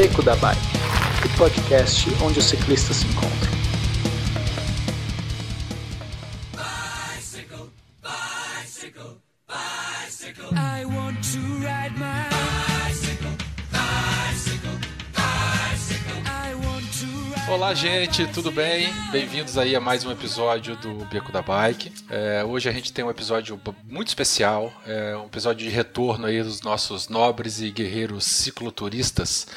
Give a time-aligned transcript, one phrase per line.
[0.00, 0.60] Beco da Bike,
[1.24, 3.47] o podcast onde os ciclistas se encontram.
[17.68, 18.88] Olá, gente, tudo bem?
[19.12, 21.92] Bem-vindos aí a mais um episódio do Beco da Bike.
[22.08, 26.42] É, hoje a gente tem um episódio muito especial, é, um episódio de retorno aí
[26.42, 29.48] dos nossos nobres e guerreiros cicloturistas,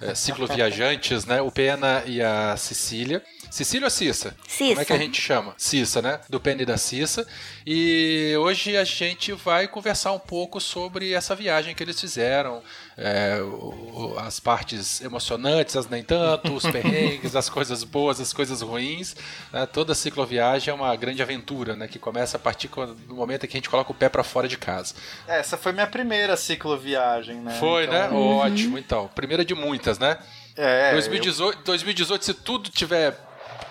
[0.00, 1.40] é, cicloviajantes, né?
[1.40, 3.22] O Pena e a Cecília.
[3.50, 4.34] Cecília ou Cissa?
[4.46, 4.68] Cissa.
[4.68, 5.54] Como é que a gente chama?
[5.56, 6.20] Cissa, né?
[6.28, 7.26] Do Pena e da Cissa.
[7.66, 12.62] E hoje a gente vai conversar um pouco sobre essa viagem que eles fizeram,
[12.96, 18.62] é, o- as partes emocionantes, as nem tanto, os perrengues, as coisas boas, as coisas
[18.62, 19.16] ruins.
[19.52, 19.66] né?
[19.66, 21.88] Toda cicloviagem é uma grande aventura, né?
[21.88, 24.46] Que começa a partir do momento em que a gente coloca o pé para fora
[24.46, 24.94] de casa.
[25.26, 27.56] É, Essa foi minha primeira cicloviagem, né?
[27.58, 28.08] Foi, Então, né?
[28.10, 29.08] Ótimo, então.
[29.14, 30.18] Primeira de muitas, né?
[30.56, 33.16] É, 2018, 2018, se tudo tiver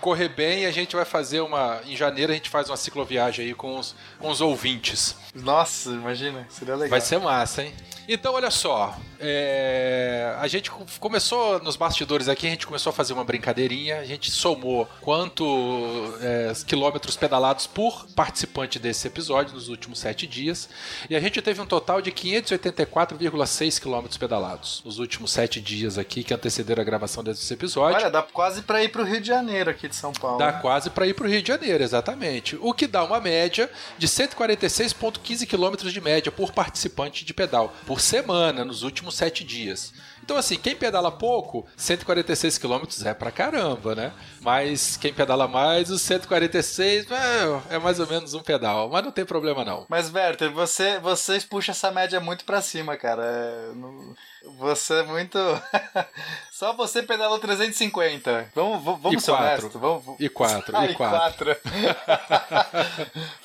[0.02, 1.82] correr bem, a gente vai fazer uma.
[1.86, 5.16] Em janeiro a gente faz uma cicloviagem aí com os, com os ouvintes.
[5.44, 6.90] Nossa, imagina, seria legal.
[6.90, 7.74] Vai ser massa, hein?
[8.12, 8.98] Então, olha só.
[9.20, 14.00] é, A gente co- começou nos bastidores aqui, a gente começou a fazer uma brincadeirinha.
[14.00, 15.46] A gente somou quanto
[16.20, 20.68] é, quilômetros pedalados por participante desse episódio nos últimos sete dias.
[21.08, 26.24] E a gente teve um total de 584,6 quilômetros pedalados nos últimos sete dias aqui
[26.24, 27.98] que antecederam a gravação desse episódio.
[27.98, 30.38] Olha, dá quase pra ir pro Rio de Janeiro aqui de São Paulo.
[30.40, 30.60] Dá né?
[30.62, 32.58] quase para ir para o Rio de Janeiro, exatamente.
[32.60, 34.08] O que dá uma média de
[35.36, 39.94] 146,15 km de média por participante de pedal por semana nos últimos sete dias.
[40.24, 44.14] Então, assim, quem pedala pouco, 146 km é pra caramba, né?
[44.42, 48.90] Mas quem pedala mais, os 146 é, é mais ou menos um pedal.
[48.90, 49.86] Mas não tem problema, não.
[49.90, 53.24] Mas, Werther, você, vocês puxam essa média muito pra cima, cara.
[53.24, 54.14] É, não-
[54.58, 55.38] você é muito.
[56.52, 58.50] Só você pedalou 350.
[58.54, 59.48] Vamos, vamos, vamos E ser quatro.
[59.48, 59.82] honestos.
[59.82, 61.46] Vamos, vamos- E quatro, Ah, e quatro.
[61.46, 61.58] quatro.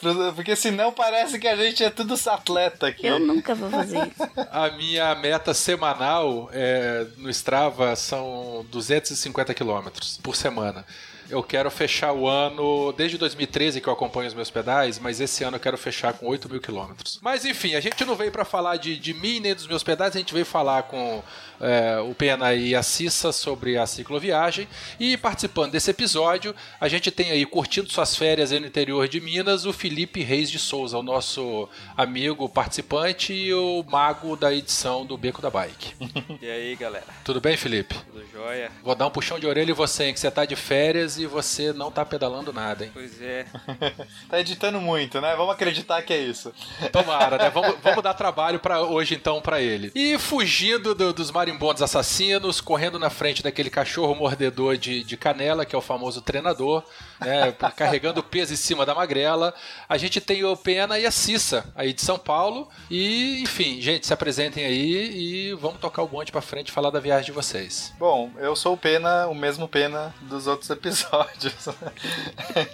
[0.34, 3.06] Porque senão parece que a gente é tudo atleta aqui.
[3.06, 4.22] Eu nunca vou fazer isso.
[4.50, 10.84] A minha meta semanal é, no Strava são 250 quilômetros por semana.
[11.28, 15.42] Eu quero fechar o ano, desde 2013 que eu acompanho os meus pedais, mas esse
[15.44, 17.18] ano eu quero fechar com 8 mil quilômetros.
[17.22, 20.14] Mas enfim, a gente não veio para falar de, de mim nem dos meus pedais,
[20.14, 21.22] a gente veio falar com
[21.60, 24.68] é, o Pena e a Cissa sobre a cicloviagem.
[24.98, 29.64] E participando desse episódio, a gente tem aí, curtindo suas férias no interior de Minas,
[29.64, 35.16] o Felipe Reis de Souza, o nosso amigo participante e o mago da edição do
[35.16, 35.94] Beco da Bike.
[36.40, 37.06] E aí, galera?
[37.24, 37.94] Tudo bem, Felipe?
[37.94, 38.70] Tudo jóia?
[38.82, 41.26] Vou dar um puxão de orelha em você, hein, que você tá de férias e
[41.26, 42.90] você não tá pedalando nada, hein?
[42.94, 43.46] Pois é.
[44.28, 45.34] Tá editando muito, né?
[45.36, 46.52] Vamos acreditar que é isso.
[46.92, 47.50] Tomara, né?
[47.50, 49.92] Vamos, vamos dar trabalho para hoje então para ele.
[49.94, 55.64] E fugindo do- dos marimbondos assassinos, correndo na frente daquele cachorro mordedor de, de canela,
[55.64, 56.82] que é o famoso treinador,
[57.20, 57.52] né?
[57.76, 59.54] Carregando peso em cima da magrela.
[59.88, 62.68] A gente tem o Pena e a Cissa, aí de São Paulo.
[62.90, 66.90] E, enfim, gente, se apresentem aí e vamos tocar o bonde para frente e falar
[66.90, 67.92] da viagem de vocês.
[67.98, 71.66] Bom, eu sou o Pena, o mesmo Pena dos outros episódios.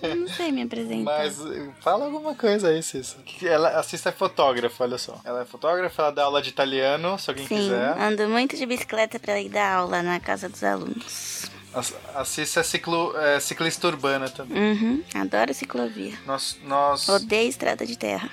[0.02, 1.04] Eu não sei me apresentar.
[1.18, 1.38] Mas
[1.80, 3.16] fala alguma coisa aí, Cissa.
[3.42, 5.20] Ela, a Cissa é fotógrafa, olha só.
[5.24, 7.98] Ela é fotógrafa, ela dá aula de italiano, se alguém Sim, quiser.
[7.98, 11.50] ando muito de bicicleta pra ir dar aula na casa dos alunos.
[11.72, 14.60] A, a Cissa é, ciclo, é ciclista urbana também.
[14.60, 16.18] Uhum, adoro ciclovia.
[16.26, 16.58] Nós.
[16.64, 17.08] nós...
[17.08, 18.28] Odeio estrada de terra.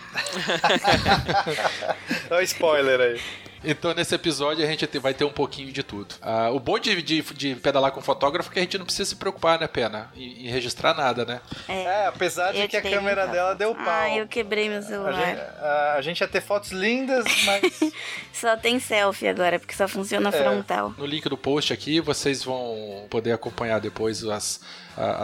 [2.32, 3.22] Olha o spoiler aí.
[3.64, 6.16] Então, nesse episódio, a gente te- vai ter um pouquinho de tudo.
[6.22, 9.10] Ah, o bom de, de, de pedalar com fotógrafo é que a gente não precisa
[9.10, 10.10] se preocupar, né, Pena?
[10.16, 11.42] Em, em registrar nada, né?
[11.68, 13.84] É, apesar de que a câmera muita dela deu pau.
[13.88, 15.56] Ah, eu quebrei meu A gente, celular.
[15.62, 17.80] a, a gente ia ter fotos lindas, mas.
[18.34, 20.94] Só tem selfie agora, porque só funciona frontal.
[20.96, 24.62] No link do post aqui, vocês vão poder acompanhar depois as,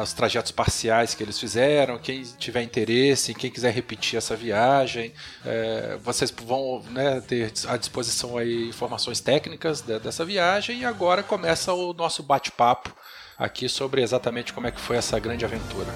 [0.02, 1.98] os trajetos parciais que eles fizeram.
[1.98, 5.14] Quem tiver interesse, quem quiser repetir essa viagem,
[5.46, 10.80] é, vocês vão né, ter à disposição aí informações técnicas de- dessa viagem.
[10.82, 12.94] E agora começa o nosso bate-papo
[13.38, 15.92] aqui sobre exatamente como é que foi essa grande aventura.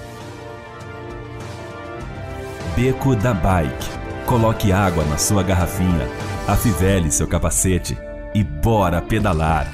[2.74, 3.98] Beco da Bike.
[4.26, 6.06] Coloque água na sua garrafinha,
[6.46, 7.96] afivele seu capacete
[8.34, 9.66] e bora pedalar.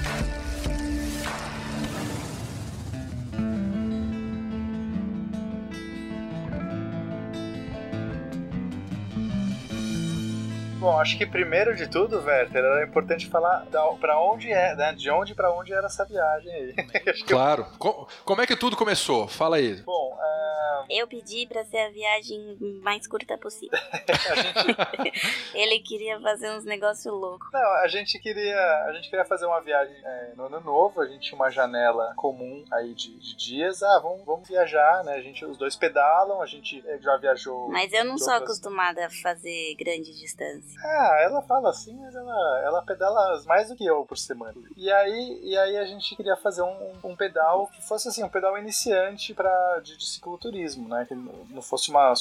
[10.84, 14.92] Bom, acho que primeiro de tudo, Werther, era importante falar da, pra onde é, né?
[14.92, 16.74] De onde pra onde era essa viagem aí.
[17.06, 17.66] Eu- Claro.
[17.78, 19.26] Co- como é que tudo começou?
[19.26, 19.80] Fala aí.
[19.82, 23.78] Bom, ah, Eu pedi pra ser a viagem mais curta possível.
[23.92, 27.48] a gente Ele queria fazer uns negócios loucos.
[27.52, 31.06] Não, a gente queria, a gente queria fazer uma viagem é, no ano novo, a
[31.06, 35.14] gente tinha uma janela comum aí de, de dias, ah, vamos, vamos viajar, né?
[35.14, 37.68] A gente, os dois pedalam, a gente eh, já viajou.
[37.70, 40.73] Mas eu não sou outras- acostumada a fazer grande distância.
[40.82, 44.54] Ah, ela fala assim, mas ela, ela pedala mais do que eu por semana.
[44.76, 48.28] E aí, e aí a gente queria fazer um, um pedal que fosse assim, um
[48.28, 51.04] pedal iniciante para de, de cicloturismo, né?
[51.08, 52.12] Que não fosse uma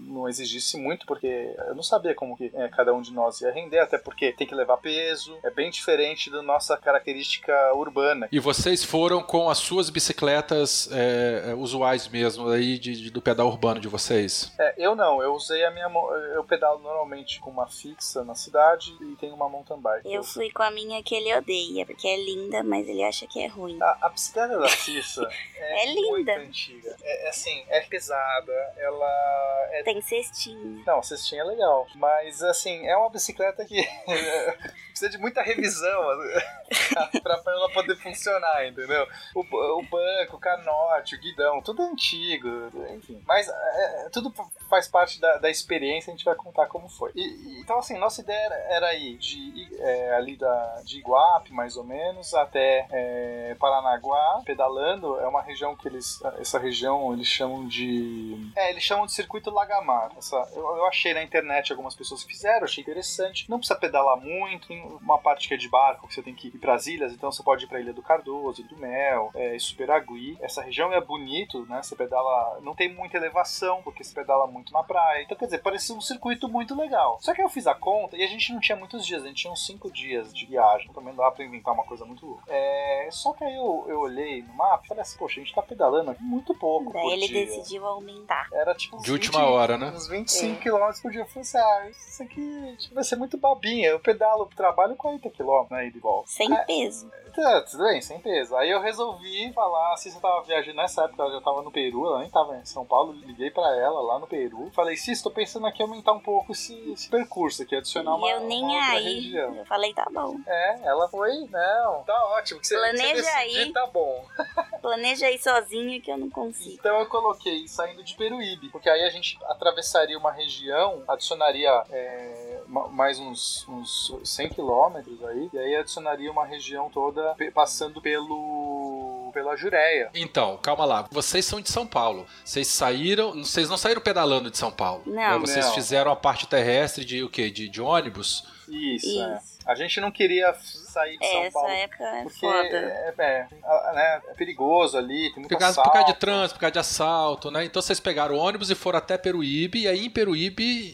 [0.00, 3.52] não exigisse muito, porque eu não sabia como que é, cada um de nós ia
[3.52, 8.28] render, até porque tem que levar peso, é bem diferente da nossa característica urbana.
[8.32, 13.22] E vocês foram com as suas bicicletas é, é, usuais mesmo aí de- de- do
[13.22, 14.52] pedal urbano de vocês?
[14.58, 15.88] É, eu não, eu usei a minha
[16.34, 20.12] eu pedalo normalmente com uma fixa na cidade e tenho uma mountain bike.
[20.12, 23.42] Eu fui com a minha que ele odeia, porque é linda, mas ele acha que
[23.42, 23.78] é ruim.
[23.82, 26.10] A, a bicicleta da Cissa é, É linda.
[26.10, 26.96] muito antiga.
[27.02, 29.82] É, é assim, é pesada, ela é.
[29.82, 30.82] Tem cestinha.
[30.86, 31.86] Não, cestinha é legal.
[31.94, 33.80] Mas assim, é uma bicicleta que
[34.90, 36.00] precisa de muita revisão
[37.22, 39.06] pra, pra ela poder funcionar, entendeu?
[39.34, 42.48] O, o banco, o canote, o guidão, tudo é antigo,
[42.94, 43.22] enfim.
[43.26, 44.32] Mas é, é, tudo
[44.68, 47.10] faz parte da, da experiência, a gente vai contar como foi.
[47.14, 51.76] E- e- então, assim, nossa ideia era, ir de é, ali da, de Iguape, mais
[51.76, 55.20] ou menos, até é, Paranaguá, pedalando.
[55.20, 56.20] É uma região que eles.
[56.40, 58.50] Essa região eles chamam de.
[58.56, 60.10] É, eles chamam de circuito Lagamar.
[60.18, 63.48] Essa, eu, eu achei na internet algumas pessoas que fizeram, achei interessante.
[63.48, 66.48] Não precisa pedalar muito, tem uma parte que é de barco, que você tem que
[66.48, 69.56] ir para as ilhas, então você pode ir para Ilha do Cardoso, do Mel, é,
[69.60, 70.36] Superagui.
[70.40, 71.80] Essa região é bonito, né?
[71.84, 72.58] Você pedala.
[72.62, 75.22] Não tem muita elevação, porque você pedala muito na praia.
[75.22, 77.16] Então, quer dizer, parecia um circuito muito legal.
[77.20, 79.36] Só que eu fiz a conta e a gente não tinha muitos dias, a gente
[79.42, 80.92] tinha uns 5 dias de viagem.
[80.92, 82.42] Também dá pra inventar uma coisa muito louca.
[82.48, 85.54] É, só que aí eu, eu olhei no mapa e falei assim, poxa, a gente
[85.54, 86.92] tá pedalando aqui muito pouco.
[86.92, 87.46] Daí por ele dia.
[87.46, 88.48] decidiu aumentar.
[88.52, 89.92] Era tipo uns De última hora, né?
[89.94, 90.62] Uns 25 É.
[90.62, 91.20] km por dia.
[91.22, 93.88] Eu falei assim, ah, isso aqui tipo, vai ser muito babinha.
[93.88, 95.86] Eu pedalo pro trabalho 40 km, né?
[95.86, 96.28] E de volta.
[96.28, 97.10] Sem Ah, peso.
[97.34, 98.56] Tá, tudo bem, sem peso.
[98.56, 102.04] Aí eu resolvi falar, se você tava viajando nessa época, ela já tava no Peru,
[102.06, 104.68] ela nem tava em São Paulo, liguei pra ela lá no Peru.
[104.72, 107.30] Falei, Cis, tô pensando aqui em aumentar um pouco esse, esse percurso
[107.62, 109.14] aqui, adicionar uma, eu nem uma aí.
[109.14, 109.54] região.
[109.56, 110.36] Eu falei, tá bom.
[110.46, 112.60] É, ela foi, não, tá ótimo.
[112.60, 113.72] Que você, Planeja que você decidir, aí.
[113.72, 114.24] tá bom.
[114.82, 116.74] Planeja aí sozinho que eu não consigo.
[116.74, 122.62] Então eu coloquei saindo de Peruíbe, porque aí a gente atravessaria uma região, adicionaria é,
[122.66, 129.09] ma- mais uns, uns 100 quilômetros aí, e aí adicionaria uma região toda passando pelo
[129.30, 130.10] pela Jureia.
[130.14, 131.08] Então, calma lá.
[131.10, 132.26] Vocês são de São Paulo.
[132.44, 133.32] Vocês saíram.
[133.44, 135.02] Vocês não saíram pedalando de São Paulo.
[135.06, 135.14] Não.
[135.14, 135.38] né?
[135.38, 135.74] Vocês Não.
[135.74, 137.50] fizeram a parte terrestre de o quê?
[137.50, 138.44] De, de ônibus?
[138.68, 139.40] Isso, é.
[139.70, 141.68] A gente não queria sair de É, São essa Paulo.
[141.70, 142.66] época é Porque foda.
[142.76, 146.54] é, é, a- né, é perigoso ali, tem muito Por causa, por causa de trânsito,
[146.54, 147.64] por causa de assalto, né?
[147.64, 150.92] Então vocês pegaram o ônibus e foram até Peruíbe, e aí em Peruíbe,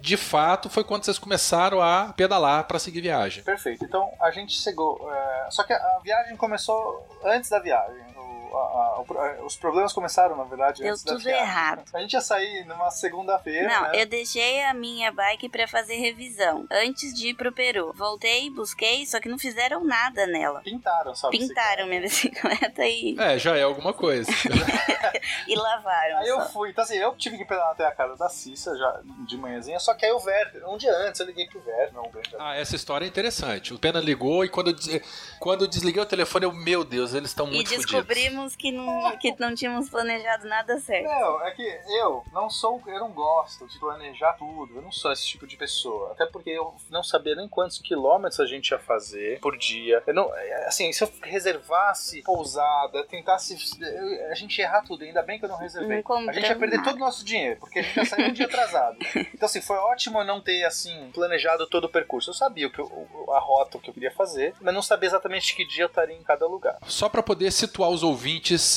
[0.00, 3.42] de fato, foi quando vocês começaram a pedalar para seguir viagem.
[3.42, 3.84] Perfeito.
[3.84, 5.10] Então a gente chegou.
[5.12, 8.11] é, Só que a viagem começou antes da viagem.
[8.52, 11.84] A- a- pro- os problemas começaram, na verdade, Deu tudo errado.
[11.92, 13.68] A gente ia sair numa segunda-feira.
[13.68, 13.90] Não, né?
[14.02, 17.92] eu deixei a minha bike pra fazer revisão antes de ir pro Peru.
[17.94, 20.60] Voltei, busquei, só que não fizeram nada nela.
[20.62, 21.38] Pintaram, sabe?
[21.38, 24.30] Pintaram minha bicicleta e, É, já é alguma coisa.
[25.48, 26.18] e lavaram.
[26.18, 26.48] Aí eu só.
[26.50, 29.78] fui, então assim, eu tive que pedalar até a casa da Cissa já de manhãzinha,
[29.78, 32.36] só que aí o Werther, um dia antes eu liguei pro Werther, não, Werther.
[32.40, 33.72] ah, essa história é interessante.
[33.74, 35.00] O Pena ligou e quando eu, des-
[35.38, 37.86] quando eu desliguei o telefone, eu, meu Deus, eles estão E muito fodidos.
[37.90, 41.04] descobrimos que não, que não tínhamos planejado nada certo.
[41.04, 41.62] Não, é que
[42.00, 45.56] eu não sou, eu não gosto de planejar tudo, eu não sou esse tipo de
[45.56, 46.12] pessoa.
[46.12, 50.02] Até porque eu não sabia nem quantos quilômetros a gente ia fazer por dia.
[50.06, 55.04] Eu não, é, assim, se eu reservasse pousada, tentasse, eu- a gente ia errar tudo,
[55.04, 56.02] ainda bem que eu não reservei.
[56.06, 58.32] Não a gente ia perder todo o nosso dinheiro, porque a gente ia sair um
[58.32, 58.96] dia atrasado.
[59.34, 62.30] Então assim, foi ótimo eu não ter assim planejado todo o percurso.
[62.30, 65.08] Eu sabia o que eu- a rota o que eu queria fazer, mas não sabia
[65.08, 66.78] exatamente que dia eu estaria em cada lugar.
[66.86, 68.31] Só para poder situar os ouvintes,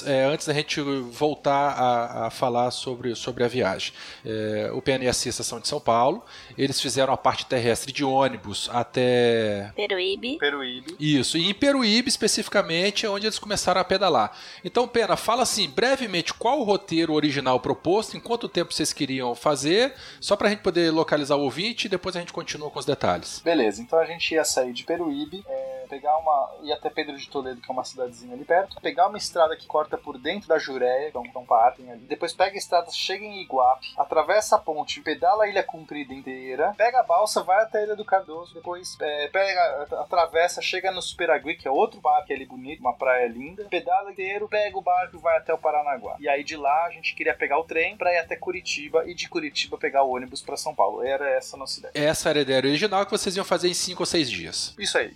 [0.05, 3.93] é, antes da gente voltar a, a falar sobre, sobre a viagem.
[4.25, 6.23] É, o PN e a Cissa são de São Paulo,
[6.57, 10.37] eles fizeram a parte terrestre de ônibus até Peruíbe.
[10.37, 10.95] Peruíbe.
[10.99, 14.35] Isso, e em Peruíbe especificamente é onde eles começaram a pedalar.
[14.63, 19.35] Então, Pena, fala assim, brevemente, qual o roteiro original proposto, em quanto tempo vocês queriam
[19.35, 22.85] fazer, só pra gente poder localizar o ouvinte e depois a gente continua com os
[22.85, 23.39] detalhes.
[23.39, 26.55] Beleza, então a gente ia sair de Peruíbe, é, pegar uma.
[26.63, 29.67] ir até Pedro de Toledo, que é uma cidadezinha ali perto, pegar uma estrada que
[29.67, 32.05] corta por dentro da Jureia, que é um, que é um partem ali.
[32.05, 36.73] Depois pega a estrada, chega em Iguape, atravessa a ponte, pedala a ilha comprida inteira,
[36.77, 41.01] pega a balsa, vai até a Ilha do Cardoso, depois é, pega, atravessa, chega no
[41.01, 45.17] Superagui, que é outro barco ali bonito, uma praia linda, pedala inteiro, pega o barco
[45.17, 46.15] e vai até o Paranaguá.
[46.19, 49.13] E aí de lá a gente queria pegar o trem pra ir até Curitiba e
[49.13, 51.03] de Curitiba pegar o ônibus pra São Paulo.
[51.03, 51.91] Era essa a nossa ideia.
[51.95, 54.75] Essa era a ideia original que vocês iam fazer em 5 ou 6 dias.
[54.77, 55.13] Isso aí.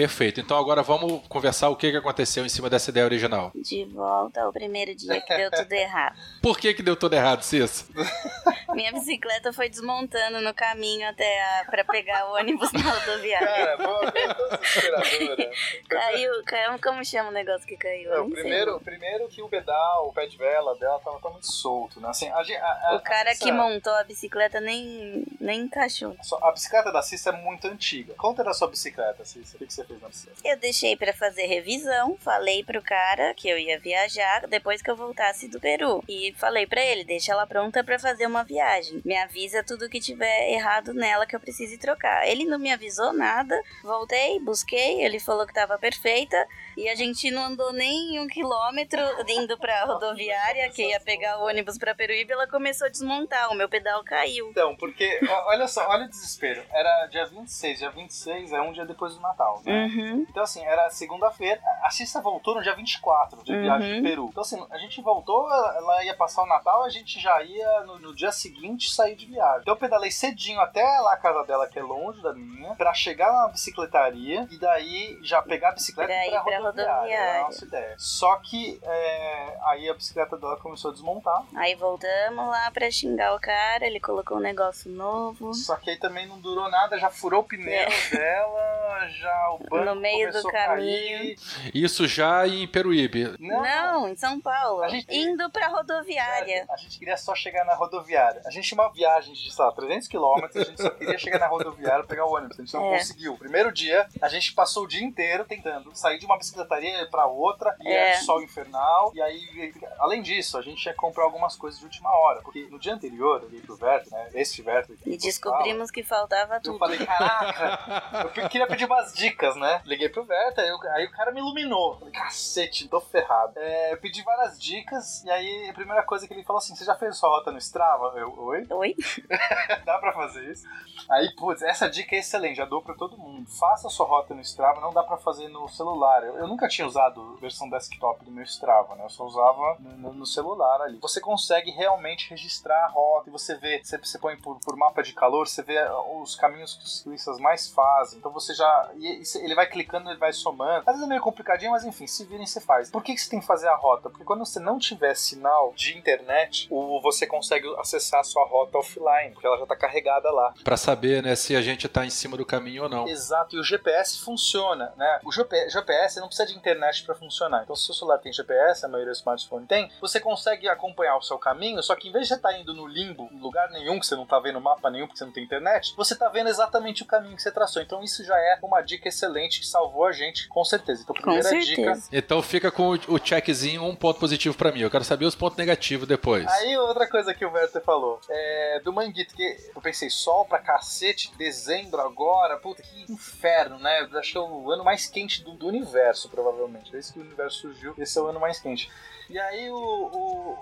[0.00, 0.40] Perfeito.
[0.40, 3.52] Então agora vamos conversar o que que aconteceu em cima dessa ideia original.
[3.54, 6.18] De volta ao primeiro dia que deu tudo errado.
[6.40, 7.86] Por que que deu tudo errado, Cis?
[8.74, 13.46] Minha bicicleta foi desmontando no caminho até a, pra pegar o ônibus na rodoviária.
[13.46, 15.50] Cara, boa, bem desesperadora.
[15.88, 18.10] Caiu, caiu, como chama o negócio que caiu?
[18.12, 18.30] Sei.
[18.30, 22.08] primeiro, primeiro que o pedal, o pé de vela dela tava, muito solto, né?
[22.08, 26.16] Assim, a, a, O cara essa- que montou a bicicleta nem, nem encaixou.
[26.42, 28.14] A bicicleta da Cissa é muito antiga.
[28.14, 29.56] Conta da sua bicicleta, Cissa.
[29.56, 30.40] O que você fez na bicicleta?
[30.44, 34.96] Eu deixei pra fazer revisão, falei pro cara que eu ia viajar depois que eu
[34.96, 36.02] voltasse do Peru.
[36.08, 38.59] E falei pra ele, deixa ela pronta pra fazer uma viagem.
[39.04, 42.26] Me avisa tudo que tiver errado nela que eu precise trocar.
[42.28, 43.60] Ele não me avisou nada.
[43.82, 46.36] Voltei, busquei, ele falou que tava perfeita.
[46.76, 51.46] E a gente não andou nem um quilômetro indo pra rodoviária, que ia pegar o
[51.46, 53.50] ônibus pra Peruíbe, ela começou a desmontar.
[53.50, 54.48] O meu pedal caiu.
[54.50, 56.62] Então, porque, olha só, olha o desespero.
[56.72, 59.86] Era dia 26, dia 26 é um dia depois do Natal, né?
[59.86, 60.26] Uhum.
[60.30, 61.60] Então, assim, era segunda-feira.
[61.82, 64.02] A Cissa voltou no dia 24 de viagem Uhum.
[64.02, 64.26] do Peru.
[64.30, 67.80] Então, assim, a gente voltou, ela ela ia passar o Natal, a gente já ia
[67.80, 68.49] no, no dia seguinte
[68.92, 69.60] sair de viagem.
[69.62, 72.92] Então, eu pedalei cedinho até lá a casa dela, que é longe da minha, pra
[72.94, 76.82] chegar na bicicletaria e daí já pegar a bicicleta Pra e pra pra rodoviária.
[76.82, 77.42] Era a rodoviária.
[77.42, 77.94] nossa ideia.
[77.98, 81.42] Só que é, aí a bicicleta dela começou a desmontar.
[81.56, 85.52] Aí voltamos lá pra xingar o cara, ele colocou um negócio novo.
[85.54, 89.76] Só que aí também não durou nada, já furou o pneu dela, já o banco
[89.76, 89.84] É.
[89.84, 91.18] No meio do começou a caminho.
[91.18, 91.38] cair.
[91.74, 93.34] Isso já em Peruíbe.
[93.38, 94.82] Não, em São Paulo.
[94.82, 96.64] A gente- Indo pra rodoviária.
[96.70, 98.39] A gente queria só chegar na rodoviária.
[98.46, 101.38] A gente tinha uma viagem de, sei lá, 300 quilômetros, a gente só queria chegar
[101.38, 102.58] na rodoviária pegar o ônibus.
[102.58, 102.98] A gente não É.
[102.98, 103.36] conseguiu.
[103.36, 107.76] Primeiro dia, a gente passou o dia inteiro tentando sair de uma bicicletaria pra outra,
[107.80, 108.10] e É.
[108.12, 109.12] era sol infernal.
[109.14, 112.40] E aí, além disso, a gente que comprar algumas coisas de última hora.
[112.42, 114.28] Porque no dia anterior, eu liguei pro Verto, né?
[114.34, 114.92] Este Verto.
[115.06, 116.78] E eu descobrimos que faltava falo, Eu tudo.
[116.78, 119.80] falei, caraca, eu queria pedir umas dicas, né?
[119.84, 121.98] Liguei pro Verta, aí, o- aí o cara me iluminou.
[121.98, 123.52] Falei, cacete, tô ferrado.
[123.56, 126.84] É, eu pedi várias dicas, e aí a primeira coisa que ele falou assim: você
[126.84, 128.12] já fez sua rota no Strava?
[128.16, 128.66] Eu, oi?
[128.70, 128.96] Oi?
[129.84, 130.66] Dá pra fazer isso?
[131.08, 133.48] Aí, putz, essa dica é excelente, já dou pra todo mundo.
[133.58, 136.22] Faça a sua rota no Strava, não dá pra fazer no celular.
[136.22, 139.04] Eu, eu nunca tinha usado versão desktop do meu Strava, né?
[139.04, 140.98] Eu só usava no, no- celular ali.
[141.00, 145.02] Você consegue realmente registrar a rota e você vê, você, você põe por, por mapa
[145.02, 148.18] de calor, você vê uh, os caminhos que os ciclistas mais fazem.
[148.18, 148.90] Então você já.
[148.96, 150.80] e- ele vai clicando, ele vai somando.
[150.86, 152.90] Às vezes é meio complicadinho, mas enfim, se virem, você faz.
[152.90, 154.08] Por que, que você tem que fazer a rota?
[154.10, 158.78] Porque quando você não tiver sinal de internet, o, você consegue acessar a sua rota
[158.78, 160.54] offline, porque ela já tá carregada lá.
[160.62, 163.08] Pra saber, né, se a gente tá em cima do caminho ou não.
[163.08, 165.20] Exato, e o GPS funciona, né?
[165.24, 167.62] O GP GPS não precisa de internet para funcionar.
[167.64, 171.16] Então, se o seu celular tem GPS, a maioria do smartphone tem, você consegue acompanhar
[171.16, 173.70] o seu caminho, só que em vez de você estar indo no limbo, em lugar
[173.70, 176.28] nenhum, que você não tá vendo mapa nenhum, porque você não tem internet, você tá
[176.28, 177.82] vendo exatamente o caminho que você traçou.
[177.82, 181.02] Então, isso já é uma dica excelente que salvou a gente, com certeza.
[181.02, 181.98] Então, Com primeira dica.
[182.12, 184.80] Então fica com o checkzinho, um ponto positivo pra mim.
[184.80, 186.46] Eu quero saber os pontos negativos depois.
[186.46, 190.58] Aí outra coisa que o Werther falou, é do Manguito, que eu pensei, sol pra
[190.58, 194.08] cacete, dezembro agora, puta, que inferno, né?
[194.10, 196.90] Eu acho que é o ano mais quente do, do universo, provavelmente.
[196.90, 198.90] Desde que o universo surgiu, esse é o ano mais quente.
[199.30, 200.58] E aí o, o,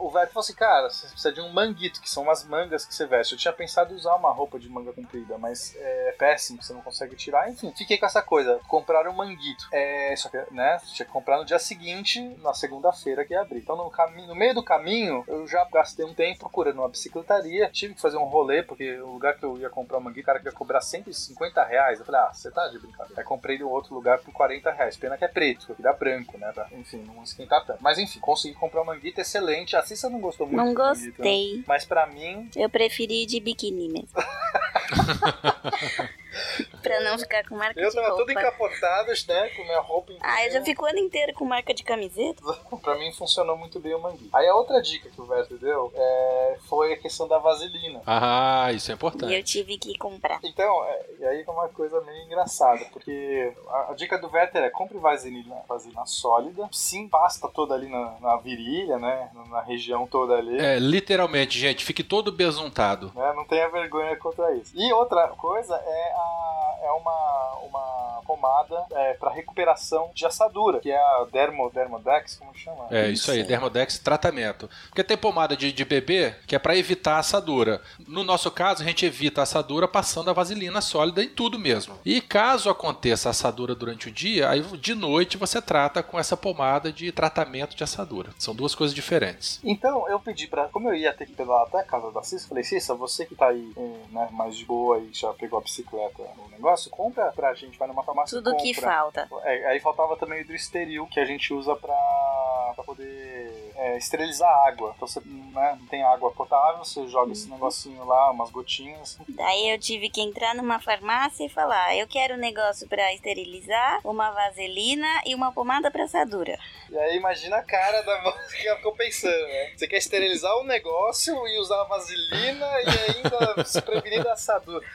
[0.00, 2.94] o Werther falou assim, cara, você precisa de um manguito, que são umas mangas que
[2.94, 3.32] você veste.
[3.32, 6.82] Eu tinha pensado em usar uma roupa de manga comprida, mas é péssimo, você não
[6.82, 7.48] consegue tirar.
[7.48, 9.66] Enfim, fiquei com essa coisa, comprar um manguito.
[9.72, 13.60] É, só que, né, tinha que comprar no dia seguinte, na segunda-feira que ia abrir.
[13.60, 17.68] Então no, caminho, no meio do caminho, eu já gastei um tempo procurando uma bicicletaria,
[17.70, 20.26] tive que fazer um rolê, porque o lugar que eu ia comprar o manguito, o
[20.26, 21.98] cara queria cobrar 150 reais.
[21.98, 23.20] Eu falei, ah, você tá de brincadeira.
[23.20, 24.96] Aí comprei em outro lugar por 40 reais.
[24.96, 26.50] Pena que é preto, aqui dá branco, né?
[26.52, 27.82] Pra, enfim, não esquentar tanto.
[27.82, 29.76] Mas enfim, consegui comprar um manguito excelente.
[29.76, 30.74] A Cissa não gostou muito Não né?
[30.74, 31.64] gostei.
[31.66, 34.08] Mas pra mim, Eu preferi de biquíni mesmo.
[36.82, 38.32] pra não ficar com marca eu de tava todo roupa.
[38.32, 39.48] encapotado, né?
[39.50, 40.34] Com minha roupa inteira.
[40.34, 42.42] Ah, eu já fico o ano inteiro com marca de camiseta.
[42.82, 44.28] pra mim funcionou muito bem o manguito.
[44.34, 48.02] Aí a outra dica que o Verto deu é, foi a questão da vaselina.
[48.06, 49.34] Ah, isso é E importante.
[49.34, 50.40] eu tive que comprar.
[50.42, 54.62] Então, é, e aí é uma coisa meio engraçada, porque a, a dica do Werther
[54.64, 59.60] é compre vaselina, vaselina sólida, sim, pasta toda ali na, na virilha, né, na, na
[59.62, 60.58] região toda ali.
[60.58, 63.12] É, literalmente, gente, fique todo besuntado.
[63.14, 64.72] né, não tenha vergonha contra isso.
[64.74, 70.90] E outra coisa é, a, é uma, uma pomada é, para recuperação de assadura, que
[70.90, 72.86] é a Dermo, Dermodex, como chama?
[72.90, 74.68] É, isso aí, Dermodex tratamento.
[74.88, 77.80] Porque tem pomada de, de bebê que é para evitar assadura.
[78.06, 81.98] No nosso caso, a gente evita a assadura passando a vaselina sólida em tudo mesmo.
[82.04, 86.92] E caso aconteça assadura durante o dia, aí de noite você trata com essa pomada
[86.92, 88.30] de tratamento de assadura.
[88.38, 89.60] São duas coisas diferentes.
[89.62, 90.68] Então, eu pedi pra.
[90.68, 93.34] Como eu ia ter que pedalar até a casa da Cissa, falei, Cissa, você que
[93.34, 97.32] tá aí eh, né, mais de boa e já pegou a bicicleta no negócio, compra
[97.32, 98.92] pra gente, vai numa farmácia Tudo que compra.
[98.92, 99.28] falta.
[99.44, 104.48] É, aí faltava também o hidroesteril, que a gente usa pra, pra poder é, esterilizar
[104.48, 104.92] a água.
[104.96, 109.18] Então você né, não tem água potável, você joga esse negocinho lá, umas gotinhas.
[109.28, 114.00] Daí eu tive que entrar numa farmácia e falar: eu quero um negócio pra esterilizar,
[114.04, 116.58] uma vaselina e uma pomada pra assadura.
[116.90, 119.72] E aí imagina a cara da moça que ela ficou pensando, né?
[119.76, 124.86] Você quer esterilizar o negócio e usar vaselina e ainda se prevenir da assadura.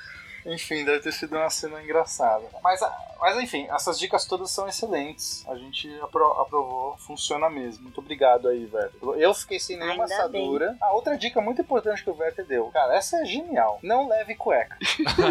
[0.48, 2.46] Enfim, deve ter sido uma cena engraçada.
[2.64, 2.80] Mas,
[3.20, 5.46] mas enfim, essas dicas todas são excelentes.
[5.48, 7.84] A gente apro- aprovou, funciona mesmo.
[7.84, 9.00] Muito obrigado aí, Werther.
[9.18, 10.78] Eu fiquei sem nenhuma Ainda assadura.
[10.82, 12.68] A outra dica muito importante que o Werther deu.
[12.72, 13.80] Cara, essa é genial.
[13.82, 14.78] Não leve cueca.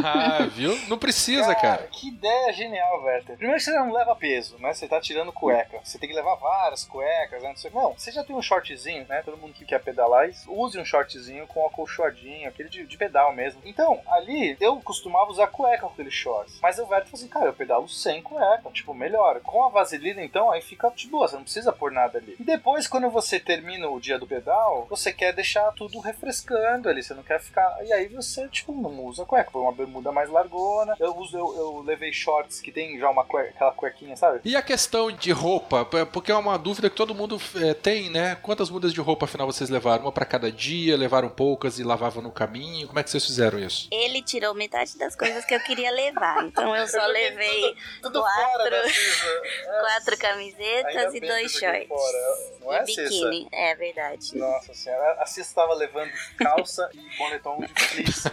[0.05, 0.77] ah, viu?
[0.89, 1.87] Não precisa, cara.
[1.91, 3.37] Que ideia genial, Werther.
[3.37, 4.73] Primeiro que você não leva peso, né?
[4.73, 5.79] Você tá tirando cueca.
[5.83, 7.49] Você tem que levar várias cuecas, né?
[7.51, 9.23] Não, sei- não, você já tem um shortzinho, né?
[9.25, 13.61] Todo mundo que quer pedalar, use um shortzinho com acolchoadinho, aquele de, de pedal mesmo.
[13.65, 16.59] Então, ali, eu costumava usar cueca com aqueles shorts.
[16.63, 18.71] Mas o Werther falou assim, cara, eu pedalo sem cueca.
[18.71, 19.41] Tipo, melhor.
[19.41, 21.27] Com a vaselina, então, aí fica de boa.
[21.27, 22.37] Você não precisa pôr nada ali.
[22.39, 27.03] E depois, quando você termina o dia do pedal, você quer deixar tudo refrescando ali.
[27.03, 27.85] Você não quer ficar...
[27.85, 29.51] E aí você, tipo, não usa cueca.
[29.51, 30.95] Põe uma bermuda mais largona.
[31.01, 34.41] Eu uso, eu, eu levei shorts que tem já uma cueca, aquela cuequinha, sabe?
[34.45, 38.37] E a questão de roupa, porque é uma dúvida que todo mundo eh, tem, né?
[38.37, 40.05] Quantas mudas de roupa afinal vocês levaram?
[40.05, 42.87] Uma pra cada dia, levaram poucas e lavavam no caminho?
[42.87, 43.89] Como é que vocês fizeram isso?
[43.91, 47.66] Ele tirou metade das coisas que eu queria levar, então eu só levei
[48.03, 48.77] Tudo quatro, fora.
[48.77, 51.89] É, quatro camisetas e dois shorts.
[51.89, 52.19] fora.
[52.61, 53.03] Não é, e Cissa?
[53.03, 54.37] biquíni, é verdade.
[54.37, 58.29] Nossa senhora, a Cissa tava levando calça e boletom de fleece.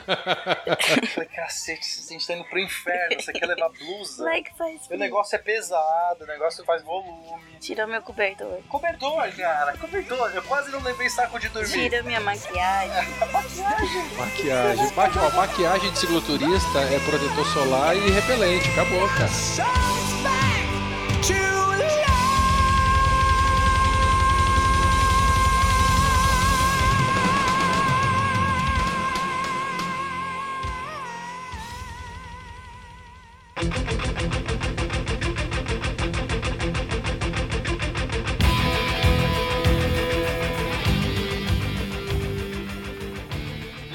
[0.66, 4.24] Eu falei, cacete, a gente tá indo pro inferno, você quer levar blusa?
[4.24, 7.58] Like faz O negócio é pesado, o negócio faz volume.
[7.60, 8.62] Tirou meu cobertor.
[8.70, 10.32] Cobertor, cara, cobertor.
[10.36, 11.72] Eu quase não levei saco de dormir.
[11.72, 13.14] Tira minha maquiagem.
[14.18, 14.94] Maquiagem.
[14.96, 18.70] Maqui, ó, maquiagem de cicloturista é protetor solar e repelente.
[18.72, 19.23] Acabou, cara.
[19.28, 19.64] Viu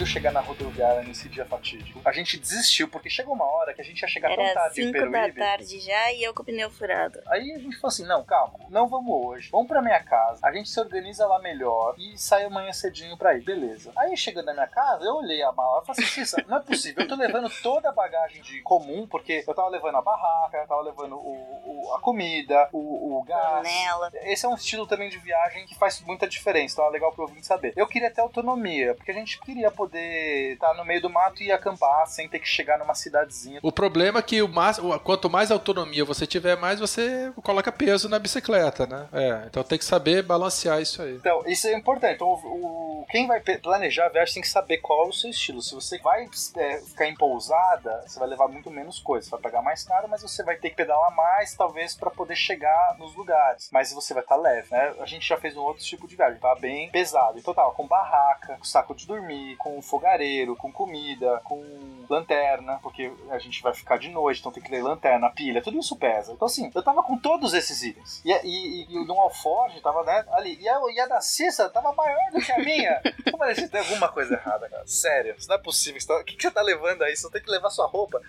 [0.09, 2.01] chegar na rodoviária nesse dia fatídico?
[2.05, 4.81] A gente desistiu, porque chegou uma hora que a gente ia chegar tão Era tarde
[4.81, 5.39] em 5 da Peruíbe.
[5.39, 7.21] tarde já e eu com o pneu furado.
[7.27, 9.49] Aí a gente falou assim: não, calma, não vamos hoje.
[9.51, 10.41] Vamos pra minha casa.
[10.45, 13.93] A gente se organiza lá melhor e sai amanhã cedinho pra ir, beleza.
[13.97, 16.61] Aí chegando na minha casa, eu olhei a mala e falei assim: Cissa, não é
[16.61, 17.03] possível.
[17.03, 20.67] Eu tô levando toda a bagagem de comum, porque eu tava levando a barraca, eu
[20.67, 21.33] tava levando o,
[21.65, 23.43] o- a comida, o, o gás.
[23.67, 24.11] Panela.
[24.23, 27.23] Esse é um estilo também de viagem que faz muita diferença, então é legal pro
[27.23, 27.73] ouvinte saber.
[27.77, 29.99] Eu queria ter autonomia, porque a gente queria poder
[30.53, 33.61] estar no meio do mato e acampar sem ter que chegar numa cidadezinha.
[33.63, 38.09] O problema é que o mais, quanto mais autonomia você tiver, mais você coloca peso
[38.09, 39.09] na bicicleta, né?
[39.13, 41.15] É, então tem que saber balancear isso aí.
[41.17, 42.15] Então, isso é importante.
[42.15, 45.31] Então, o, o- quem vai planejar a viagem tem que saber qual é o seu
[45.31, 45.63] estilo.
[45.63, 49.25] Se você vai é, ficar em pousada, você vai levar muito menos coisa.
[49.25, 52.37] Você vai pagar mais caro, mas você vai ter que pedalar mais, talvez, para poder
[52.37, 53.69] chegar nos lugares.
[53.73, 54.95] Mas você vai estar leve, né?
[55.01, 57.39] A gente já fez um outro tipo de viagem, tá bem pesado.
[57.39, 61.65] Então, tava com barraca, com saco de dormir, com fogareiro, com comida, com
[62.09, 65.79] lanterna, porque a gente vai ficar de noite, então tem que ter lanterna, pilha, tudo
[65.79, 66.33] isso pesa.
[66.33, 68.23] Então, assim, eu tava com todos esses itens.
[68.25, 70.57] E, e, e o do Alforge tava, né, ali.
[70.61, 73.01] E a, e a da Cissa tava maior do que a minha.
[73.27, 74.83] Eu falei assim, tem alguma coisa errada, cara.
[74.87, 76.01] Sério, isso não é possível.
[76.07, 77.15] Tá- O que, que você tá levando aí?
[77.17, 78.21] Você tem que levar sua roupa.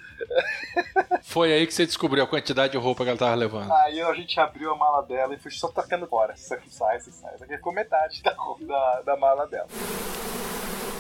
[1.23, 3.71] Foi aí que você descobriu a quantidade de roupa que ela tava levando.
[3.71, 6.33] Aí a gente abriu a mala dela e foi só tacando fora.
[6.33, 7.35] Isso aqui sai, isso sai.
[7.35, 9.67] Isso aqui ficou metade da, da, da mala dela.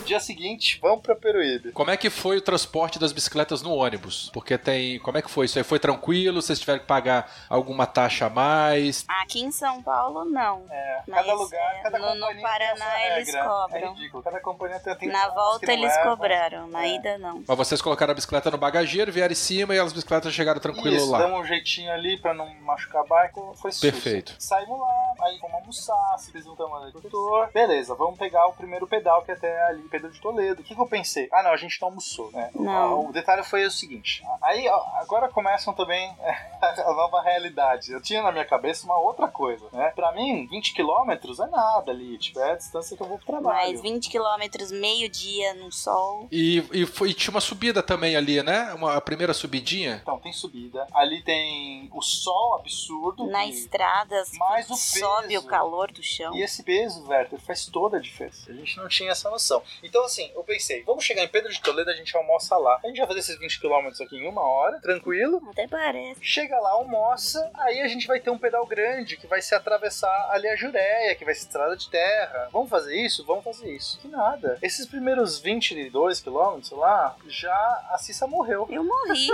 [0.09, 1.71] Dia seguinte, vamos pra Peruíbe.
[1.71, 4.31] Como é que foi o transporte das bicicletas no ônibus?
[4.33, 4.97] Porque tem.
[4.99, 5.63] Como é que foi isso aí?
[5.63, 6.41] Foi tranquilo?
[6.41, 9.05] Vocês tiveram que pagar alguma taxa a mais?
[9.07, 10.65] Aqui em São Paulo, não.
[10.71, 13.43] É, Mas, cada lugar, é, cada no- no companhia tem Paraná eles regra.
[13.47, 13.77] cobram.
[13.77, 16.15] É ridículo, cada companhia tem, tem Na volta eles levam.
[16.15, 16.95] cobraram, na É.
[16.95, 17.43] ida não.
[17.47, 20.95] Mas vocês colocaram a bicicleta no bagageiro, vieram em cima e as bicicletas chegaram tranquilo
[20.95, 21.19] Isso, lá.
[21.19, 23.81] damos um jeitinho ali pra não machucar a bike, foi susto.
[23.83, 24.35] Perfeito.
[24.39, 27.51] Saímos lá, aí fomos almoçar, se fez um tamanho de protetor.
[27.53, 30.61] Beleza, vamos pegar o primeiro pedal que é até ali, Pedro de Toledo.
[30.61, 31.27] O que, que eu pensei?
[31.31, 32.49] Ah, não, a gente não almoçou, né?
[32.55, 33.09] Não.
[33.09, 34.23] O detalhe foi o seguinte.
[34.41, 36.15] Aí, ó, agora começam também
[36.61, 37.91] a nova realidade.
[37.91, 39.91] Eu tinha na minha cabeça uma outra coisa, né?
[39.95, 42.17] Pra mim, 20 quilômetros é nada ali.
[42.17, 43.55] Tipo, é a distância que eu vou pro trabalho.
[43.57, 46.27] Mais 20 quilômetros, meio-dia no sol.
[46.31, 48.73] E, e, foi, e tinha uma subida também ali, né?
[48.73, 49.99] Uma, a primeira subidinha.
[50.01, 50.87] Então, tem subida.
[50.93, 53.27] Ali tem o sol absurdo.
[53.27, 55.45] Na que- estrada, Mais o sobe peso.
[55.45, 56.33] o calor do chão.
[56.35, 58.49] E esse peso, Werther, faz toda a diferença.
[58.49, 59.61] A gente não tinha essa noção.
[59.89, 62.79] Então, assim, eu pensei, vamos chegar em Pedro de Toledo, a gente almoça lá.
[62.83, 65.41] A gente vai fazer esses 20 km aqui em uma hora, tranquilo.
[65.49, 66.23] Até parece.
[66.23, 70.29] Chega lá, almoça, aí a gente vai ter um pedal grande que vai se atravessar
[70.29, 72.49] ali a Jureia, que vai ser estrada de terra.
[72.51, 73.25] Vamos fazer isso?
[73.25, 73.99] Vamos fazer isso.
[73.99, 74.59] Que nada.
[74.61, 77.55] Esses primeiros 22 quilômetros lá, já
[77.91, 78.67] a Cissa morreu.
[78.69, 79.27] Eu morri.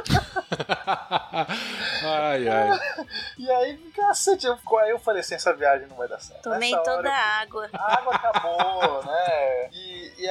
[2.03, 2.69] ai, ai.
[3.37, 6.41] E aí, cacete, eu, aí eu falei assim, essa viagem não vai dar certo.
[6.41, 7.69] Tomei Nessa hora toda eu a água.
[7.73, 9.54] a água acabou, né?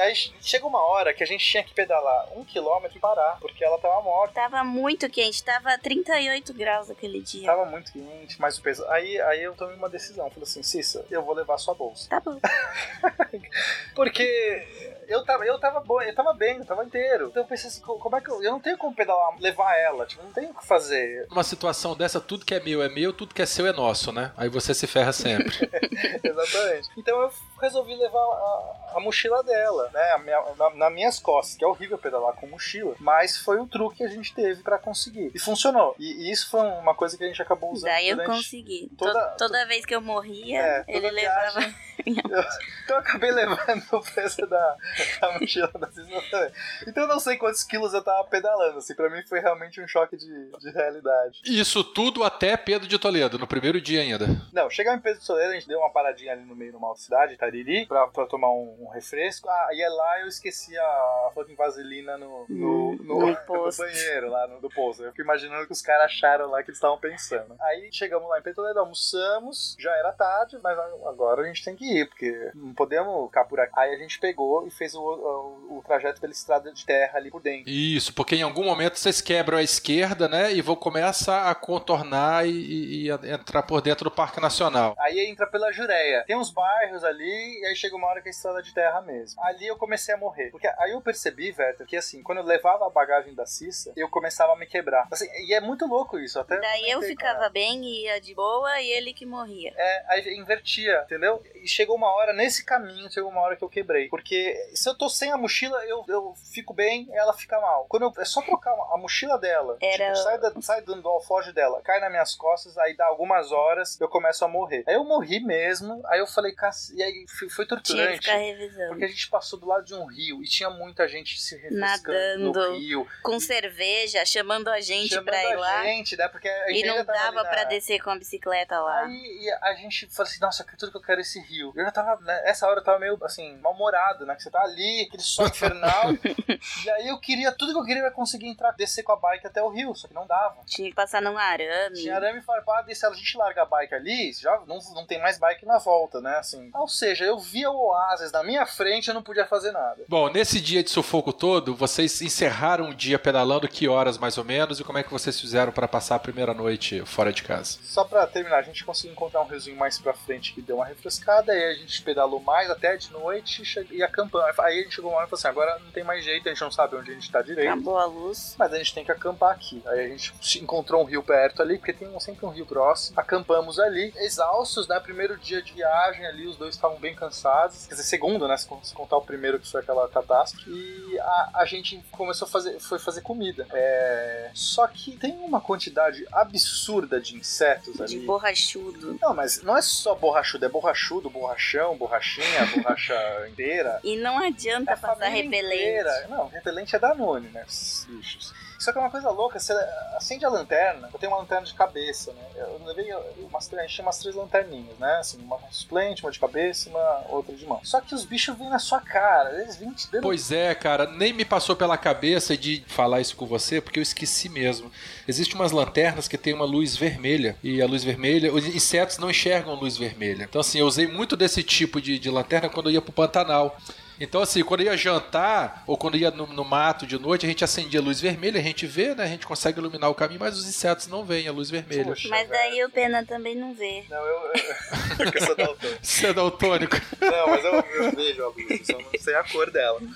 [0.05, 3.63] Aí chega uma hora que a gente tinha que pedalar um quilômetro e parar, porque
[3.63, 4.33] ela tava morta.
[4.33, 7.45] Tava muito quente, tava 38 graus aquele dia.
[7.45, 8.85] Tava muito quente, mas o peso.
[8.89, 10.29] Aí, aí eu tomei uma decisão.
[10.29, 12.09] Falei assim, Cissa, eu vou levar sua bolsa.
[12.09, 12.39] Tá bom.
[13.95, 14.65] Porque
[15.07, 17.27] eu tava, eu tava bom, eu tava bem, eu tava inteiro.
[17.29, 18.41] Então eu pensei assim, co- como é que eu.
[18.43, 21.27] Eu não tenho como pedalar, levar ela, tipo, não tenho o que fazer.
[21.29, 24.11] Numa situação dessa, tudo que é meu é meu, tudo que é seu é nosso,
[24.11, 24.31] né?
[24.35, 25.53] Aí você se ferra sempre.
[26.23, 26.89] Exatamente.
[26.97, 27.31] Então eu
[27.65, 30.11] resolvi levar a, a mochila dela, né?
[30.11, 33.67] a minha- na, nas minhas costas, que é horrível pedalar com mochila, mas foi o
[33.67, 35.31] truque que a gente teve pra conseguir.
[35.33, 35.95] E funcionou.
[35.99, 37.89] E, e isso foi uma coisa que a gente acabou usando.
[37.91, 38.89] Daí eu consegui.
[38.97, 41.59] toda- To- toda vez que eu morria, É, toda ele levava.
[41.59, 41.75] viagem.
[42.05, 42.43] Eu-
[42.83, 44.75] então eu acabei levando o peso da,
[45.21, 46.51] da mochila da Cisma também.
[46.85, 48.77] Então eu não sei quantos quilos eu tava pedalando.
[48.79, 50.27] Assim, pra mim foi realmente um choque de,
[50.59, 51.39] de realidade.
[51.45, 54.27] Isso tudo até Pedro de Toledo, no primeiro dia ainda.
[54.51, 56.93] Não, chegamos em Pedro de Soleiro, a gente deu uma paradinha ali no meio numa
[56.95, 59.49] cidade, Tariri, pra, pra tomar um, um refresco.
[59.49, 63.79] Ah, e é lá eu esqueci a fucking vaselina no, no, no, no posto.
[63.81, 65.03] banheiro, lá no do posto.
[65.03, 67.55] Eu fiquei imaginando o que os caras acharam lá que eles estavam pensando.
[67.61, 71.85] Aí chegamos lá em Toledo, almoçamos, já era tarde, mas agora a gente tem que
[71.85, 73.73] ir, porque não podemos ficar por aqui.
[73.77, 77.29] Aí a gente pegou e fez o, o, o trajeto pela estrada de terra ali
[77.31, 77.69] por dentro.
[77.69, 80.53] Isso, porque em algum momento vocês quebram a esquerda, né?
[80.53, 84.95] E vão começar a contornar e, e- e entrar por dentro do Parque Nacional.
[84.99, 86.23] Aí entra pela Jureia.
[86.25, 89.41] Tem uns bairros ali, e aí chega uma hora que é estrada de terra mesmo.
[89.43, 90.51] Ali eu comecei a morrer.
[90.51, 94.09] Porque aí eu percebi, Werther, que assim, quando eu levava a bagagem da Cissa, eu
[94.09, 95.07] começava a me quebrar.
[95.11, 96.39] Assim, e é muito louco isso.
[96.39, 99.73] Até Daí eu ficava bem e ia de boa e ele que morria.
[99.75, 101.43] É, aí invertia, entendeu?
[101.55, 104.07] E chegou uma hora, nesse caminho, chegou uma hora que eu quebrei.
[104.09, 107.85] Porque se eu tô sem a mochila, eu, eu fico bem, ela fica mal.
[107.89, 111.09] Quando eu, é só trocar a mochila dela, Era- tipo, sai, da, sai do, do
[111.09, 114.83] alforje dela, cai nas minhas costas, aí dá algumas horas, eu começo a morrer.
[114.87, 116.53] Aí eu morri mesmo, aí eu falei,
[116.93, 118.19] e aí foi, Tinha torturante.
[118.19, 118.89] ficar revisando.
[118.89, 122.39] Porque a gente passou do lado de um rio e tinha muita gente se refrescando
[122.43, 122.77] no Nadando.
[122.77, 123.07] rio.
[123.23, 125.83] Com cerveja, chamando a gente chamando pra ir a lá.
[125.83, 126.27] gente, né?
[126.27, 129.05] Porque a gente E não dava na- pra descer com a bicicleta lá.
[129.05, 131.71] Aí e a gente falou assim, nossa, que tudo que eu quero é esse rio.
[131.75, 134.35] Eu já tava, né, essa hora eu tava meio, assim, mal-humorado, né?
[134.35, 136.11] Que você tá ali, aquele sol infernal.
[136.85, 139.47] e aí eu queria, tudo que eu queria era conseguir entrar, descer com a bike
[139.47, 140.61] até o rio, só que não dava.
[140.65, 141.95] Tinha que passar num arame.
[142.01, 145.19] Tinha arame farpado e se a gente larga a bike ali, já não, não tem
[145.21, 146.37] mais bike na volta, né?
[146.37, 146.69] Assim.
[146.73, 150.03] Ou seja, eu via o oásis na minha frente e eu não podia fazer nada.
[150.07, 154.43] Bom, nesse dia de sufoco todo, vocês encerraram o dia pedalando que horas mais ou
[154.43, 157.77] menos e como é que vocês fizeram para passar a primeira noite fora de casa?
[157.83, 160.85] Só pra terminar, a gente conseguiu encontrar um riozinho mais pra frente que deu uma
[160.85, 164.45] refrescada, aí a gente pedalou mais até de noite e e acampando.
[164.59, 166.51] Aí a gente chegou uma hora e falou assim: agora não tem mais jeito, a
[166.51, 167.67] gente não sabe onde a gente tá direito.
[167.67, 168.55] Acabou a luz.
[168.57, 169.81] Mas a gente tem que acampar aqui.
[169.85, 173.19] Aí a gente se encontrou um rio perto ali, porque tem sempre um rio próximo.
[173.19, 174.99] Acampamos ali, exaustos, né?
[174.99, 177.85] Primeiro dia de viagem ali, os dois estavam bem cansados.
[177.85, 178.57] Quer dizer, segundo, né?
[178.57, 180.69] Se con- se contar o primeiro que foi aquela catástrofe.
[180.69, 183.67] E a, a gente começou a fazer, foi fazer comida.
[183.71, 188.19] É, Só que tem uma quantidade absurda de insetos ali.
[188.19, 189.17] De borrachudo.
[189.21, 193.99] Não, mas não é só borrachudo, é borrachudo, borrachão, borrachinha, borracha inteira.
[194.03, 195.75] E não adianta É passar repelente.
[195.75, 196.27] inteira.
[196.29, 197.63] Não, repelente é Danone, né?
[197.67, 198.53] Esses bichos.
[198.79, 199.73] Só que é uma coisa louca, você
[200.15, 202.41] acende a lanterna, eu tenho uma lanterna de cabeça, né?
[202.55, 205.17] Eu levei umas, a gente tinha umas três lanterninhas, né?
[205.19, 207.79] Assim, uma suplente, uma de cabeça e uma outra de mão.
[207.83, 211.05] Só que os bichos vêm na sua cara, eles vêm te dando Pois é, cara,
[211.05, 214.91] nem me passou pela cabeça de falar isso com você, porque eu esqueci mesmo.
[215.27, 219.29] Existem umas lanternas que tem uma luz vermelha, e a luz vermelha, os insetos não
[219.29, 220.43] enxergam luz vermelha.
[220.43, 223.77] Então, assim, eu usei muito desse tipo de, de lanterna quando eu ia pro Pantanal.
[224.19, 227.63] Então, assim, quando ia jantar, ou quando ia no, no mato de noite, a gente
[227.63, 229.23] acendia a luz vermelha, a gente vê, né?
[229.23, 232.05] A gente consegue iluminar o caminho, mas os insetos não veem a luz vermelha.
[232.05, 232.51] Poxa, Mas velho.
[232.51, 234.03] daí o Pena também não vê.
[234.09, 234.53] Não, eu.
[235.17, 235.99] Porque eu sou daltônico.
[236.01, 236.95] Você é daltônico.
[237.19, 239.99] Não, mas eu, eu vejo a luz, eu só não sei a cor dela.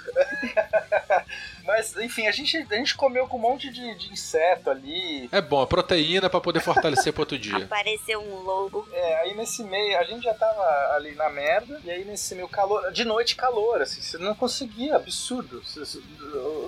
[1.69, 5.29] Mas, enfim, a gente, a gente comeu com um monte de, de inseto ali.
[5.31, 7.57] É bom, é proteína pra poder fortalecer pro outro dia.
[7.63, 8.87] Apareceu um lobo.
[8.91, 10.63] É, aí nesse meio, a gente já tava
[10.95, 14.95] ali na merda, e aí nesse meio calor, de noite calor, assim, você não conseguia,
[14.95, 15.61] absurdo.
[15.65, 15.99] Você-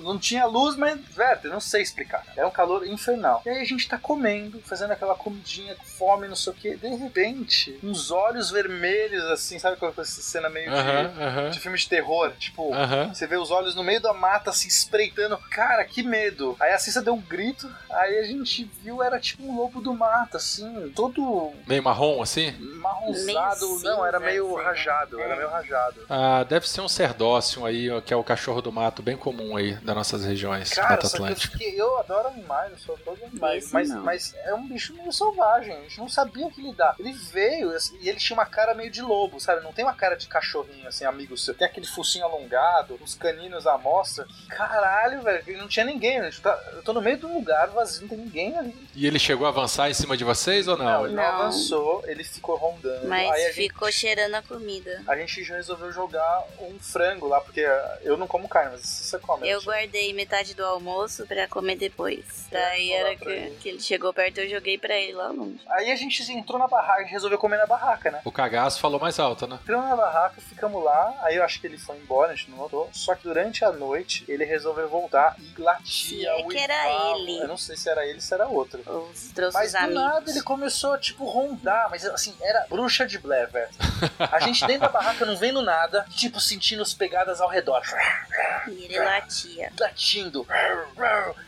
[0.02, 2.24] não tinha luz, mas, velho, não sei explicar.
[2.36, 3.42] Era um calor infernal.
[3.46, 6.76] E aí a gente tá comendo, fazendo aquela comidinha com fome, não sei o que,
[6.76, 11.50] de repente, uns olhos vermelhos, assim, sabe qual essa cena meio de- Aham, aham.
[11.50, 12.32] de filme de terror?
[12.38, 13.12] Tipo, Aham.
[13.14, 15.36] Você vê os olhos no meio da mata se espreitando.
[15.50, 16.56] Cara, que medo.
[16.58, 17.70] Aí a Cissa deu um grito.
[17.90, 22.50] Aí a gente viu, era tipo um lobo do mato, assim, todo Meio marrom, assim?
[22.78, 23.66] marronzado.
[23.68, 24.62] Meio Não, era meio sei lá.
[24.64, 25.20] rajado.
[25.20, 25.36] Era É.
[25.36, 26.06] meio rajado.
[26.08, 29.74] Ah, deve ser um cerdócio aí, que é o cachorro do mato bem comum aí
[29.76, 31.18] das nossas regiões Cara, Mata só
[31.58, 33.70] que eu, adoro animais, eu sou todo animais.
[33.70, 34.02] Mas, não.
[34.02, 36.94] mas é um bicho meio selvagem, a gente não sabia o que lidar.
[36.98, 39.62] Ele veio assim, e ele tinha uma cara meio de lobo, sabe?
[39.62, 41.54] Não tem uma cara de cachorrinho, assim, amigo seu.
[41.54, 44.26] Tem aquele focinho alongado, os caninos à mostra.
[44.48, 46.18] Caralho, velho, não tinha ninguém.
[46.20, 48.88] a gente tá- eu tô no meio de um lugar vazio, não tem ninguém ali.
[48.94, 51.04] E ele chegou a avançar em cima de vocês ou não?
[51.06, 51.22] ele Não.
[51.22, 53.08] não avançou, ele ficou rondando.
[53.08, 55.02] Mas ficou gente, cheirando a comida.
[55.06, 57.66] a gente já resolveu jogar um frango lá, porque
[58.02, 59.48] eu não como carne, mas você come.
[59.48, 59.64] Eu né?
[59.64, 62.46] guardei metade do almoço pra comer depois.
[62.50, 63.56] Daí era que, ele.
[63.56, 65.60] que ele chegou perto, eu joguei pra ele lá longe.
[65.68, 68.20] Aí a gente entrou na barraca, resolveu comer na barraca, né?
[68.24, 69.58] O cagaço falou mais alto, né?
[69.62, 72.58] Entramos na barraca, ficamos lá, aí eu acho que ele foi embora, a gente não
[72.58, 72.88] notou.
[72.92, 75.82] Só que durante a noite ele resolveu voltar e latia.
[75.82, 77.38] Se é que era ele.
[77.40, 78.80] Eu não sei se era ele se era outro.
[78.86, 80.02] Os trouxe Mas os do amigos.
[80.02, 83.70] nada ele começou a, tipo, rondar, mas assim, era bruxa de Blair, velho.
[84.18, 87.82] A gente dentro da barraca não vendo nada, tipo, sentindo as pegadas ao redor.
[88.68, 89.72] E ele latia.
[89.80, 90.46] latindo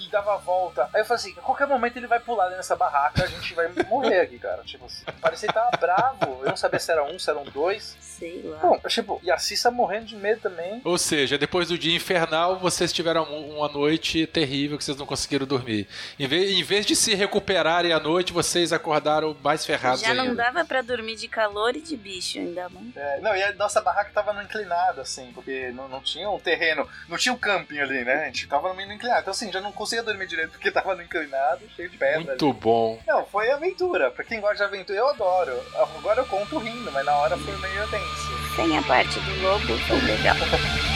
[0.00, 0.88] e dava a volta.
[0.92, 3.68] Aí eu falei assim: a qualquer momento ele vai pular nessa barraca, a gente vai
[3.88, 4.62] morrer aqui, cara.
[4.64, 6.40] Tipo assim, parecia que tava bravo.
[6.42, 7.96] Eu não sabia se era um, se eram dois.
[8.00, 8.58] Sei lá.
[8.58, 10.80] Bom, tipo, e a Cissa morrendo de medo também.
[10.84, 15.04] Ou seja, depois do dia infernal, vocês tiveram um- uma noite terrível que vocês não
[15.06, 15.88] conseguiram dormir.
[16.18, 20.24] Em vez, em vez de se recuperarem à noite, vocês acordaram mais ferrados Já não
[20.24, 20.36] ainda.
[20.44, 22.82] dava pra dormir de calor e de bicho, ainda bom.
[22.94, 26.38] É, não, e a nossa barraca tava no inclinado, assim, porque não, não tinha um
[26.38, 28.22] terreno, não tinha um camping ali, né?
[28.22, 29.20] A gente tava no meio do inclinado.
[29.20, 32.18] Então, assim, já não conseguia dormir direito porque tava no inclinado, cheio de pedra.
[32.18, 32.26] ali.
[32.26, 32.98] Muito bom.
[33.06, 34.10] Não, foi aventura.
[34.10, 35.52] Pra quem gosta de aventura, eu adoro.
[35.98, 38.54] Agora eu conto rindo, mas na hora foi meio tenso.
[38.56, 40.36] Sem a parte do lobo, foi legal.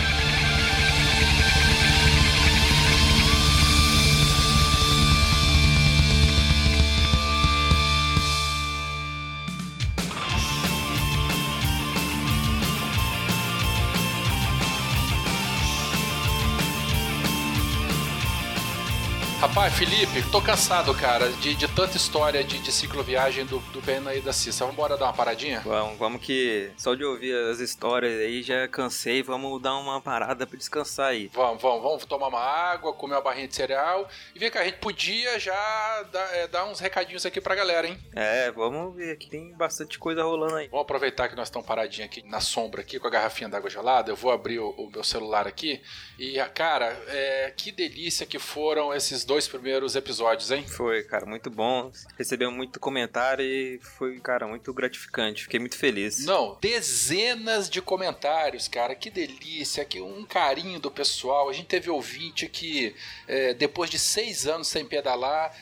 [19.41, 24.13] Rapaz, Felipe, tô cansado, cara, de, de tanta história de, de cicloviagem do, do Pena
[24.13, 24.65] e da Cissa.
[24.65, 25.61] Vamos embora dar uma paradinha?
[25.61, 30.45] Vamos, vamos que só de ouvir as histórias aí já cansei, vamos dar uma parada
[30.45, 31.31] pra descansar aí.
[31.33, 34.09] Vamos, vamos, vamos tomar uma água, comer uma barrinha de cereal.
[34.35, 37.87] E vem cá, a gente podia já dar, é, dar uns recadinhos aqui pra galera,
[37.87, 37.97] hein?
[38.17, 40.67] É, vamos ver que tem bastante coisa rolando aí.
[40.67, 44.11] Vamos aproveitar que nós estamos paradinhos aqui na sombra, aqui com a garrafinha d'água gelada.
[44.11, 45.81] Eu vou abrir o, o meu celular aqui.
[46.19, 50.67] E, cara, é, que delícia que foram esses dois primeiros episódios, hein?
[50.67, 51.93] Foi, cara, muito bom.
[52.17, 55.43] Recebemos muito comentário e foi, cara, muito gratificante.
[55.43, 56.25] Fiquei muito feliz.
[56.25, 58.95] Não, dezenas de comentários, cara.
[58.95, 61.51] Que delícia, que um carinho do pessoal.
[61.51, 65.55] A gente teve ouvinte que, é, depois de seis anos sem pedalar,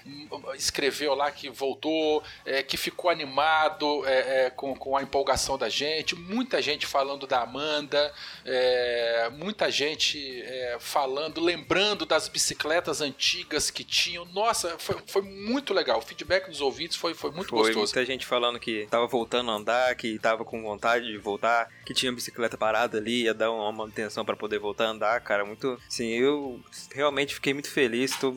[0.54, 5.68] escreveu lá que voltou, é, que ficou animado é, é, com, com a empolgação da
[5.68, 6.14] gente.
[6.14, 13.84] Muita gente falando da Amanda, é, muita gente é, falando, lembrando das bicicletas antigas que
[13.84, 14.24] tinham.
[14.26, 15.98] Nossa, foi, foi muito legal.
[15.98, 17.78] O feedback dos ouvintes foi, foi muito Foi gostoso.
[17.78, 21.94] muita gente falando que tava voltando a andar, que tava com vontade de voltar, que
[21.94, 25.44] tinha bicicleta parada ali, ia dar uma manutenção pra poder voltar a andar, cara.
[25.44, 25.78] Muito.
[25.88, 26.60] Assim, eu
[26.92, 28.16] realmente fiquei muito feliz.
[28.16, 28.34] Tô,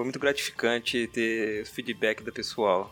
[0.00, 2.90] foi muito gratificante ter feedback do pessoal.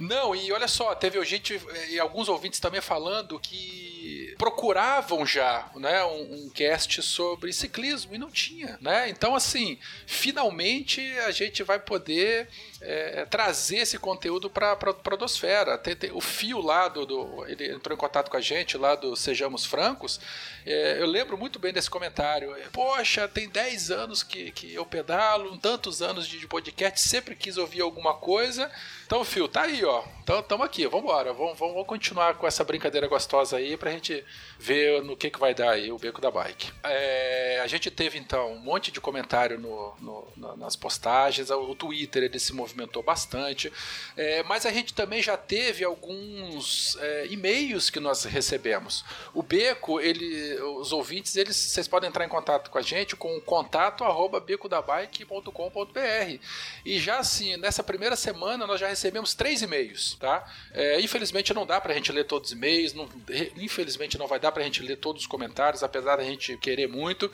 [0.00, 6.02] Não, e olha só, teve gente e alguns ouvintes também falando que procuravam já, né,
[6.04, 9.06] um, um cast sobre ciclismo e não tinha, né?
[9.10, 12.48] Então assim, finalmente a gente vai poder
[12.80, 15.76] é, trazer esse conteúdo para a Podosfera.
[15.76, 18.94] Tem, tem o fio lá do, do- ele entrou em contato com a gente lá
[18.94, 20.20] do Sejamos Francos.
[20.64, 22.54] É, eu lembro muito bem desse comentário.
[22.72, 27.56] Poxa, tem 10 anos que, que eu pedalo, tantos anos de, de podcast, sempre quis
[27.56, 28.70] ouvir alguma coisa.
[29.06, 30.02] Então, Fio, tá aí, ó.
[30.24, 31.32] Então, tamo aqui, vambora.
[31.32, 34.24] Vamos, vamos continuar com essa brincadeira gostosa aí pra gente
[34.58, 36.72] ver no que, que vai dar aí o Beco da Bike.
[36.82, 41.72] É, a gente teve então um monte de comentário no, no- na- nas postagens, o
[41.76, 43.72] Twitter ele se movimentou bastante,
[44.16, 49.04] é, mas a gente também já teve alguns é, e-mails que nós recebemos.
[49.32, 53.40] O Beco, ele, os ouvintes, eles, vocês podem entrar em contato com a gente com
[53.42, 56.40] contato arroba becodabike.com.br
[56.84, 60.44] e já assim, nessa primeira semana nós já recebemos três e-mails, tá?
[60.72, 63.08] É, infelizmente não dá pra gente ler todos os e-mails, não-
[63.56, 67.30] infelizmente não vai dar pra gente ler todos os comentários, apesar da gente querer muito,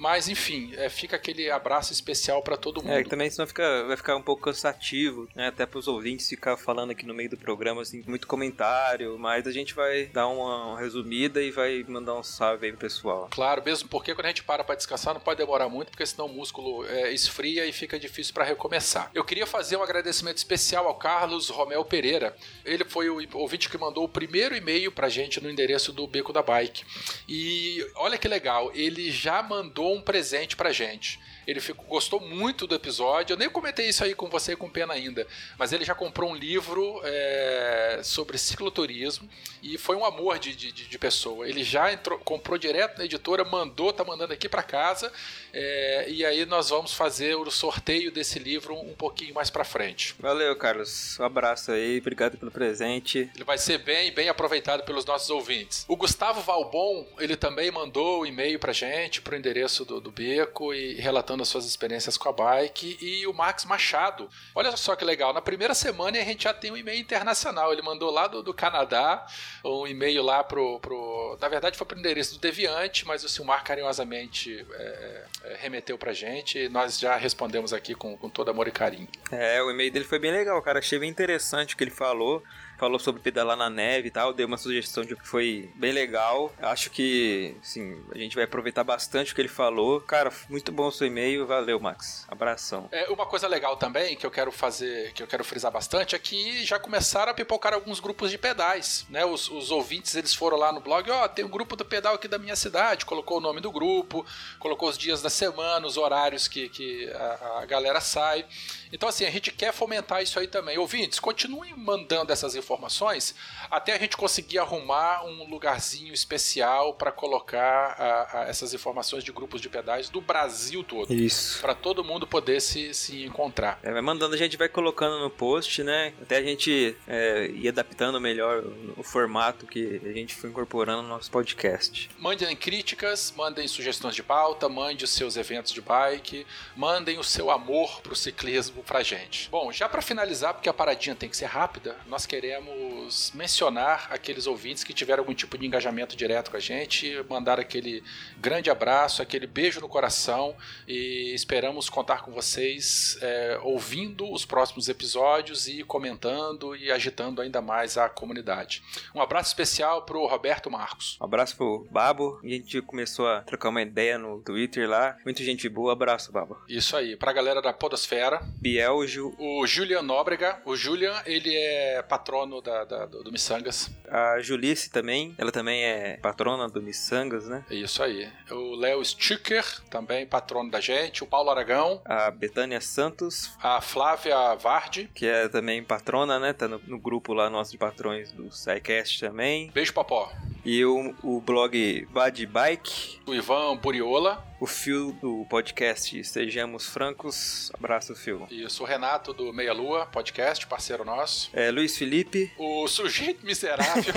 [0.00, 2.90] mas enfim, é, fica aquele abraço especial pra todo mundo.
[2.90, 5.48] É, que também senão fica, vai ficar um pouco cansativo, né?
[5.48, 9.52] Até pros ouvintes ficar falando aqui no meio do programa, assim, muito comentário, mas a
[9.52, 13.28] gente vai dar uma resumida e vai mandar um salve aí pro pessoal.
[13.30, 16.24] Claro, mesmo porque quando a gente para para descansar não pode demorar muito, porque senão
[16.24, 19.10] o músculo é, esfria e fica difícil para recomeçar.
[19.14, 22.34] Eu queria fazer um agradecimento especial ao Carlos Romel Pereira.
[22.64, 26.32] Ele foi o ouvinte que mandou o primeiro e-mail pra gente no endereço do Beco
[26.32, 26.84] da Bike.
[27.28, 31.18] E olha que legal, ele já mandou um presente pra gente.
[31.50, 33.34] Ele ficou- gostou muito do episódio.
[33.34, 35.26] Eu nem comentei isso aí com você e com Pena ainda,
[35.58, 39.28] mas ele já comprou um livro é, sobre cicloturismo
[39.62, 41.48] e foi um amor de, de, de pessoa.
[41.48, 45.12] Ele já entrou, comprou direto na editora, mandou, tá mandando aqui para casa
[45.52, 50.14] é, e aí nós vamos fazer o sorteio desse livro um pouquinho mais para frente.
[50.18, 51.18] Valeu, Carlos.
[51.18, 53.28] Um abraço aí, obrigado pelo presente.
[53.34, 55.84] Ele vai ser bem, bem aproveitado pelos nossos ouvintes.
[55.88, 60.72] O Gustavo Valbon, ele também mandou o e-mail pra gente, pro endereço do, do Beco,
[60.72, 62.98] e relatando as suas experiências com a bike.
[63.00, 66.70] E o Max Machado, olha só que legal, na primeira semana a gente já tem
[66.70, 67.72] um e-mail internacional.
[67.72, 69.26] Ele mandou lá do, do Canadá,
[69.64, 71.38] um e-mail lá pro, pro.
[71.40, 76.12] Na verdade foi pro endereço do Deviante, mas o Silmar carinhosamente é, é, remeteu pra
[76.12, 79.08] gente e nós já respondemos aqui com, com todo amor e carinho.
[79.30, 80.78] É, o e-mail dele foi bem legal, cara.
[80.78, 82.42] Achei bem interessante o que ele falou.
[82.80, 86.50] Falou sobre pedalar na neve e tal, deu uma sugestão de que foi bem legal.
[86.62, 90.00] Acho que, sim, a gente vai aproveitar bastante o que ele falou.
[90.00, 91.46] Cara, muito bom o seu e-mail.
[91.46, 92.24] Valeu, Max.
[92.26, 92.88] Abração.
[92.90, 96.18] É, uma coisa legal também que eu quero fazer, que eu quero frisar bastante, é
[96.18, 99.26] que já começaram a pipocar alguns grupos de pedais, né?
[99.26, 102.28] Os, os ouvintes eles foram lá no blog, ó, tem um grupo do pedal aqui
[102.28, 104.24] da minha cidade, colocou o nome do grupo,
[104.58, 108.46] colocou os dias da semana, os horários que, que a, a galera sai.
[108.92, 110.76] Então, assim, a gente quer fomentar isso aí também.
[110.78, 113.34] Ouvintes, continuem mandando essas informações
[113.70, 119.32] até a gente conseguir arrumar um lugarzinho especial para colocar a- a essas informações de
[119.32, 121.60] grupos de pedais do Brasil todo Isso.
[121.60, 123.78] para todo mundo poder se, se encontrar.
[123.82, 126.12] É, vai mandando, a gente vai colocando no post, né?
[126.20, 131.02] Até a gente é, ir adaptando melhor o, o formato que a gente foi incorporando
[131.02, 132.10] no nosso podcast.
[132.18, 137.50] Mandem críticas, mandem sugestões de pauta, mande os seus eventos de bike, mandem o seu
[137.50, 139.48] amor pro ciclismo pra gente.
[139.50, 144.46] Bom, já para finalizar, porque a paradinha tem que ser rápida, nós queremos mencionar aqueles
[144.46, 148.02] ouvintes que tiveram algum tipo de engajamento direto com a gente, mandar aquele
[148.38, 154.88] grande abraço, aquele beijo no coração e esperamos contar com vocês é, ouvindo os próximos
[154.88, 158.82] episódios e comentando e agitando ainda mais a comunidade.
[159.14, 161.18] Um abraço especial pro Roberto Marcos.
[161.20, 162.40] Um abraço pro Babo.
[162.42, 165.16] A gente começou a trocar uma ideia no Twitter lá.
[165.24, 165.92] Muita gente boa.
[165.92, 166.56] Abraço, Babo.
[166.68, 168.40] Isso aí, pra galera da Podosfera.
[168.74, 170.60] Bielgio, O Julian Nóbrega.
[170.64, 173.90] O Julian, ele é patrono da, da- do, do Missangas.
[174.08, 175.34] a Julice também.
[175.36, 177.64] Ela também é patrona do Missangas, né?
[177.70, 178.28] É Isso aí.
[178.50, 181.24] O Léo Sticker, também patrono da gente.
[181.24, 182.00] O Paulo Aragão.
[182.04, 185.10] A Betânia Santos, A Flávia Vardi.
[185.14, 186.52] que é também patrona, né?
[186.52, 189.70] Tá no, no grupo lá nosso de patrões do SciCast também.
[189.72, 190.30] Beijo, Popó.
[190.64, 193.20] E o, o blog Bad Bike.
[193.26, 194.44] O Ivan Buriola.
[194.60, 197.72] O Phil do podcast Sejamos Francos.
[197.72, 198.46] Abraço, Phil.
[198.50, 201.48] Isso, o Renato do Meia Lua, podcast, parceiro nosso.
[201.54, 202.52] É, Luiz Felipe.
[202.58, 204.12] O Sujeito Miserável.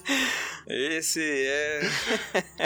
[0.66, 1.80] Esse é.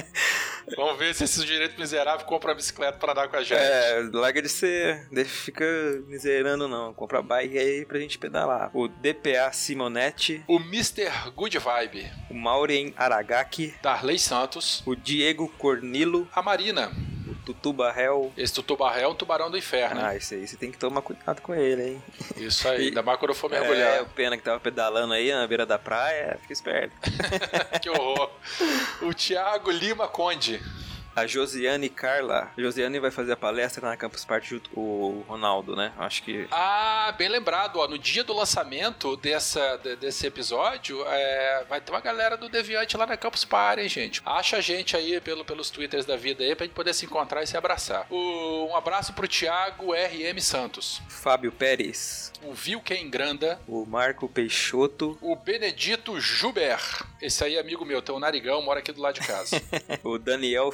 [0.76, 3.58] Vamos ver se esse sujeito miserável compra a bicicleta pra dar com a gente.
[3.58, 5.08] É, larga de ser.
[5.10, 5.64] Deixa fica
[6.06, 6.92] miserando, não.
[6.92, 8.70] Compra bike aí pra gente pedalar.
[8.74, 10.44] O DPA Simonetti.
[10.46, 11.10] O Mr.
[11.34, 12.12] Good Vibe.
[12.30, 13.74] O Maureen Aragaki.
[13.82, 14.82] Darley Santos.
[14.86, 16.28] O Diego Cornilo.
[16.34, 16.92] A Marina.
[17.26, 18.32] O Tutu Barrel.
[18.36, 20.00] Esse tubarão é um tubarão do inferno.
[20.04, 22.02] Ah, esse aí você tem que tomar cuidado com ele, hein?
[22.36, 24.02] Isso aí, E- ainda mais quando eu for É, mergulhar.
[24.02, 26.38] o pena que tava pedalando aí na beira da praia.
[26.42, 26.92] Fica esperto.
[27.82, 28.30] que horror.
[29.02, 30.60] O Thiago Lima Conde.
[31.18, 32.50] A Josiane Carla.
[32.56, 35.92] A Josiane vai fazer a palestra na Campus Party junto com o Ronaldo, né?
[35.98, 36.46] Acho que.
[36.50, 37.88] Ah, bem lembrado, ó.
[37.88, 42.96] No dia do lançamento dessa, de- desse episódio, é, vai ter uma galera do Deviante
[42.96, 44.22] lá na Campus Party, hein, gente?
[44.24, 47.42] Acha a gente aí pelo, pelos twitters da vida aí pra gente poder se encontrar
[47.42, 48.06] e se abraçar.
[48.10, 52.32] O- um abraço pro Thiago RM Santos, Fábio Pérez.
[52.42, 55.18] o Vilken Granda, O Marco Peixoto.
[55.20, 56.78] o Benedito Juber.
[57.20, 59.60] Esse aí é amigo meu, tem um narigão, mora aqui do lado de casa.
[60.04, 60.70] o Daniel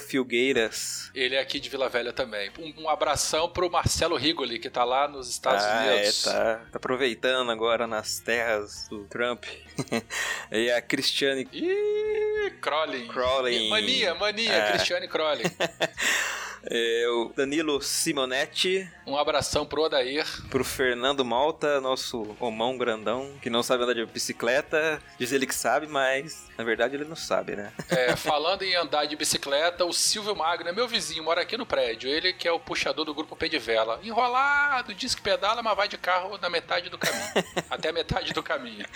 [1.15, 2.51] Ele é aqui de Vila Velha também.
[2.59, 6.27] Um, um abração pro Marcelo Rigoli, que tá lá nos Estados ah, Unidos.
[6.27, 9.45] é, tá, tá aproveitando agora nas terras do Trump.
[10.51, 13.07] e a Cristiane Ih, Crowley.
[13.09, 13.69] Crowley.
[13.69, 14.73] Mania, mania, É.
[14.73, 15.45] Cristiane Crowley.
[16.71, 20.27] é, o Danilo Simonetti, Um abração pro Odair.
[20.51, 25.01] pro Fernando Malta, nosso homão grandão, que não sabe andar de bicicleta.
[25.19, 27.73] Diz ele que sabe, mas na verdade ele não sabe, né?
[27.91, 31.67] É, falando em andar de bicicleta, o Silvio Magno é meu vizinho, mora aqui no
[31.67, 32.09] prédio.
[32.09, 34.01] Ele que é o puxador do grupo Pé de Vela.
[34.03, 37.25] Enrolado, diz que pedala, mas vai de carro na metade do caminho.
[37.69, 38.87] até a metade do caminho.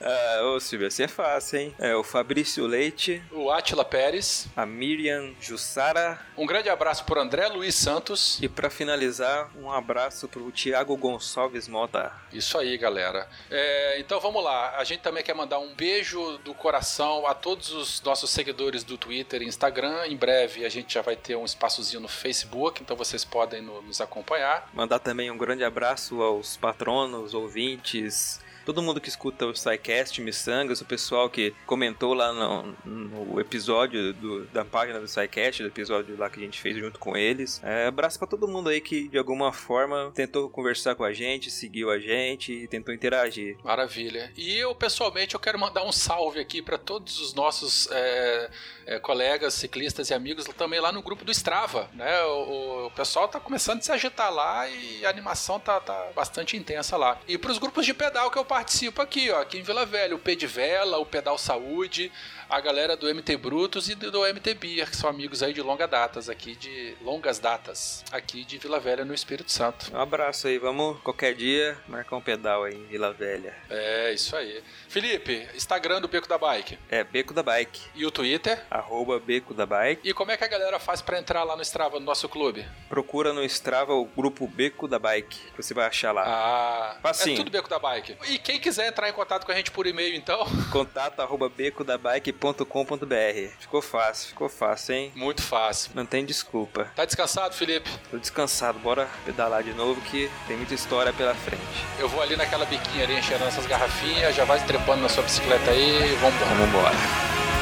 [0.00, 1.74] Ah, ô Silvio, assim é fácil, hein?
[1.78, 4.46] É o Fabrício Leite, O Atila Pérez.
[4.56, 6.18] a Miriam Jussara.
[6.36, 8.38] Um grande abraço por André Luiz Santos.
[8.42, 12.12] E pra finalizar, um abraço pro Thiago Gonçalves Mota.
[12.30, 13.26] Isso aí, galera.
[13.50, 14.76] É, então vamos lá.
[14.76, 18.98] A gente também quer mandar um beijo do coração a todos os nossos seguidores do
[18.98, 20.06] Twitter e Instagram.
[20.06, 23.80] Em breve a gente já vai ter um espaçozinho no Facebook, então vocês podem no-
[23.80, 24.68] nos acompanhar.
[24.74, 28.38] Mandar também um grande abraço aos patronos, ouvintes,
[28.68, 34.12] todo mundo que escuta o SciCast, Missangas, o pessoal que comentou lá no, no episódio
[34.12, 37.62] do- da página do SciCast, do episódio lá que a gente fez junto com eles.
[37.64, 41.50] É, abraço pra todo mundo aí que de alguma forma tentou conversar com a gente,
[41.50, 43.56] seguiu a gente e tentou interagir.
[43.64, 44.30] Maravilha.
[44.36, 48.50] E eu, pessoalmente, eu quero mandar um salve aqui para todos os nossos é,
[48.88, 52.22] é, colegas ciclistas e amigos também lá no grupo do Strava, né?
[52.24, 56.56] O, o pessoal tá começando a se agitar lá e a animação tá, tá bastante
[56.56, 57.18] intensa lá.
[57.28, 60.14] E para os grupos de pedal que eu participo aqui, ó, aqui em Vila Velha,
[60.16, 62.10] o P de Vela, o Pedal Saúde,
[62.48, 65.60] a galera do MT Brutos e do, do MT Beer, que são amigos aí de
[65.60, 69.94] longa datas aqui de longas datas aqui de Vila Velha no Espírito Santo.
[69.94, 73.54] Um abraço aí, vamos qualquer dia marcar um pedal aí em Vila Velha.
[73.68, 74.62] É, isso aí.
[74.88, 78.64] Felipe, Instagram do Beco da Bike É Beco da Bike, e o Twitter.
[78.78, 80.08] Arroba Beco da Bike.
[80.08, 82.66] E como é que a galera faz pra entrar lá no Strava, no nosso clube?
[82.88, 86.24] Procura no Strava o grupo Beco da Bike, que você vai achar lá.
[86.26, 87.34] Ah, Facinho.
[87.34, 88.16] é tudo Beco da Bike.
[88.28, 93.50] E quem quiser entrar em contato com a gente por e-mail, então, Contato arroba becodabike.com.br.
[93.58, 95.12] Ficou fácil, ficou fácil, hein?
[95.14, 95.90] muito fácil.
[95.94, 96.90] Não tem desculpa.
[96.94, 97.90] Tá descansado, Felipe?
[98.10, 101.62] Tô descansado, bora pedalar de novo que tem muita história pela frente.
[101.98, 105.70] Eu vou ali naquela biquinha ali enchendo essas garrafinhas, já vai trepando na sua bicicleta
[105.70, 106.54] aí, vambora.
[106.54, 107.57] Vamos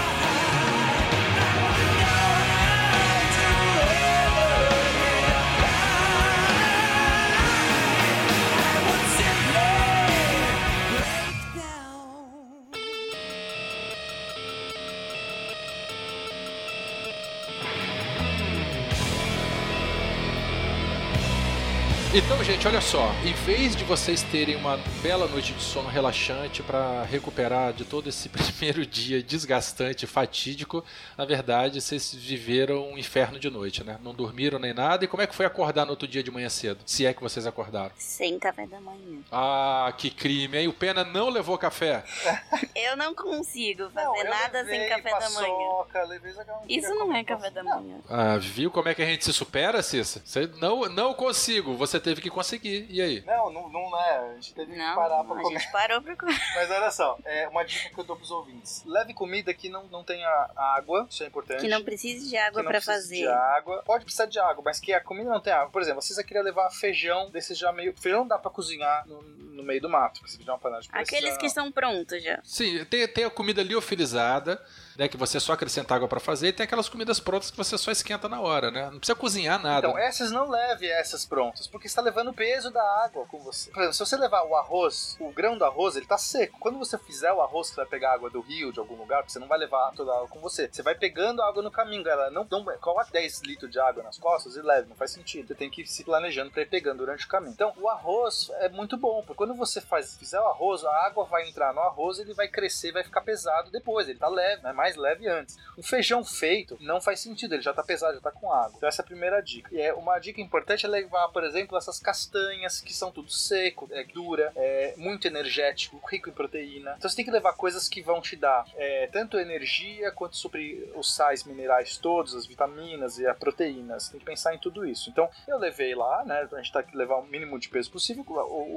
[22.18, 22.35] embora.
[22.35, 23.10] Então, gente, olha só.
[23.24, 28.08] Em vez de vocês terem uma bela noite de sono relaxante para recuperar de todo
[28.08, 30.84] esse primeiro dia desgastante, fatídico,
[31.18, 33.98] na verdade, vocês viveram um inferno de noite, né?
[34.00, 35.04] Não dormiram nem nada.
[35.04, 36.78] E como é que foi acordar no outro dia de manhã cedo?
[36.86, 37.90] Se é que vocês acordaram.
[37.98, 39.18] Sem café da manhã.
[39.32, 40.68] Ah, que crime, hein?
[40.68, 42.04] O Pena não levou café.
[42.76, 45.48] Eu não consigo fazer Não, nada levei sem café da manhã.
[45.48, 47.96] paçoca, levei essa galera- Isso não é café da manhã.
[48.08, 50.22] Ah, viu como é que a gente se supera, Cissa?
[50.24, 52.86] Você não, não consigo, você teve que conseguir.
[52.88, 53.24] E aí?
[53.26, 54.30] Não, não, não é.
[54.30, 55.58] A gente teve que Não, parar pra a comer.
[55.58, 56.38] gente parou pra comer.
[56.54, 58.82] Mas olha só, é uma dica que eu dou pros ouvintes.
[58.84, 61.60] Leve comida que não, não tenha água, isso é importante.
[61.60, 63.16] Que não precise de que água precise fazer.
[63.22, 63.82] de água.
[63.84, 65.70] Pode precisar de água, mas que a comida não tem água.
[65.70, 67.94] Por exemplo, vocês queriam levar feijão desses já meio.
[67.98, 70.88] Feijão não dá pra cozinhar no, no meio do mato, porque você uma panela de
[70.88, 71.02] pressão.
[71.02, 72.38] Aqueles que são prontos já.
[72.44, 74.62] Sim, tem, tem a comida liofilizada,
[74.96, 75.08] né?
[75.08, 77.90] Que você só acrescenta água pra fazer, e tem aquelas comidas prontas que você só
[77.90, 78.90] esquenta na hora, né?
[78.90, 79.88] Não precisa cozinhar nada.
[79.88, 83.38] Então, essas não leve essas prontas, porque você tá levando o peso da água com
[83.38, 83.70] você.
[83.70, 86.58] Por exemplo, se você levar o arroz, o grão do arroz, ele tá seco.
[86.60, 89.38] Quando você fizer o arroz, você vai pegar água do rio, de algum lugar, você
[89.38, 90.68] não vai levar toda a água com você.
[90.70, 92.30] Você vai pegando água no caminho, galera.
[92.30, 95.48] Não, não coloque 10 litros de água nas costas e leve, não faz sentido.
[95.48, 97.52] Você tem que ir se planejando pra ir pegando durante o caminho.
[97.52, 101.24] Então, o arroz é muito bom, porque quando você faz, fizer o arroz, a água
[101.24, 104.08] vai entrar no arroz, ele vai crescer, vai ficar pesado depois.
[104.08, 104.72] Ele tá leve, né?
[104.72, 105.56] Mais leve antes.
[105.76, 108.74] O feijão feito não faz sentido, ele já tá pesado, já tá com água.
[108.76, 109.68] Então essa é a primeira dica.
[109.74, 113.88] E é uma dica importante é levar, por exemplo, essas castanhas que são tudo seco,
[113.90, 116.94] é dura, é muito energético, rico em proteína.
[116.96, 120.90] Então você tem que levar coisas que vão te dar é, tanto energia quanto suprir
[120.94, 123.98] os sais minerais todos, as vitaminas e a proteína.
[123.98, 125.10] Você tem que pensar em tudo isso.
[125.10, 126.48] Então eu levei lá, né?
[126.52, 128.24] A gente tá que levar o mínimo de peso possível,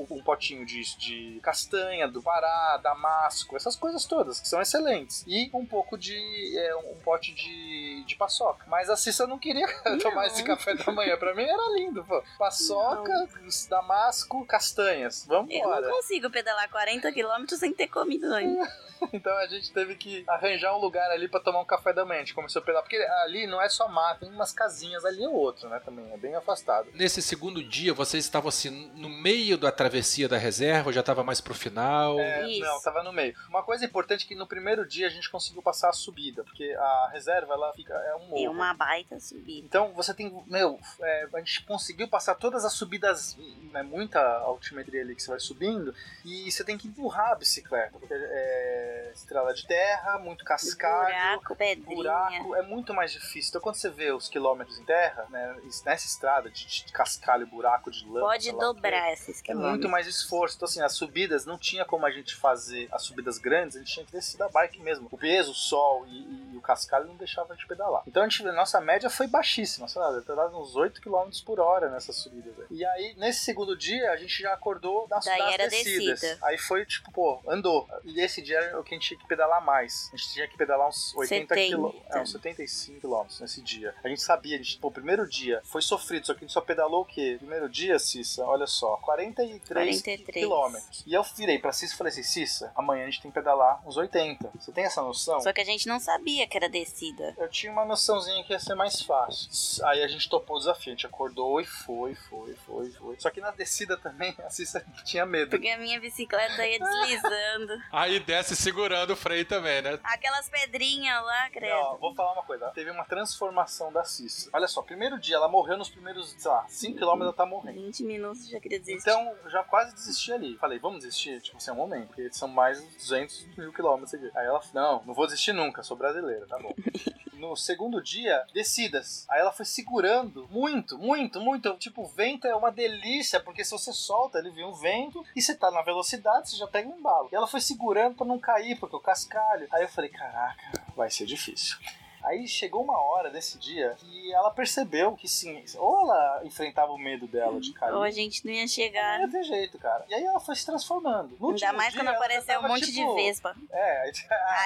[0.10, 5.24] um potinho de, de castanha, do Pará, damasco, essas coisas todas que são excelentes.
[5.28, 6.58] E um pouco de.
[6.58, 8.66] é, um pote de, de paçoca.
[8.68, 9.68] Mas a Cissa não queria
[10.02, 11.18] tomar esse café da manhã.
[11.18, 12.24] Pra mim era lindo, pô.
[12.38, 13.28] Paçoca,
[13.70, 15.26] damasco, castanhas.
[15.28, 15.82] Vamos Eu embora.
[15.82, 18.68] não consigo pedalar 40 quilômetros sem ter comido ainda.
[19.14, 22.18] Então a gente teve que arranjar um lugar ali pra tomar um café da manhã.
[22.20, 22.84] A gente começou a pedalar.
[22.84, 25.80] Porque ali não é só mato, tem umas casinhas ali ou outro, né?
[25.86, 26.90] Também é bem afastado.
[26.94, 31.24] Nesse segundo dia, vocês estavam assim no meio da travessia da reserva, ou já estava
[31.24, 32.20] mais pro final?
[32.20, 32.60] É, Isso.
[32.60, 33.34] não, tava no meio.
[33.48, 36.72] Uma coisa importante é que no primeiro dia a gente conseguiu passar a subida, porque
[36.78, 38.36] a reserva ela fica é um morro.
[38.36, 39.66] Tem uma baita subida.
[39.66, 43.38] Então você tem, meu, é, a gente conseguiu passar todas as subidas,
[43.72, 45.94] né, muita altimetria ali que você vai subindo,
[46.26, 51.56] e você tem que empurrar a bicicleta, porque é estrada de terra, muito cascalho, Buraco,
[51.56, 51.96] pedrinha.
[51.96, 53.50] buraco, é muito mais difícil.
[53.50, 57.92] Então quando você vê os quilômetros em terra, né, nessa estrada de, de cascalho, buraco,
[57.92, 59.72] de lama, Pode sei lá dobrar esses é quilômetros.
[59.78, 60.56] muito mais esforço.
[60.56, 63.94] Então, assim, as subidas não tinha como a gente fazer as subidas grandes, a gente
[63.94, 65.08] tinha que descer da bike mesmo.
[65.12, 68.04] O peso, o sol e, e o cascalho não deixava a gente pedalar.
[68.06, 71.90] Então, a gente, nossa média foi baixíssima, sei lá, deve uns 8 km por hora
[71.90, 72.54] nessas subidas.
[72.60, 72.66] aí.
[72.70, 76.20] E aí, nesse segundo dia, a gente já acordou nas, Daí nas era descidas.
[76.22, 76.46] descida.
[76.46, 77.88] Aí foi, tipo, pô, andou.
[78.04, 80.10] E esse dia era o que a gente tinha que pedalar mais.
[80.14, 81.56] A gente tinha que pedalar uns 80 70.
[81.76, 82.16] quilômetros.
[82.16, 83.96] É, uns 75 quilômetros nesse dia.
[84.04, 86.54] A gente sabia, a gente, pô, o primeiro dia foi sofrido, só que a gente
[86.54, 87.36] só pedalou o quê?
[87.40, 90.34] Primeiro dia, Cissa, olha só, 43, 43.
[90.34, 91.04] quilômetros.
[91.06, 93.82] E eu virei pra Cissa e falei assim, Cissa, amanhã a gente tem que pedalar
[93.88, 94.52] uns 80.
[94.60, 95.40] Você tem essa noção?
[95.42, 97.36] Só que a gente não sabia que era descida.
[97.38, 99.86] Eu tinha uma noçãozinha que ia ser mais fácil.
[99.88, 103.20] Aí a gente topou o desafio, a gente acordou e foi, foi, foi, foi.
[103.20, 105.52] Só que na descida também a Cissa tinha medo.
[105.52, 107.74] Porque a minha bicicleta ia deslizando.
[107.92, 110.00] Aí desce segurando o freio também, né?
[110.04, 111.76] Aquelas pedrinhas lá, credo.
[111.76, 112.70] Não, vou falar uma coisa.
[112.72, 114.50] Teve uma transformação da Cissa.
[114.54, 117.82] Olha só, primeiro dia, ela morreu nos primeiros, sei lá, 5km ela tá morrendo.
[117.82, 119.10] 20 minutos já queria desistir.
[119.10, 120.58] Então, eu já quase desisti ali.
[120.58, 121.42] Falei, vamos desistir?
[121.42, 124.30] Tipo, assim, é um momento, porque são mais de 200 mil quilômetros aqui.
[124.36, 126.74] Aí ela, não, não vou desistir nunca, sou brasileira, tá bom.
[127.40, 129.26] No segundo dia, descidas.
[129.30, 131.74] Aí ela foi segurando muito, muito, muito.
[131.78, 135.42] Tipo, o vento é uma delícia, porque se você solta, ele vem um vento e
[135.42, 137.30] você tá na velocidade, você já pega um embalo.
[137.32, 139.70] E ela foi segurando pra não cair, porque o cascalho.
[139.72, 141.78] Aí eu falei, caraca, vai ser difícil.
[142.22, 146.98] Aí chegou uma hora desse dia que ela percebeu que sim, ou ela enfrentava o
[146.98, 147.94] medo dela de cair.
[147.94, 149.20] Ou a gente não ia Não chegar.
[149.22, 150.06] ia ter jeito, cara.
[150.10, 151.36] E aí ela foi se transformando.
[151.40, 153.56] No Ainda mais dia, quando apareceu um monte tipo, de vespa.
[153.72, 154.12] É, aí,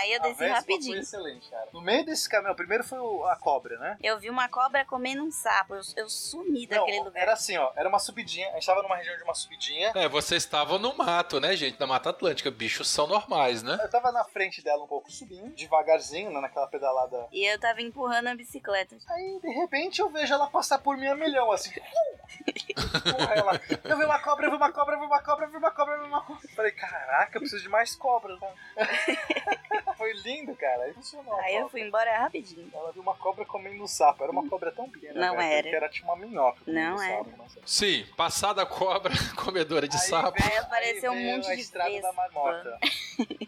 [0.02, 0.94] Aí eu a desci Vespa rapidinho.
[0.94, 1.68] Foi excelente, cara.
[1.74, 3.98] No meio desse caminho, primeiro foi o- a cobra, né?
[4.02, 5.76] Eu vi uma cobra comendo um sapo.
[5.76, 7.22] Eu, eu sumi daquele Não, lugar.
[7.22, 7.72] Era assim, ó.
[7.76, 8.50] Era uma subidinha.
[8.50, 9.92] A gente tava numa região de uma subidinha.
[9.96, 11.80] É, vocês estavam no mato, né, gente?
[11.80, 12.52] Na Mata Atlântica.
[12.52, 13.78] Bichos são normais, né?
[13.82, 17.28] Eu tava na frente dela um pouco subindo, devagarzinho, né, naquela pedalada.
[17.32, 18.96] E eu tava empurrando a bicicleta.
[19.10, 21.72] Aí, de repente, eu vejo ela passar por mim a milhão, assim.
[22.74, 23.62] Porra, ela.
[23.84, 25.72] Eu vi uma cobra, eu vi uma cobra, eu vi uma cobra, eu vi uma
[25.72, 26.50] cobra, eu vi uma cobra.
[26.56, 28.40] Falei, caraca, eu preciso de mais cobras.
[28.40, 28.48] né?
[29.98, 30.84] Foi lindo, cara.
[30.84, 31.34] Aí funcionou.
[31.40, 32.70] a Aí eu fui embora rapidinho.
[32.74, 34.24] Ela viu uma cobra comendo um sapo.
[34.24, 35.14] Era uma cobra tão pequena.
[35.28, 35.70] Não cara, era.
[35.70, 36.60] Que era tipo uma minhoca.
[36.68, 37.46] Não sapo, né?
[37.66, 40.32] Sim, passada a cobra, comedora de Aí sapo.
[40.40, 42.08] veio- Aí apareceu um veio monte a de estrada vespa.
[42.08, 42.78] da marmota.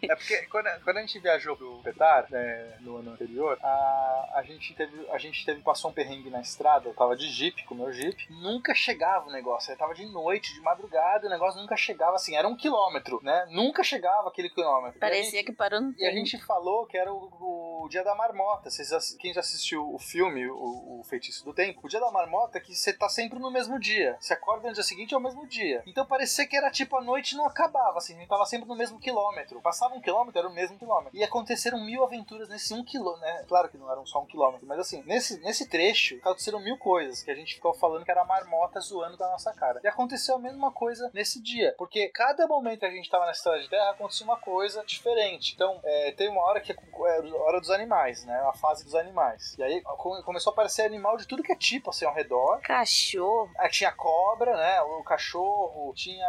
[0.02, 4.42] é porque quando, quando a gente viajou pro Petar, né, no ano anterior, a, a
[4.44, 7.74] gente teve, a gente teve, passou um perrengue na estrada, eu tava de jeep, com
[7.74, 11.58] o meu jeep, nunca chegava o negócio, eu tava de noite, de madrugada, o negócio
[11.58, 14.98] nunca chegava assim, era um quilômetro, né, nunca chegava aquele quilômetro.
[14.98, 16.12] A Parecia gente- que parou no e a tempo.
[16.26, 18.68] gente falou que era o, o Dia da Marmota.
[18.68, 22.58] Vocês, quem já assistiu o filme, o, o Feitiço do Tempo, o Dia da Marmota
[22.58, 24.16] é que você tá sempre no mesmo dia.
[24.20, 25.82] Você acorda no dia seguinte é o mesmo dia.
[25.86, 28.76] Então parecia que era tipo a noite não acabava, assim, a gente tava sempre no
[28.76, 29.60] mesmo quilômetro.
[29.62, 31.16] Passava um quilômetro, era o mesmo quilômetro.
[31.16, 33.44] E aconteceram mil aventuras nesse um quilômetro, né?
[33.48, 35.85] Claro que não eram só um quilômetro, mas assim, nesse, nesse trecho
[36.22, 39.52] aconteceram mil coisas que a gente ficou falando que era a marmota zoando da nossa
[39.52, 39.80] cara.
[39.82, 43.32] E aconteceu a mesma coisa nesse dia, porque cada momento que a gente tava na
[43.32, 45.52] estrada de terra acontecia uma coisa diferente.
[45.54, 48.34] Então, é, tem uma hora que é é a hora dos animais, né?
[48.48, 49.54] A fase dos animais.
[49.58, 52.60] E aí come- começou a aparecer animal de tudo que é tipo, assim, ao redor.
[52.62, 53.50] Cachorro.
[53.58, 54.80] Aí tinha cobra, né?
[54.82, 56.26] O cachorro, tinha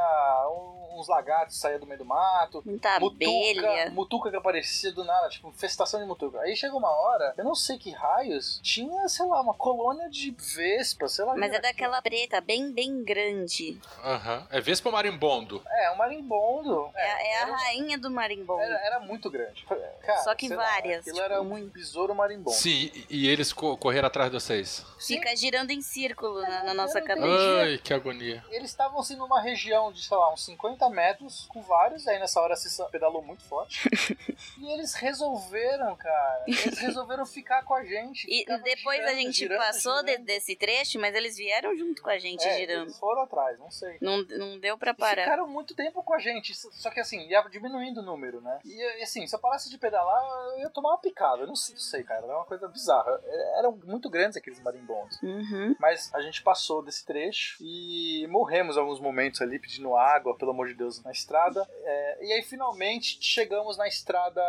[0.91, 2.62] uns lagartos que saíam do meio do mato.
[2.66, 3.12] Muita abelha.
[3.12, 6.39] Mutuca, mutuca que aparecia do nada, tipo, infestação de mutuca.
[6.41, 10.32] Aí chegou uma hora, eu não sei que raios, tinha, sei lá, uma colônia de
[10.32, 11.36] vespas, sei lá.
[11.36, 13.80] Mas é era daquela preta, bem, bem grande.
[14.04, 14.45] Aham.
[14.52, 15.58] É Vespa Marimbondo.
[15.58, 15.64] aquilo.
[15.78, 16.91] É, um marimbondo.
[16.95, 18.62] É, é a era, rainha do marimbondo.
[18.62, 19.66] era, era muito grande.
[19.66, 21.72] cara, Só que sei lá, várias, aquilo tipo, era um muito.
[21.72, 22.56] besouro marimbondo.
[22.56, 24.86] Sim, e eles co- correram atrás de vocês.
[25.00, 27.62] Fica girando em círculo na, na nossa cabeça.
[27.62, 28.43] Ai, que agonia.
[28.50, 32.41] Eles estavam assim numa região de, sei lá, uns 50 metros, com vários, aí nessa
[32.41, 33.88] hora se pedalou muito forte.
[34.60, 36.43] e eles resolveram, cara.
[36.48, 38.28] Eles resolveram ficar com a gente.
[38.30, 40.26] E depois a girando, gente girando, passou de- girando.
[40.26, 42.84] desse trecho, mas eles vieram junto com a gente É, girando.
[42.88, 43.98] Eles foram atrás, não sei.
[44.02, 45.24] Não, não deu pra parar.
[45.24, 48.60] Ficaram muito tempo com a gente, só que assim, ia diminuindo o número, né?
[48.66, 50.24] E assim, se eu parasse de pedalar,
[50.54, 51.44] eu ia tomar uma picada.
[51.44, 53.20] Eu não sei, não sei, cara, era uma coisa bizarra.
[53.26, 55.22] É, Eram muito grandes aqueles marimbondos.
[55.22, 55.76] Uhum.
[55.80, 60.68] Mas a gente passou desse trecho e morremos alguns momentos ali pedindo água, pelo amor
[60.68, 61.68] de Deus, na estrada.
[61.84, 64.42] É, e aí finalmente chegamos na estrada,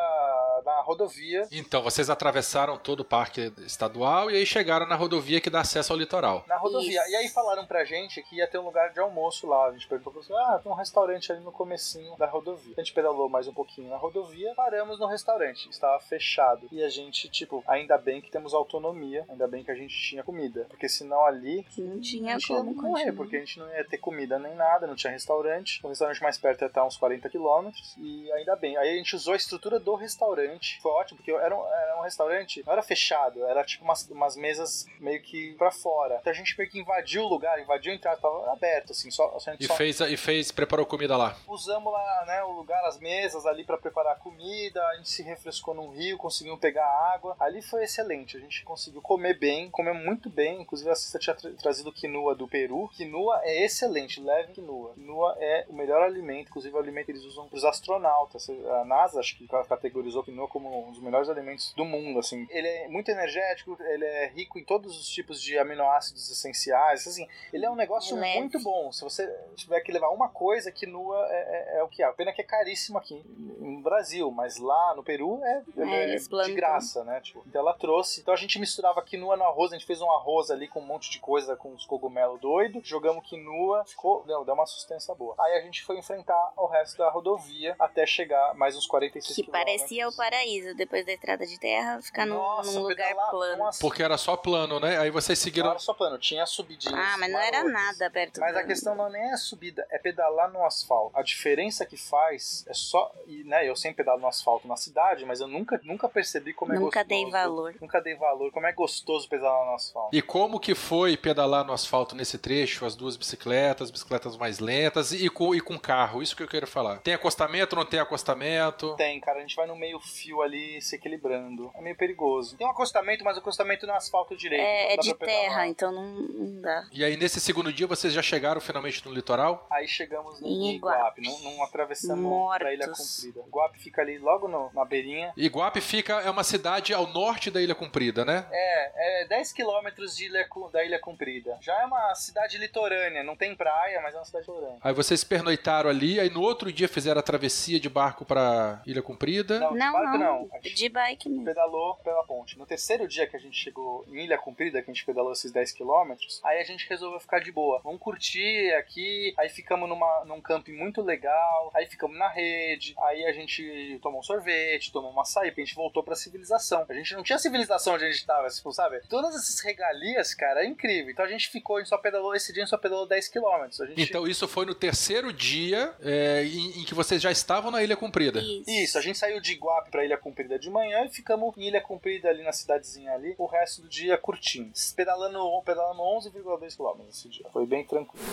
[0.64, 1.46] na rodovia.
[1.52, 5.92] Então, vocês atravessaram todo o parque estadual e aí chegaram na rodovia que dá acesso
[5.92, 6.44] ao litoral.
[6.46, 7.00] Na rodovia.
[7.02, 7.10] Isso.
[7.10, 9.66] E aí falaram pra gente que ia ter um lugar de almoço lá.
[9.66, 12.74] A gente perguntou pra você, ah, tem um restaurante ali no comecinho da rodovia.
[12.76, 15.68] A gente pedalou mais um pouquinho na rodovia, paramos no restaurante.
[15.70, 16.68] Estava fechado.
[16.70, 20.22] E a gente, tipo, ainda bem que temos autonomia, ainda bem que a gente tinha
[20.22, 20.66] comida.
[20.68, 23.12] Porque senão ali Não tinha a gente ia como continuar.
[23.14, 25.80] porque a gente não ia ter comida nem nada, não tinha restaurante.
[25.84, 27.94] O restaurante mais perto ia estar uns 40 quilômetros.
[27.98, 28.76] E ainda bem.
[28.76, 30.80] Aí a gente usou a estrutura do restaurante.
[30.82, 34.36] Foi ótimo, porque era um, era um restaurante, não era fechado, era tipo umas, umas
[34.36, 34.57] mesas
[35.00, 36.18] meio que pra fora.
[36.20, 39.34] Então a gente meio que invadiu o lugar, invadiu a entrada, tava aberto, assim, só,
[39.34, 41.36] a gente E só fez, e fez, preparou comida lá.
[41.48, 45.74] usamos lá, né, o lugar, as mesas ali pra preparar comida, a gente se refrescou
[45.74, 47.36] num rio, conseguimos pegar água.
[47.38, 50.62] Ali foi excelente, a gente conseguiu comer bem, comer muito bem.
[50.62, 52.88] Inclusive a Cissa tinha tra- trazido quinoa do Peru.
[52.96, 54.94] Quinoa é excelente, leve quinoa.
[54.94, 58.48] Quinoa é o melhor alimento, inclusive o alimento que eles usam pros astronautas.
[58.48, 62.46] A NASA acho que categorizou quinoa como um dos melhores alimentos do mundo, assim.
[62.50, 67.26] Ele é muito energético, ele é rico em todos os tipos de aminoácidos essenciais, assim.
[67.52, 68.38] Ele é um negócio É leve.
[68.38, 68.92] muito bom.
[68.92, 69.26] Se você
[69.56, 72.06] tiver que levar uma coisa, quinoa é, é, é o que é.
[72.06, 73.20] A pena que é caríssimo aqui
[73.58, 77.20] no Brasil, mas lá no Peru é, é eles de graça, né?
[77.20, 78.20] Tipo, então ela trouxe.
[78.20, 80.86] Então a gente misturava quinoa no arroz, a gente fez um arroz ali com um
[80.86, 85.34] monte de coisa, com uns cogumelos doidos, jogamos quinoa, ficou, não, deu uma sustância boa.
[85.38, 89.42] Aí a gente foi enfrentar o resto da rodovia até chegar mais uns 46 Que
[89.42, 89.76] quilômetros.
[89.76, 90.74] parecia o paraíso.
[90.76, 93.56] Depois da estrada de terra, ficar num, Nossa, num lugar pedalar, plano.
[93.64, 94.98] nossa, Porque era só plano, né?
[94.98, 95.70] Aí vocês não seguiram.
[95.70, 96.98] era só plano, tinha subidinhas.
[96.98, 99.98] Ah, mas não era nada perto Mas a questão não nem é a subida, é
[99.98, 101.16] pedalar no asfalto.
[101.16, 103.12] A diferença que faz é só.
[103.26, 106.72] E, né, eu sempre pedalo no asfalto na cidade, mas eu nunca, nunca percebi como
[106.72, 107.08] é Nunca gostoso.
[107.08, 107.74] dei valor.
[107.80, 110.16] Nunca dei valor, como é gostoso pedalar no asfalto.
[110.16, 112.84] E como que foi pedalar no asfalto nesse trecho?
[112.86, 116.22] As duas bicicletas, bicicletas mais lentas e com, e com carro?
[116.22, 116.98] Isso que eu quero falar.
[116.98, 118.94] Tem acostamento, não tem acostamento?
[118.96, 121.70] Tem, cara, a gente vai no meio fio ali se equilibrando.
[121.74, 122.56] É meio perigoso.
[122.56, 124.62] Tem um acostamento, mas o acostamento no asfalto direito.
[124.62, 126.86] É, é de terra, então não, não dá.
[126.92, 129.66] E aí, nesse segundo dia, vocês já chegaram finalmente no litoral?
[129.70, 132.58] Aí chegamos no Em Iguape, não, não atravessamos Mortos.
[132.58, 133.40] pra Ilha Comprida.
[133.48, 135.32] Iguape fica ali logo no- na beirinha.
[135.36, 138.46] Iguape fica, é uma cidade ao norte da Ilha Comprida, né?
[138.50, 141.56] É, é 10 quilômetros de Ilha, da Ilha Comprida.
[141.60, 144.78] Já é uma cidade litorânea, não tem praia, mas é uma cidade litorânea.
[144.82, 149.02] Aí vocês pernoitaram ali, aí no outro dia fizeram a travessia de barco pra Ilha
[149.02, 149.58] Comprida.
[149.60, 150.48] Não, de Não, barco não.
[150.52, 150.60] não.
[150.60, 151.44] De bike mesmo.
[151.44, 152.58] pedalou pela ponte.
[152.58, 155.52] No terceiro dia que a gente chegou em Ilha Comprida, que a gente pedalou esses
[155.52, 157.80] 10 quilômetros, aí a gente resolveu ficar de boa.
[157.82, 163.24] Vamos curtir aqui, aí ficamos numa, num camping muito legal, aí ficamos na rede, aí
[163.26, 166.86] a gente tomou um sorvete, tomou uma açaí, porque a gente voltou pra civilização.
[166.88, 169.00] A gente não tinha civilização onde a gente tava, tipo, sabe?
[169.08, 171.10] Todas essas regalias, cara, é incrível.
[171.10, 173.28] Então a gente ficou, a gente só pedalou, esse dia a gente só pedalou 10
[173.28, 173.80] quilômetros.
[173.80, 174.02] A gente...
[174.02, 177.96] Então isso foi no terceiro dia é, em, em que vocês já estavam na Ilha
[177.96, 178.40] Comprida.
[178.40, 178.70] Isso.
[178.70, 181.80] Isso, a gente saiu de Iguape pra Ilha Comprida de manhã e ficamos em Ilha
[181.80, 184.70] Comprida ali na cidadezinha ali, o resto do dia curtindo.
[184.96, 187.46] Pedalando, pedalando 11,2 km esse dia.
[187.52, 188.24] Foi bem tranquilo.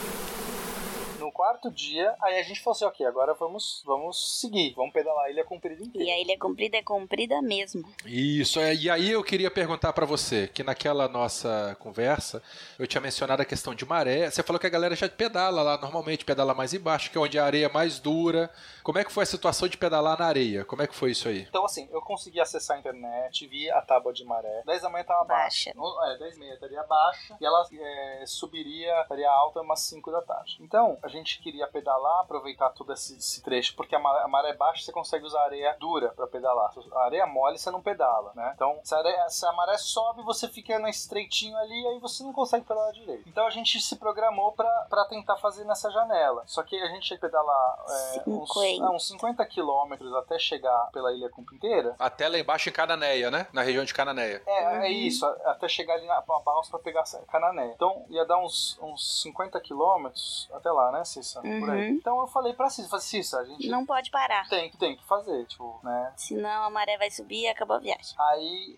[1.20, 5.26] No quarto dia, aí a gente falou assim, ok, agora vamos, vamos seguir, vamos pedalar
[5.26, 6.08] a Ilha Comprida inteira.
[6.08, 7.88] E a ilha comprida é comprida mesmo.
[8.06, 12.42] Isso, é, e aí eu queria perguntar pra você, que naquela nossa conversa,
[12.78, 15.78] eu tinha mencionado a questão de maré, você falou que a galera já pedala lá,
[15.78, 18.50] normalmente pedala mais embaixo, que é onde a areia é mais dura.
[18.84, 20.66] Como é que foi a situação de pedalar na areia?
[20.66, 21.42] Como é que foi isso aí?
[21.42, 24.64] Então, assim, eu consegui acessar a internet, vi a tábua de maré.
[24.66, 25.74] 10 da manhã tava baixa.
[25.76, 26.16] Baixa.
[26.16, 30.22] É, 10 e meia estaria baixa e ela é, subiria, estaria alta umas 5 da
[30.22, 30.58] tarde.
[30.62, 34.54] Então, a gente queria pedalar, aproveitar todo esse, esse trecho, porque a maré, a maré
[34.54, 36.72] baixa você consegue usar areia dura pra pedalar.
[36.94, 38.52] A areia mole você não pedala, né?
[38.56, 42.24] Então, se a, areia- se a maré sobe, você fica na estreitinho ali, aí você
[42.24, 43.28] não consegue pedalar direito.
[43.30, 46.44] Então, a gente se programou pra, pra tentar fazer nessa janela.
[46.46, 47.86] Só que a gente ia pedalar
[48.16, 48.90] é, uns, 50.
[48.92, 51.96] uns 50 quilômetros até chegar pela Ilha Cumpa inteira.
[52.00, 53.48] Até lá embaixo em Cananéia, né?
[53.54, 54.42] Na região de Cananéia.
[54.46, 57.68] É, é isso, até chegar ali na na balsa pra pegar canané.
[57.76, 61.42] Então ia dar uns, uns 50 quilômetros até lá, né, Cissa?
[61.42, 61.72] Por Uhum.
[61.72, 61.90] aí.
[61.90, 64.48] Então eu falei pra Cissa, falei, Cissa, a gente Não pode parar.
[64.48, 66.14] tem, que- tem que fazer, tipo, né?
[66.16, 68.16] Senão a maré vai subir e acabou a viagem.
[68.20, 68.76] Aí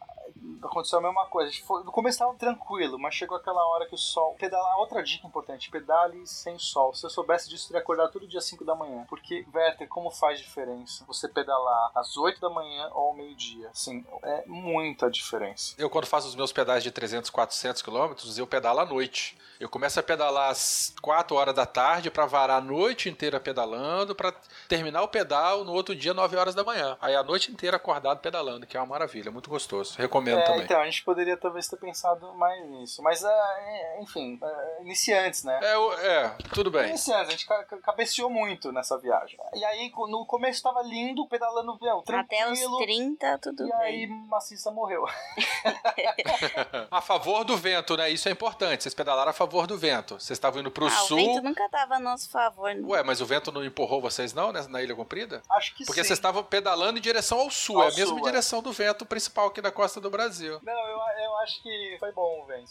[0.63, 1.49] aconteceu a mesma coisa.
[1.49, 4.35] A gente foi- no começo tava tranquilo, mas chegou aquela hora que o sol.
[4.39, 6.93] Pedalar, outra dica importante: pedale sem sol.
[6.93, 9.05] Se eu soubesse disso, eu teria acordado todo dia às 5 da manhã.
[9.09, 13.69] Porque, Werther, como faz diferença você pedalar às 8 da manhã ou ao meio-dia?
[13.73, 15.75] Sim, é muita diferença.
[15.77, 19.37] Eu, quando faço os meus pedais de 300, 400 quilômetros, eu pedalo à noite.
[19.59, 24.15] Eu começo a pedalar às 4 horas da tarde pra varar a noite inteira pedalando,
[24.15, 24.33] pra
[24.67, 26.97] terminar o pedal no outro dia, 9 horas da manhã.
[27.01, 29.95] Aí a noite inteira acordado pedalando, que é uma maravilha, muito gostoso.
[29.97, 30.61] Recomendo É, também.
[30.63, 33.01] então, a gente poderia talvez ter pensado mais nisso.
[33.01, 35.59] Mas, é, é, enfim, é, iniciantes, né?
[35.61, 36.89] É, é, tudo bem.
[36.89, 39.37] Iniciantes, a gente ca- ca- cabeceou muito nessa viagem.
[39.53, 42.77] E aí, no começo tava lindo, pedalando, meu, Até os tranquilo.
[42.79, 43.77] 30, tudo E bem.
[43.77, 45.05] aí, Maciça morreu.
[46.91, 48.09] A favor do vento, né?
[48.09, 48.83] Isso é importante.
[48.83, 50.15] Vocês pedalaram a favor do vento.
[50.15, 51.17] Vocês estavam indo pro ah, sul.
[51.19, 52.73] o vento nunca tava a nosso favor.
[52.73, 52.89] Não.
[52.89, 55.41] Ué, mas o vento não empurrou vocês não né, na Ilha Comprida?
[55.51, 56.07] Acho que Porque sim.
[56.07, 58.31] vocês estavam pedalando em direção ao sul, Ao é a mesma sul, é.
[58.31, 60.59] direção do vento principal aqui da costa do Brasil.
[60.63, 62.67] Não, eu, eu acho que foi bom o vento.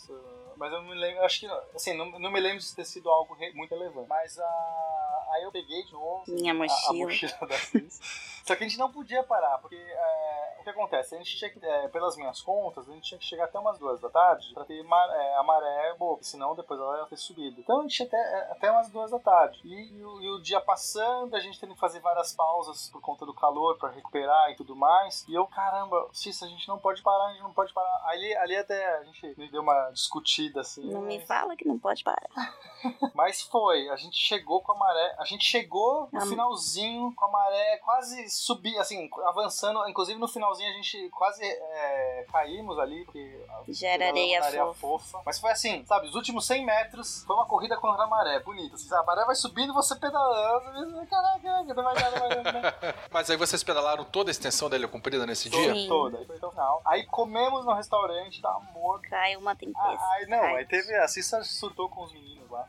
[0.57, 3.09] Mas eu não me lembro, acho que, assim, não, não me lembro de ter sido
[3.11, 4.09] algo re- muito relevante.
[4.09, 7.05] Mas a, aí eu peguei de novo Minha a, a mochila.
[7.05, 8.43] mochila da Cis.
[8.47, 11.17] Só que a gente não podia parar, porque é, o que acontece?
[11.17, 13.77] A gente tinha que, é, pelas minhas contas, a gente tinha que chegar até umas
[13.77, 17.17] duas da tarde pra ter mar- é, a maré boa, senão depois ela ia ter
[17.17, 17.61] subido.
[17.61, 19.59] Então a gente ia até, é, até umas duas da tarde.
[19.65, 23.01] E, e o, e o dia passando, a gente tendo que fazer várias pausas por
[23.01, 25.25] conta do calor pra recuperar e tudo mais.
[25.29, 28.03] E eu, caramba, Cissa, a gente não pode parar, a gente não pode parar.
[28.07, 30.85] Ali, ali até a gente me deu uma discutida assim.
[30.93, 32.29] Não me mas- fala que não pode parar.
[33.15, 37.31] mas foi, a gente chegou com a maré, a gente chegou no finalzinho com a
[37.31, 43.41] maré quase subir, assim, avançando, inclusive no finalzinho a gente quase é, caímos ali, porque
[43.69, 45.21] Já era areia na fofa.
[45.25, 48.75] Mas foi assim, sabe, os últimos 100 metros foi uma corrida contra a maré, bonita.
[48.75, 52.45] Assim, a maré vai subindo, você pedalando, você, caraca, não vai dar, não vai dar,
[52.45, 52.95] não vai dar.
[53.11, 55.75] Mas aí vocês pedalaram toda a extensão da Ilha Comprida nesse dia?
[55.75, 55.89] Sim.
[55.89, 56.83] Toda, aí foi até o final.
[56.85, 59.09] Aí comemos no restaurante, tá morto.
[59.09, 60.03] Caiu uma tempestade.
[60.13, 62.67] Aí não, aí teve, a Cissa surtou com os meninos lá.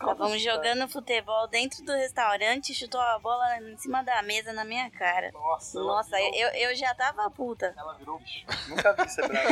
[0.00, 4.90] Estávamos jogando futebol dentro do restaurante, chutou a bola em cima da mesa na minha
[4.90, 5.30] cara.
[5.32, 7.74] Nossa, Nossa, virou- eu, eu já tava puta.
[7.76, 8.46] Ela virou bicho.
[8.68, 9.50] Nunca vi você brava.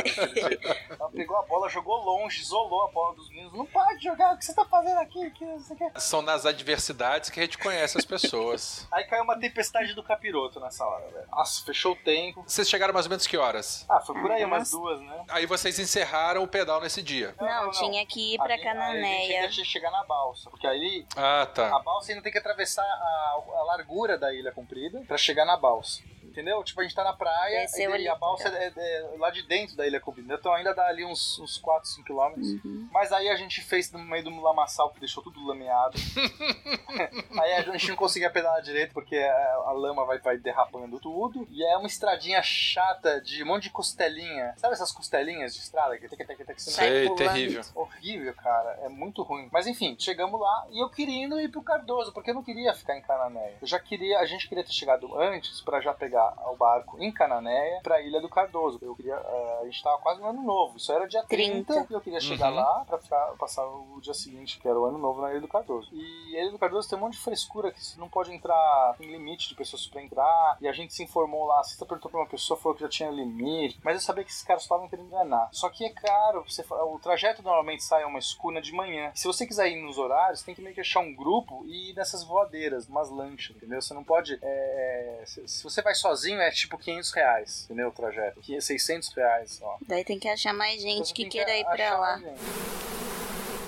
[0.89, 3.53] Ela pegou a bola, jogou longe, isolou a bola dos meninos.
[3.53, 5.31] Não pode jogar, o que você tá fazendo aqui?
[5.39, 5.91] Não.
[6.01, 8.87] São nas adversidades que a gente conhece as pessoas.
[8.91, 11.27] Aí caiu uma tempestade do capiroto nessa hora, velho.
[11.29, 12.43] Nossa, fechou o tempo.
[12.47, 13.85] Vocês chegaram mais ou menos que horas?
[13.87, 14.77] Ah, foi por aí Ah, umas nossa.
[14.77, 15.25] duas, né?
[15.29, 17.35] Aí vocês encerraram o pedal nesse dia.
[17.39, 19.41] Não, tinha que ir pra A gente- aí A Cananéia.
[19.43, 20.38] gente tinha que chegar na balsa.
[20.49, 21.79] Porque aí Ah, a tá.
[21.79, 26.01] balsa ainda tem que atravessar a, a largura da ilha comprida pra chegar na balsa.
[26.39, 26.63] Entendeu?
[26.63, 28.57] Tipo, a gente tá na praia Desceu e, a balsa tá.
[28.57, 30.35] é, é lá de dentro da ilha comprida.
[30.35, 32.47] Então ainda dá ali uns, uns 4, 5 quilômetros.
[32.63, 32.87] Uhum.
[32.93, 35.97] Mas aí a gente fez no meio do lamaçal que deixou tudo lameado.
[37.41, 41.45] aí a gente não conseguia pedalar direito porque a, a lama vai, vai derrapando tudo.
[41.51, 44.53] E é uma estradinha chata de um monte de costelinha.
[44.55, 45.97] Sabe essas costelinhas de estrada?
[45.97, 47.17] Que, que, que, que, que você Sai Sei, pulando.
[47.17, 47.63] terrível.
[47.75, 48.79] Horrível, cara.
[48.83, 49.49] É muito ruim.
[49.51, 52.97] Mas enfim, chegamos lá e eu queria ir pro Cardoso, porque eu não queria ficar
[52.97, 53.57] em Cananéia.
[53.61, 57.11] Eu já queria, a gente queria ter chegado antes pra já pegar o barco em
[57.11, 58.79] Cananéia pra Ilha do Cardoso.
[58.81, 60.77] Eu queria, eh, a gente tava quase no ano novo.
[60.77, 61.87] Isso era dia 30, 30.
[61.91, 62.55] e eu queria chegar Uhum.
[62.55, 65.47] lá pra ficar, passar o dia seguinte, que era o ano novo na Ilha do
[65.47, 65.89] Cardoso.
[65.93, 68.95] E a Ilha do Cardoso tem um monte de frescura que você não pode entrar,
[68.97, 70.57] tem limite de pessoas pra entrar.
[70.61, 73.09] E a gente se informou lá, você perguntou pra uma pessoa, falou que já tinha
[73.09, 73.79] limite.
[73.83, 75.49] Mas eu sabia que esses caras estavam querendo enganar.
[75.51, 79.11] Só que é caro, você, o trajeto normalmente sai uma escuna de manhã.
[79.15, 81.93] Se você quiser ir nos horários, tem que meio que achar um grupo e ir
[81.95, 83.81] nessas voadeiras, umas lanchas, entendeu?
[83.81, 84.37] Você não pode.
[84.41, 87.89] é, se, se você vai sozinho, é tipo 500 reais, entendeu?
[87.89, 88.39] O trajeto.
[88.41, 89.77] Que é 600 reais, ó.
[89.87, 92.21] Daí tem que achar mais gente Você que queira ir pra lá.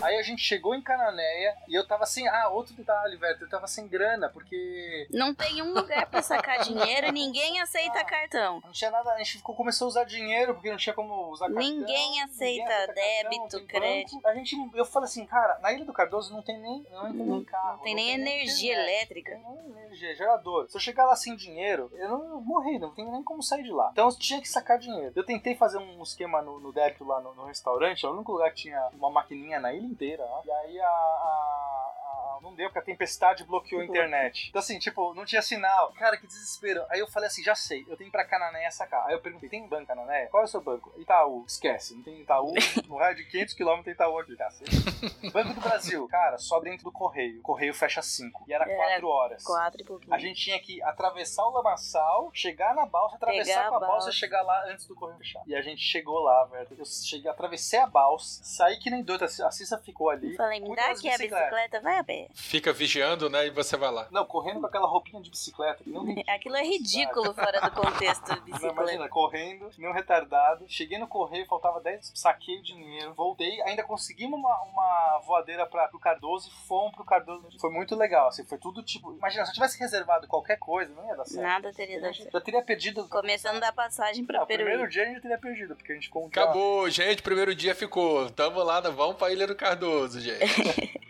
[0.02, 2.28] Aí a gente chegou em Cananéia e eu tava sem.
[2.28, 3.38] Ah, outro detalhe, velho.
[3.41, 5.08] Eu tava sem grana, porque.
[5.12, 8.06] Não tem um lugar pra sacar dinheiro e ninguém aceita Ah.
[8.06, 8.62] cartão.
[8.64, 11.45] Não tinha nada, a gente ficou, começou a usar dinheiro, porque não tinha como usar
[11.47, 11.62] cartão.
[11.64, 14.16] Ninguém aceita cartão, débito, não tem crédito.
[14.16, 14.28] banco.
[14.28, 17.14] A gente, eu falei assim, cara, na Ilha do Cardoso não tem nem, não tem
[17.14, 17.78] nem Não- carro.
[17.78, 19.38] não tem nem energia internet, elétrica.
[19.38, 20.68] Não tem nem energia, gerador.
[20.70, 23.72] Se eu chegar lá sem dinheiro, eu não morri, não tem nem como sair de
[23.72, 23.89] lá.
[23.91, 25.12] Então eu tinha que sacar dinheiro.
[25.16, 28.32] Eu tentei fazer um esquema no, no débito lá no, no restaurante, é o único
[28.32, 30.27] lugar que tinha uma maquininha na ilha inteira.
[30.45, 31.93] E aí a- a-
[32.41, 34.47] não deu porque a tempestade bloqueou a internet.
[34.51, 35.93] Então, assim, tipo, não tinha sinal.
[35.93, 36.83] Cara, que desespero.
[36.89, 39.05] Aí eu falei assim, já sei, eu tenho pra Cananéia sacar.
[39.07, 40.27] Aí eu perguntei, tem banco em Cananéia?
[40.27, 40.91] Qual é o seu banco?
[40.97, 41.45] Itaú.
[41.47, 42.53] Esquece, não tem Itaú.
[42.87, 44.71] No raio de 500 km tem Itaú aqui, cacete.
[45.31, 46.07] Banco do Brasil.
[46.09, 47.39] Cara, só dentro do Correio.
[47.39, 48.43] O Correio fecha 5.
[48.47, 49.43] E era Era 4 horas.
[49.43, 50.13] Quatro e pouquinho.
[50.13, 53.93] A gente tinha que atravessar o lamaçal, chegar na balsa, atravessar Pegar com a balsa
[53.93, 54.09] balsa.
[54.09, 55.41] e chegar lá antes do correio fechar.
[55.45, 56.67] E a gente chegou lá, velho.
[56.77, 59.23] Eu cheguei, atravessei a balsa, saí que nem doido.
[59.23, 60.35] A Cissa ficou ali.
[60.35, 62.27] Falei, me dá aqui a bicicleta, vai a pé.
[62.34, 63.47] Fica vigiando, né?
[63.47, 64.07] E você vai lá.
[64.11, 65.84] Não, correndo com aquela roupinha de bicicleta.
[65.86, 68.73] Não Aquilo é ridículo fora do contexto de Não, bicicleta.
[68.82, 70.65] imagina, correndo, nem um retardado.
[70.67, 75.88] Cheguei no correio, faltava 10, saquei o dinheiro, voltei, ainda conseguimos uma, uma voadeira pra,
[75.88, 77.47] pro Cardoso e fomos pro Cardoso.
[77.59, 79.13] Foi muito legal, assim, foi tudo tipo.
[79.13, 81.43] Imagina, se eu tivesse reservado qualquer coisa, não ia dar certo.
[81.43, 82.34] Nada teria dado gente certo.
[82.34, 83.07] já teria perdido.
[83.09, 86.09] Começando da passagem pra Não, o primeiro dia a gente teria perdido, porque a gente
[86.09, 86.43] contou.
[86.43, 87.21] Acabou, gente.
[87.21, 88.29] Primeiro dia ficou.
[88.32, 90.41] Tamo lá, vamos pra Ilha do Cardoso, gente.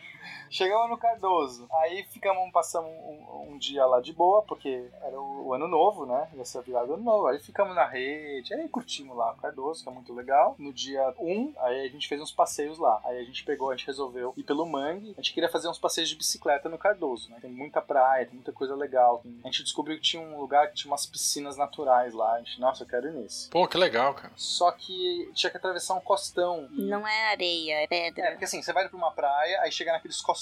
[0.51, 1.65] Chegamos no Cardoso.
[1.81, 6.05] Aí ficamos, passamos um, um dia lá de boa, porque era o, o ano novo,
[6.05, 6.27] né?
[6.35, 7.27] Ia ser a virada do ano novo.
[7.27, 10.55] Aí ficamos na rede, aí curtimos lá o Cardoso, que é muito legal.
[10.59, 12.99] No dia 1, aí a gente fez uns passeios lá.
[13.05, 15.13] Aí a gente pegou, a gente resolveu ir pelo Mangue.
[15.17, 17.37] A gente queria fazer uns passeios de bicicleta no Cardoso, né?
[17.41, 19.23] Tem muita praia, tem muita coisa legal.
[19.43, 22.33] A gente descobriu que tinha um lugar que tinha umas piscinas naturais lá.
[22.33, 23.49] A gente, nossa, eu quero ir nesse.
[23.49, 24.33] Pô, que legal, cara.
[24.35, 26.67] Só que tinha que atravessar um costão.
[26.71, 28.31] Não é areia, é É, pedra.
[28.31, 30.40] porque assim, você vai pra uma praia, aí chega naqueles costões.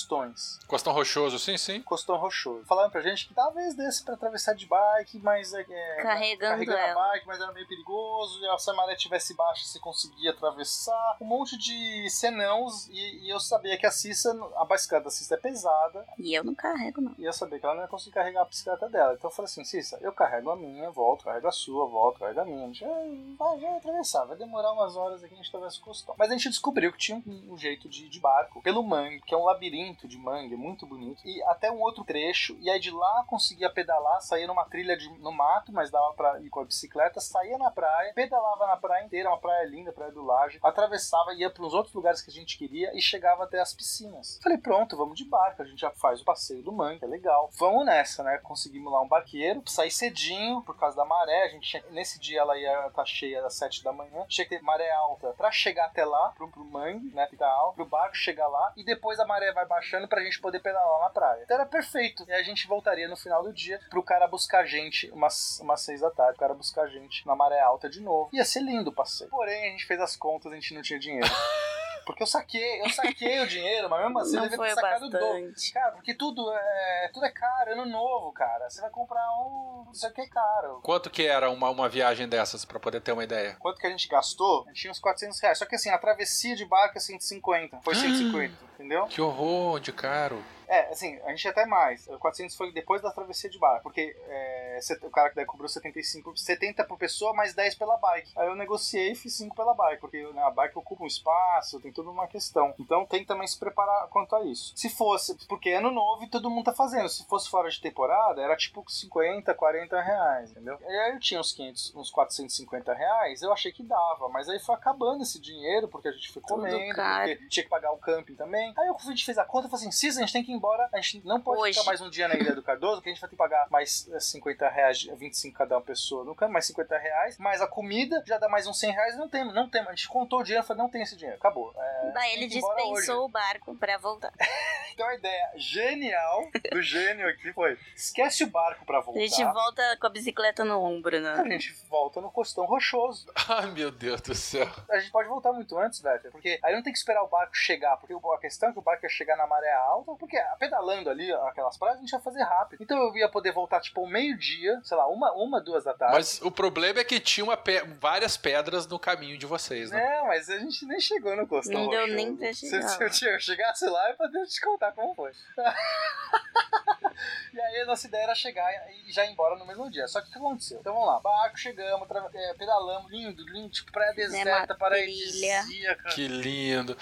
[0.67, 1.81] Costão rochoso, sim, sim.
[1.81, 2.65] Costão rochoso.
[2.65, 6.77] Falaram pra gente que talvez desse pra atravessar de bike, mas é, é, Carregando carregando
[6.77, 7.07] a ela.
[7.11, 8.39] bike, mas era meio perigoso.
[8.43, 11.17] E se a maré tivesse baixa, você conseguia atravessar.
[11.21, 12.87] Um monte de senãos.
[12.89, 16.05] E, e eu sabia que a Cissa, a bicicleta da Cissa é pesada.
[16.17, 17.15] E eu não carrego, não.
[17.17, 19.13] E eu sabia que ela não ia conseguir carregar a bicicleta dela.
[19.13, 22.41] Então eu falei assim: Cissa, eu carrego a minha, volto, carrego a sua, volto, carrego
[22.41, 22.63] a minha.
[22.63, 25.81] A gente "Ah, vai, vai atravessar, vai demorar umas horas aqui a gente atravessa o
[25.81, 26.15] costão.
[26.17, 29.33] Mas a gente descobriu que tinha um, um jeito de, de barco pelo mangue, que
[29.33, 31.21] é um labirinto de mangue, muito bonito.
[31.25, 32.57] E até um outro trecho.
[32.59, 36.39] E aí de lá conseguia pedalar, saía numa trilha de, no mato, mas dava pra
[36.41, 40.11] ir com a bicicleta, saía na praia, pedalava na praia inteira, uma praia linda, praia
[40.11, 43.59] do Laje, atravessava, ia para uns outros lugares que a gente queria e chegava até
[43.59, 44.39] as piscinas.
[44.41, 47.49] Falei, pronto, vamos de barco, a gente já faz o passeio do mangue, é legal.
[47.57, 48.37] Vamos nessa, né?
[48.39, 52.41] Conseguimos lá um barqueiro, saí cedinho por causa da maré, a gente tinha- nesse dia
[52.41, 55.85] ela ia estar cheia às 7 da manhã, tinha que ter maré alta pra chegar
[55.85, 57.27] até lá, pro, pro mangue, né?
[57.27, 60.59] Ficar alto, pro barco chegar lá e depois a maré vai baixando pra gente poder
[60.59, 61.41] pedalar na praia.
[61.43, 62.25] Então era perfeito.
[62.27, 65.81] E a gente voltaria no final do dia pro cara buscar a gente umas, umas
[65.81, 68.29] 6 da tarde, o cara buscar a gente na maré alta de novo.
[68.33, 69.29] Ia ser lindo o passeio.
[69.29, 71.27] Porém, a gente fez as contas, a gente não tinha dinheiro.
[72.05, 74.73] Porque eu saquei, eu saquei o dinheiro, mas mesmo assim eu não devia foi ter
[74.73, 75.53] sacado o dobro.
[75.71, 78.67] Cara, porque tudo é, tudo é caro, ano novo, cara.
[78.67, 79.85] Você vai comprar um.
[79.93, 80.81] Isso aqui é caro.
[80.81, 83.55] Quanto que era uma, uma viagem dessas, pra poder ter uma ideia?
[83.59, 84.63] Quanto que a gente gastou?
[84.63, 85.59] A gente tinha uns 400 reais.
[85.59, 87.81] Só que assim, a travessia de barco é 150.
[87.81, 89.05] Foi 150, entendeu?
[89.07, 90.41] Que horror de caro.
[90.69, 92.07] É, assim, a gente até mais.
[92.07, 93.81] O 400 foi depois da travessia de barco.
[93.81, 98.31] Porque é, o cara que daí cobrou 75, 70 por pessoa, mais 10 pela bike.
[98.37, 99.99] Aí eu negociei e fiz 5 pela bike.
[99.99, 102.75] Porque né, a bike ocupa um espaço, tem toda uma questão.
[102.79, 104.71] Então tem que também se preparar quanto a isso.
[104.75, 107.09] Se fosse, porque é ano novo e todo mundo tá fazendo.
[107.09, 110.77] Se fosse fora de temporada, era tipo 50, 40 reais, entendeu?
[110.81, 114.29] E aí eu tinha uns 500, uns 450 reais, eu achei que dava.
[114.29, 117.91] Mas aí foi acabando esse dinheiro, porque a gente foi comendo, porque tinha que pagar
[117.91, 118.68] o camping também.
[118.77, 120.51] Aí eu- a gente fez a conta e falei assim: Cis, a gente tem que
[120.51, 121.73] ir embora, a gente não pode Hoje.
[121.79, 123.67] ficar mais um dia na Ilha do Cardoso, porque a gente vai ter que pagar
[123.69, 127.67] mais eh, 50 reais, 25 cada uma pessoa no camping, mais 50 reais, mais a
[127.67, 129.87] comida, já dá mais uns 100 reais, não temos, não temos.
[129.89, 131.73] A gente contou o dinheiro e falou: não tem esse dinheiro, acabou.
[131.77, 133.11] É, Daí tem ele dispensou hoje.
[133.11, 134.31] o barco pra voltar.
[134.99, 139.21] Então a ideia genial do gênio aqui foi: esquece o barco pra A voltar.
[139.21, 141.51] gente volta com a bicicleta no ombro, A né?
[141.51, 143.25] gente volta no costão rochoso.
[143.47, 144.67] Ai, meu Deus do céu.
[144.89, 146.19] A gente pode voltar muito antes, velho.
[146.33, 147.95] Porque aí não tem que esperar o barco chegar.
[147.95, 150.11] Porque o- a questão é que o barco ia chegar na maré alta.
[150.15, 152.81] Porque pedalando ali, aquelas praias, a gente ia fazer rápido.
[152.83, 156.15] Então eu ia poder voltar, tipo, ao meio-dia, sei lá, uma, uma, duas da tarde.
[156.15, 160.17] Mas o problema é que tinha uma pe- várias pedras no caminho de vocês, né?
[160.17, 163.03] Não, mas a gente nem chegou no costão Não deu nem pra Se, chegar se
[163.03, 165.31] eu tinha- chegasse lá, eu poderia te contar como foi.
[167.53, 168.69] e aí a nossa ideia era chegar
[169.07, 170.07] e já ir embora no mesmo dia.
[170.07, 170.79] Só que o que aconteceu?
[170.79, 176.09] Então vamos lá, barco, chegamos, tra- é, pedalamos, lindo, lindo, tipo praia deserta, paradisíaca.
[176.09, 176.97] Que lindo.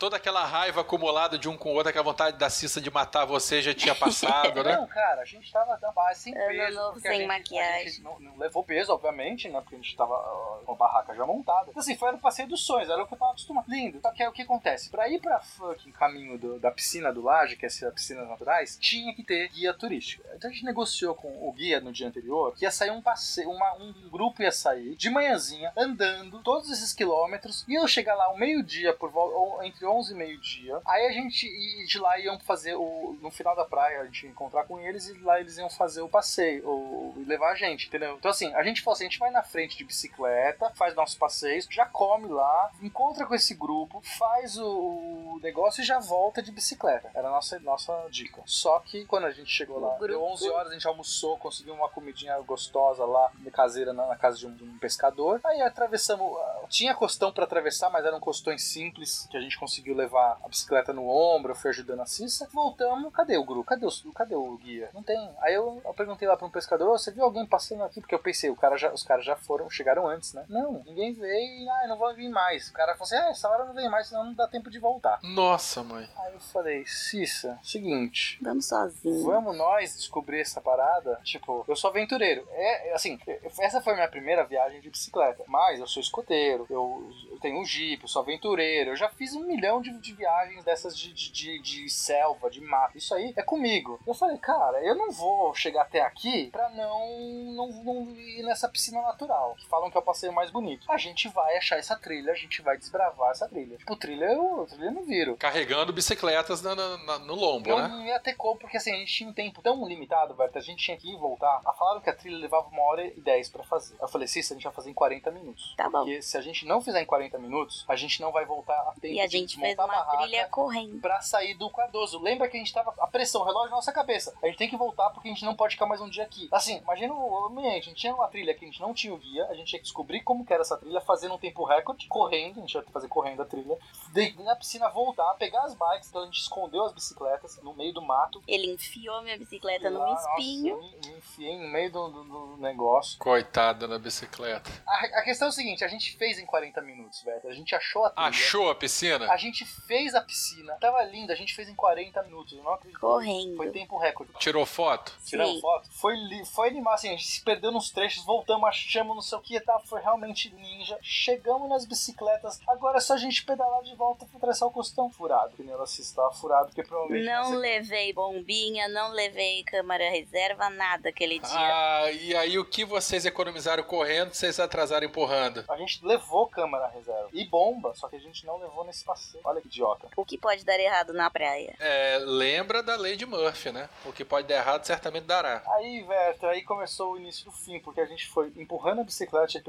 [0.00, 3.26] Toda aquela raiva acumulada de um com o outro, aquela vontade da Cissa de matar
[3.26, 4.74] você já tinha passado, né?
[4.76, 6.76] Não, cara, a gente tava na base sem Ano peso.
[6.78, 7.80] novo porque a sem gente- maquiagem.
[7.80, 9.60] A gente não, não levou peso, obviamente, né?
[9.60, 11.66] Porque a gente tava ó, com a barraca já montada.
[11.68, 13.66] Então, assim, foi no passeio dos sonhos, era o que eu tava acostumado.
[13.68, 14.00] Lindo.
[14.00, 14.88] Só que aí o que acontece?
[14.88, 18.78] Pra ir pra fucking caminho do- da piscina do Laje, que é a piscinas naturais,
[18.80, 20.24] tinha que ter guia turístico.
[20.34, 23.50] Então a gente negociou com o guia no dia anterior que ia sair um passeio,
[23.50, 28.24] uma- um grupo ia sair de manhãzinha, andando todos esses quilômetros, e eu chegar lá
[28.24, 30.80] ao meio-dia, por volta, ou entre 11 meio-dia.
[30.86, 33.18] Aí a gente e de lá iam fazer o.
[33.20, 36.02] No final da praia, a gente ia encontrar com eles e lá eles iam fazer
[36.02, 38.16] o passeio, ou levar a gente, entendeu?
[38.16, 41.16] Então assim, a gente falou assim: a gente vai na frente de bicicleta, faz nossos
[41.16, 46.42] passeios, já come lá, encontra com esse grupo, faz o, o negócio e já volta
[46.42, 47.10] de bicicleta.
[47.14, 48.42] Era a nossa, nossa dica.
[48.46, 51.88] Só que quando a gente chegou lá, deu 11 horas, a gente almoçou, conseguiu uma
[51.88, 55.40] comidinha gostosa lá, caseira na, na casa de um, de um pescador.
[55.44, 56.36] Aí atravessamos.
[56.68, 60.92] Tinha costão pra atravessar, mas eram costões simples que a gente conseguiu levar a bicicleta
[60.92, 61.52] no ombro.
[61.52, 62.48] Eu fui ajudando a Cissa.
[62.52, 63.12] Voltamos.
[63.12, 63.64] Cadê o grupo?
[63.64, 64.90] Cadê o, cadê o guia?
[64.94, 65.18] Não tem.
[65.40, 68.00] Aí eu, eu perguntei lá pra um pescador: "Ô, Você viu alguém passando aqui?
[68.00, 70.44] Porque eu pensei, o cara já, os caras já foram, chegaram antes, né?
[70.48, 72.68] Não, ninguém veio e ah, não vão vir mais.
[72.68, 74.78] O cara falou assim: Ah, essa hora não vem mais, senão não dá tempo de
[74.78, 75.18] voltar.
[75.22, 76.08] Nossa, mãe.
[76.16, 78.38] Aí eu falei: Cissa, seguinte.
[78.42, 79.24] Vamos sozinho.
[79.24, 81.20] Vamos nós descobrir essa parada?
[81.22, 82.46] Tipo, eu sou aventureiro.
[82.50, 83.18] É, é, assim,
[83.60, 85.44] essa foi a minha primeira viagem de bicicleta.
[85.46, 88.90] Mas eu sou escoteiro, eu, eu tenho um jeep, eu sou aventureiro.
[88.90, 92.62] Eu já fiz um milhão de, de viagens dessas de, de, de- de selva, de
[92.62, 92.96] mato.
[92.96, 94.00] Isso aí é comigo.
[94.06, 97.08] Eu falei, cara, eu não vou chegar até aqui pra não,
[97.52, 99.54] não, não ir nessa piscina natural.
[99.58, 100.90] Que falam que é o passeio mais bonito.
[100.90, 103.76] A gente vai achar essa trilha, a gente vai desbravar essa trilha.
[103.76, 105.36] Tipo, trilha eu, trilha eu não viro.
[105.36, 107.88] Carregando bicicletas na- na- na- no lombo, né?
[107.88, 110.62] Não ia ter como, porque assim, a gente tinha um tempo tão limitado, Berta, a
[110.62, 111.60] gente tinha que ir e voltar.
[111.66, 113.96] A falaram que a trilha levava uma hora e dez pra fazer.
[114.00, 115.74] Eu falei, Cissa, a gente vai fazer em 40 minutos.
[115.76, 115.98] Tá bom.
[116.04, 118.92] Porque se a gente não fizer em 40 minutos, a gente não vai voltar a
[119.00, 121.00] tempo E a gente fez uma trilha correndo.
[121.00, 122.18] Pra sair do Cardoso.
[122.20, 122.94] Lembra que a gente tava.
[122.98, 124.34] A pressão, o relógio na nossa cabeça.
[124.42, 126.48] A gente tem que voltar porque a gente não pode ficar mais um dia aqui.
[126.52, 127.84] Assim, imagina o ambiente.
[127.84, 129.46] A gente tinha uma trilha que a gente não tinha o guia.
[129.46, 132.58] A gente tinha que descobrir como que era essa trilha, fazendo um tempo recorde, correndo.
[132.58, 133.78] A gente ia fazer correndo a trilha.
[134.12, 136.08] De, na piscina voltar, pegar as bikes.
[136.08, 138.42] Então a gente escondeu as bicicletas no meio do mato.
[138.46, 140.74] Ele enfiou minha bicicleta num nossa, espinho.
[140.74, 143.18] eu me, me enfiei no meio do, do- do negócio.
[143.18, 144.70] Coitada da bicicleta.
[144.86, 147.40] A, a questão é o seguinte: a gente fez em 40 minutos, velho.
[147.48, 148.28] A gente achou a trilha.
[148.28, 149.30] Achou a piscina?
[149.32, 150.74] A gente fez a piscina.
[150.80, 151.32] Tava linda.
[151.32, 152.56] A gente fez em 40 minutos.
[152.56, 153.00] Eu não acredito.
[153.00, 153.56] Correndo.
[153.56, 154.32] Foi tempo recorde.
[154.38, 155.12] Tirou foto?
[155.24, 155.60] Tiramos Sim.
[155.60, 155.88] foto?
[155.90, 159.38] Foi, li- foi animal, assim, a gente se perdeu nos trechos, voltamos, achamos não sei
[159.38, 160.98] o que e tal, foi realmente ninja.
[161.02, 165.10] Chegamos nas bicicletas, agora é só a gente pedalar de volta pra atravessar o costão
[165.10, 165.54] furado.
[165.54, 167.26] O pneu da Cis tava furado, porque provavelmente...
[167.26, 171.48] Não nessa- levei bombinha, não levei câmara reserva, nada aquele dia.
[171.52, 175.64] Ah, e aí o que vocês economizaram correndo, vocês atrasaram empurrando?
[175.68, 179.29] A gente levou câmera reserva e bomba, só que a gente não levou nesse passeio.
[179.44, 180.08] Olha que idiota.
[180.16, 181.74] O que pode dar errado na praia?
[181.78, 183.88] É, lembra da lei de Murphy, né?
[184.04, 185.62] O que pode dar errado certamente dará.
[185.76, 189.62] Aí, Verto, aí começou o início do fim, porque a gente foi empurrando a bicicleta,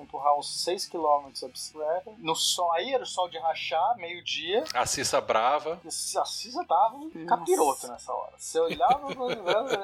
[0.00, 2.12] empurrar uns 6km a bicicleta.
[2.18, 4.64] No sol, aí era o sol de rachar, meio-dia.
[4.74, 5.80] A Cissa brava.
[5.84, 8.32] A Cisa tava um capiroto nessa hora.
[8.36, 9.12] Você olhava,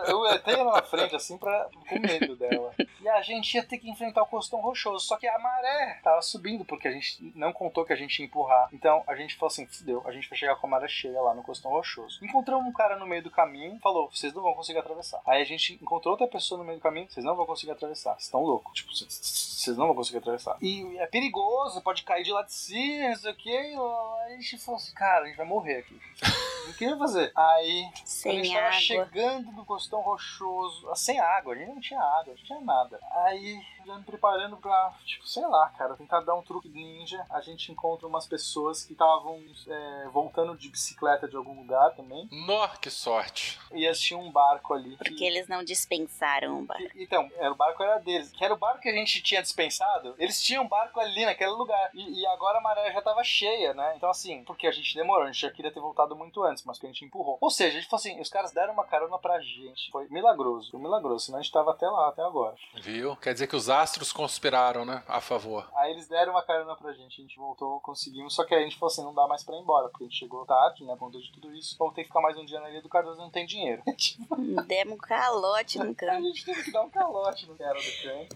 [0.08, 2.74] eu até ia na frente assim pra, com medo dela.
[3.00, 5.06] E a gente ia ter que enfrentar o costão rochoso.
[5.06, 8.26] Só que a maré tava subindo, porque a gente não contou que a gente ia
[8.26, 8.68] empurrar.
[8.72, 11.34] Então a gente falou assim: fudeu, a gente vai chegar com a maré cheia lá
[11.34, 12.24] no costão rochoso.
[12.24, 15.20] Encontramos um cara no meio do caminho, falou: vocês não vão conseguir atravessar.
[15.26, 18.12] Aí a gente encontrou outra pessoa no meio do caminho, vocês não vão conseguir atravessar.
[18.14, 18.72] Vocês estão loucos.
[18.74, 20.56] Tipo, vocês- não vão conseguir atravessar.
[20.62, 23.56] E é perigoso, pode cair de lá de cima, não sei o que.
[23.56, 26.00] A gente falou assim: cara, a gente vai morrer aqui.
[26.68, 27.32] O que ia fazer?
[27.36, 28.80] Aí a Sem gente tava água.
[28.80, 32.98] chegando no costão rochoso, ah, sem água, a gente não tinha água, não tinha nada.
[33.24, 37.40] Aí, já me preparando pra, tipo, sei lá, cara, tentar dar um truque ninja, a
[37.40, 42.68] gente encontra umas pessoas que estavam é, voltando de bicicleta de algum lugar também, Nó,
[42.68, 43.58] que sorte.
[43.72, 44.90] e eles tinham um barco ali.
[44.96, 46.80] que- Porque eles não dispensaram o bar.
[46.80, 48.30] e- Então, era, o barco era deles.
[48.30, 50.14] Que era o barco que a gente tinha dispensado.
[50.18, 51.90] Eles tinham um barco ali naquele lugar.
[51.94, 53.94] E, e agora a maré já tava cheia, né?
[53.96, 56.78] Então, assim, porque a gente demorou, a gente já queria ter voltado muito antes, mas
[56.78, 57.38] que a gente empurrou.
[57.40, 59.90] Ou seja, a gente falou assim: os caras deram uma carona pra gente.
[59.90, 61.26] Foi milagroso, foi milagroso.
[61.26, 62.54] Senão a gente tava até lá, até agora.
[62.82, 63.16] Viu?
[63.16, 65.02] Quer dizer que os astros conspiraram, né?
[65.06, 65.68] A favor.
[65.76, 68.34] Aí eles deram uma carona pra gente, a gente voltou, conseguimos.
[68.34, 70.06] Só que aí a gente falou assim: não dá mais pra ir embora, porque a
[70.06, 70.96] gente chegou tarde, né?
[70.98, 71.76] Contou de tudo isso.
[71.78, 73.82] Vamos ter que ficar mais um dia na Ilha do Cardoso, não tem dinheiro.
[74.00, 74.36] Tipo,
[74.66, 76.22] Demos um calote no a campo.
[76.22, 78.28] gente teve que dar um calote no cara do trem.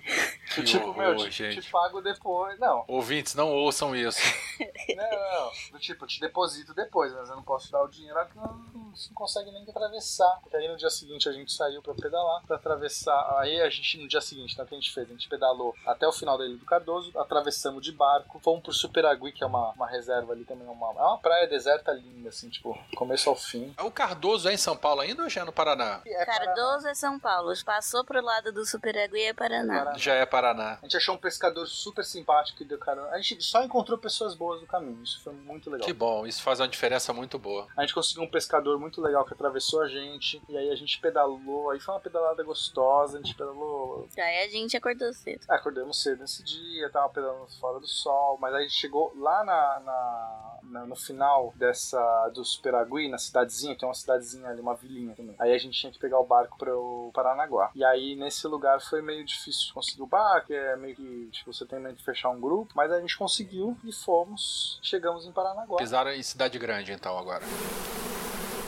[0.55, 1.63] Que tipo, meu, horror, te, gente.
[1.63, 2.59] te pago depois.
[2.59, 4.21] Não, Ouvintes, não ouçam isso.
[4.95, 8.04] Não, não, do tipo, eu te deposito depois, mas eu não posso dar o dinheiro,
[8.13, 8.74] porque
[9.09, 10.39] não, consegue nem atravessar.
[10.41, 13.39] Porque aí no dia seguinte a gente saiu pra pedalar, pra atravessar.
[13.39, 15.09] Aí a gente, no dia seguinte, né, o que a gente fez?
[15.09, 18.73] A gente pedalou até o final da Ilha do Cardoso, atravessamos de barco, fomos pro
[18.73, 22.49] Superagui, que é uma, uma reserva ali também, uma, é uma praia deserta linda, assim,
[22.49, 23.75] tipo, começo ao fim.
[23.81, 26.01] O Cardoso é em São Paulo ainda ou já é no Paraná?
[26.05, 26.55] E é Paraná.
[26.55, 27.53] Cardoso é São Paulo.
[27.65, 29.79] Passou pro lado do Superagui é Paraná.
[29.79, 29.99] Paraná.
[29.99, 30.79] Já é Paraná.
[30.81, 33.09] A gente achou um pescador super simpático que deu carona.
[33.11, 35.87] A gente só encontrou pessoas boas no caminho, isso foi muito legal.
[35.87, 37.67] Que bom, isso faz uma diferença muito boa.
[37.77, 40.41] A gente conseguiu um pescador muito legal que atravessou a gente.
[40.49, 44.07] E aí a gente pedalou, aí foi uma pedalada gostosa, a gente pedalou.
[44.17, 45.45] Aí a gente acordou cedo.
[45.49, 49.13] Ah, acordamos cedo nesse dia, tava pedalando fora do sol, mas aí a gente chegou
[49.17, 54.61] lá na, na- na- no final dessa do Superagui, na cidadezinha, tem uma cidadezinha ali,
[54.61, 55.35] uma vilinha também.
[55.39, 57.71] Aí a gente tinha que pegar o barco para o Paranaguá.
[57.75, 61.53] E aí nesse lugar foi meio difícil de conseguir o barco, é meio que tipo,
[61.53, 65.33] você tem meio que fechar um grupo, mas a gente conseguiu e fomos, chegamos em
[65.33, 65.79] Paranaguá.
[65.79, 67.43] Pisaram em cidade grande, então, agora.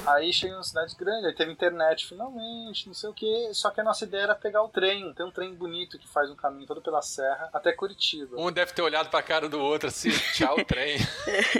[0.06, 3.50] Aí chegamos na cidade grande, aí teve internet finalmente, não sei o que.
[3.52, 5.12] Só que a nossa ideia era pegar o trem.
[5.14, 8.36] Tem um trem bonito que faz um caminho todo pela serra até Curitiba.
[8.38, 10.96] Um deve ter olhado pra cara do outro assim, tchau, trem.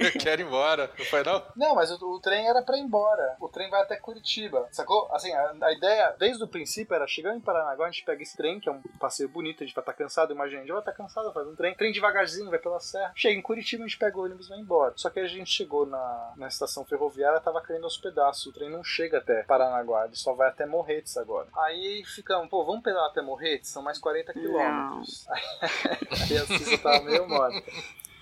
[0.00, 0.90] Eu quero ir embora.
[0.98, 1.42] Não foi, não?
[1.56, 3.36] Não, mas o, o trem era pra ir embora.
[3.40, 5.08] O trem vai até Curitiba, sacou?
[5.12, 8.36] Assim, a, a ideia, desde o princípio, era chegar em Paranaguá, a gente pega esse
[8.36, 10.80] trem, que é um passeio bonito, a gente vai estar cansado, imagina, a gente vai
[10.80, 13.12] estar cansado, faz um trem, trem devagarzinho, vai pela serra.
[13.14, 14.92] Chega em Curitiba, a gente pega o ônibus e vai embora.
[14.96, 18.68] Só que a gente chegou na, na estação ferroviária, tava caindo aos pedaços, o trem
[18.68, 21.48] não chega até Paranaguá, ele só vai até Morretes agora.
[21.56, 23.70] Aí ficamos, pô, vamos pedalar até Morretes?
[23.70, 25.26] São mais 40 quilômetros.
[25.30, 27.62] Aí a Cissa tava meio morta.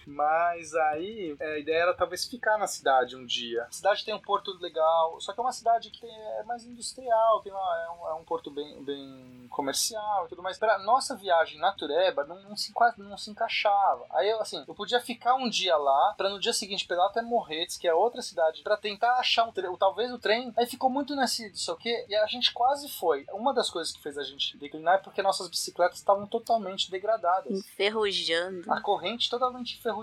[0.06, 3.64] Mas aí é, a ideia era talvez ficar na cidade um dia.
[3.64, 6.64] A cidade tem um porto legal, só que é uma cidade que tem- é mais
[6.64, 10.58] industrial, tem uma- é, um, é um porto bem, bem comercial e tudo mais.
[10.58, 14.04] Pra nossa viagem na Tureba não, não se, não se encaixava.
[14.10, 17.22] Aí eu, assim, eu podia ficar um dia lá, pra no dia seguinte pedalar até
[17.22, 20.52] Morretes, que é outra cidade, pra tentar achar um trem, talvez o trem.
[20.56, 23.24] Aí ficou muito nesse, não sei o quê, e a gente quase foi.
[23.32, 27.50] Uma das coisas que fez a gente declinar é porque nossas bicicletas estavam totalmente degradadas.
[27.52, 28.70] Enferrujando.
[28.72, 29.93] A corrente totalmente enferrujada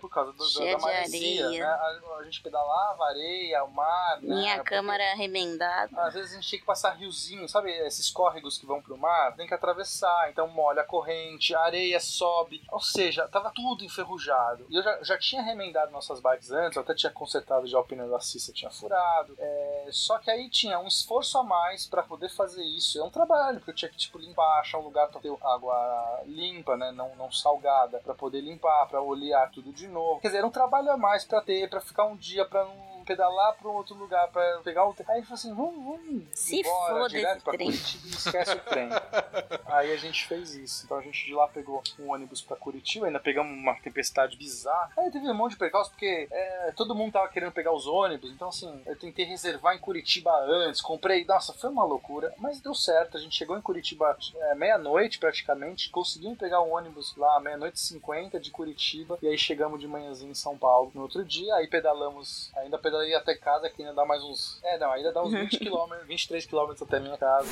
[0.00, 1.64] por causa do, do- da maresia, né?
[1.64, 4.34] A, a gente pedalava areia, o mar, né?
[4.34, 5.90] Minha Porque, câmara remendada.
[6.02, 7.70] Às vezes a gente tinha que passar riozinho, sabe?
[7.70, 12.00] Esses córregos que vão pro mar, tem que atravessar, então molha a corrente, a areia
[12.00, 12.62] sobe.
[12.70, 14.66] Ou seja, tava tudo enferrujado.
[14.68, 17.84] E eu já, já tinha remendado nossas bikes antes, eu até tinha consertado já o
[17.84, 19.34] pneu da Cissa, tinha furado.
[19.38, 22.98] É, só que aí tinha um esforço a mais pra poder fazer isso.
[22.98, 26.20] É um trabalho, porque eu tinha que tipo limpar, achar um lugar pra ter água
[26.26, 26.90] limpa, né?
[26.92, 30.20] Não, não salgada, pra poder limpar, pra olhar tudo de novo.
[30.20, 32.95] Quer dizer, era um trabalho a mais pra ter, pra ficar um dia pra não
[33.06, 35.08] pedalar pra um outro lugar, pra pegar o trem.
[35.08, 37.68] Aí ele falou assim: vamos, vamos Se foda direto pra trem.
[37.68, 38.88] Curitiba e esquece o trem.
[39.66, 40.84] Aí a gente fez isso.
[40.84, 44.90] Então a gente de lá pegou um ônibus pra Curitiba, ainda pegamos uma tempestade bizarra.
[44.96, 48.30] Aí teve um monte de percalços, porque é, todo mundo tava querendo pegar os ônibus.
[48.30, 51.24] Então, assim, eu tentei reservar em Curitiba antes, comprei.
[51.24, 52.34] Nossa, foi uma loucura.
[52.38, 53.16] Mas deu certo.
[53.16, 55.90] A gente chegou em Curitiba é, meia-noite praticamente.
[55.90, 59.18] Conseguimos pegar o ônibus lá, meia-noite e cinquenta de Curitiba.
[59.22, 61.54] E aí chegamos de manhãzinho em São Paulo no outro dia.
[61.56, 64.58] Aí pedalamos, ainda pedalei até casa, que ainda dá mais uns.
[64.62, 67.48] É, não, ainda dá uns 20 km, 23 km até minha casa.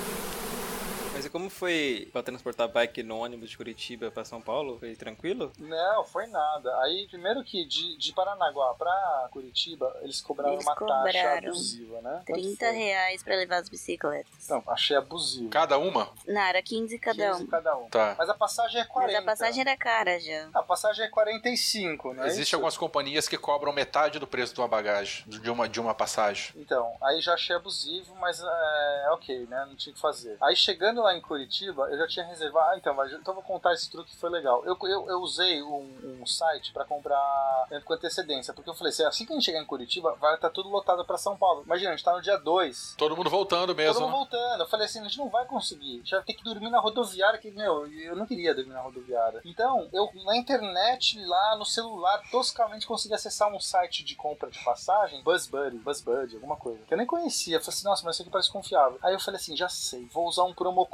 [1.25, 4.79] Mas e como foi pra transportar bike no ônibus de Curitiba pra São Paulo?
[4.79, 5.51] Foi tranquilo?
[5.59, 6.71] Não, foi nada.
[6.83, 12.01] Aí, primeiro que de, de Paranaguá pra Curitiba, eles cobraram Eles uma taxa cobraram abusiva,
[12.03, 12.23] né?
[12.27, 12.77] Quanto 30 foi?
[12.77, 14.49] reais pra levar as bicicletas.
[14.51, 15.49] Não, achei abusivo.
[15.49, 16.11] Cada uma?
[16.27, 17.47] Não, era 15 cada 15 um.
[17.47, 17.89] cada um.
[17.89, 18.17] Tá.
[18.19, 19.13] Mas a passagem é 40.
[19.13, 20.51] Mas a passagem era cara já.
[20.53, 22.27] A passagem é 45, né?
[22.27, 22.57] Existem Isso?
[22.57, 26.53] algumas companhias que cobram metade do preço de uma bagagem, de uma, de uma passagem.
[26.57, 29.65] Então, aí já achei abusivo, mas é ok, né?
[29.67, 30.37] Não tinha o que fazer.
[30.43, 32.71] Aí chegando lá em Curitiba, eu já tinha reservado.
[32.71, 34.65] Ah, então, mas, então vou contar esse truque que foi legal.
[34.65, 39.05] Eu, eu, eu usei um, um site pra comprar com antecedência, porque eu falei assim:
[39.05, 41.63] assim que a gente chegar em Curitiba, vai estar tudo lotado pra São Paulo.
[41.65, 42.95] Imagina, a gente tá no dia 2.
[42.97, 44.01] Todo mundo voltando Todo mesmo.
[44.01, 44.17] mundo né?
[44.19, 44.61] voltando.
[44.63, 45.95] Eu falei assim, a gente não vai conseguir.
[45.95, 48.81] A gente vai ter que dormir na rodoviária, que, meu, eu não queria dormir na
[48.81, 49.41] rodoviária.
[49.45, 54.63] Então, eu na internet, lá no celular, toscamente consegui acessar um site de compra de
[54.65, 57.57] passagem, BuzzBuddy, BuzzBuddy, alguma coisa, que eu nem conhecia.
[57.57, 58.99] Eu falei assim, nossa, mas isso aqui parece confiável.
[59.03, 60.87] Aí eu falei assim, já sei, vou usar um promo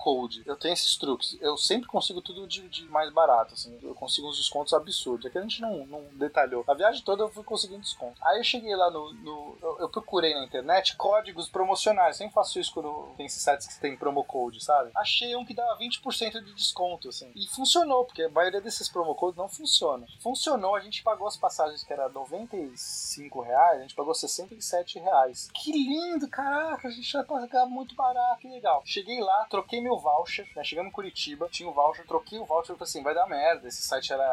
[0.46, 1.36] Eu tenho esses truques.
[1.40, 3.78] Eu sempre consigo tudo de, de mais barato, assim.
[3.82, 5.26] Eu consigo uns descontos absurdos.
[5.26, 6.64] Aqui a gente não, não detalhou.
[6.68, 8.16] A viagem toda eu fui conseguindo desconto.
[8.22, 9.12] Aí eu cheguei lá no.
[9.14, 12.16] no- eu, eu procurei na internet códigos promocionais.
[12.16, 14.90] Sempre faço isso quando tem esses sites que tem promo code, sabe?
[14.94, 17.30] Achei um que dava 20% de desconto, assim.
[17.34, 20.06] E funcionou, porque a maioria desses promo codes não funciona.
[20.20, 25.48] Funcionou, a gente pagou as passagens que era 95 reais, a gente pagou 67 reais.
[25.54, 28.82] Que lindo, caraca, a gente vai pagar muito barato, que legal.
[28.84, 30.62] Cheguei lá, troquei meu voucher, né?
[30.64, 33.66] Chegamos em Curitiba, tinha o voucher, troquei o voucher e falei assim, vai dar merda,
[33.68, 34.24] esse site era,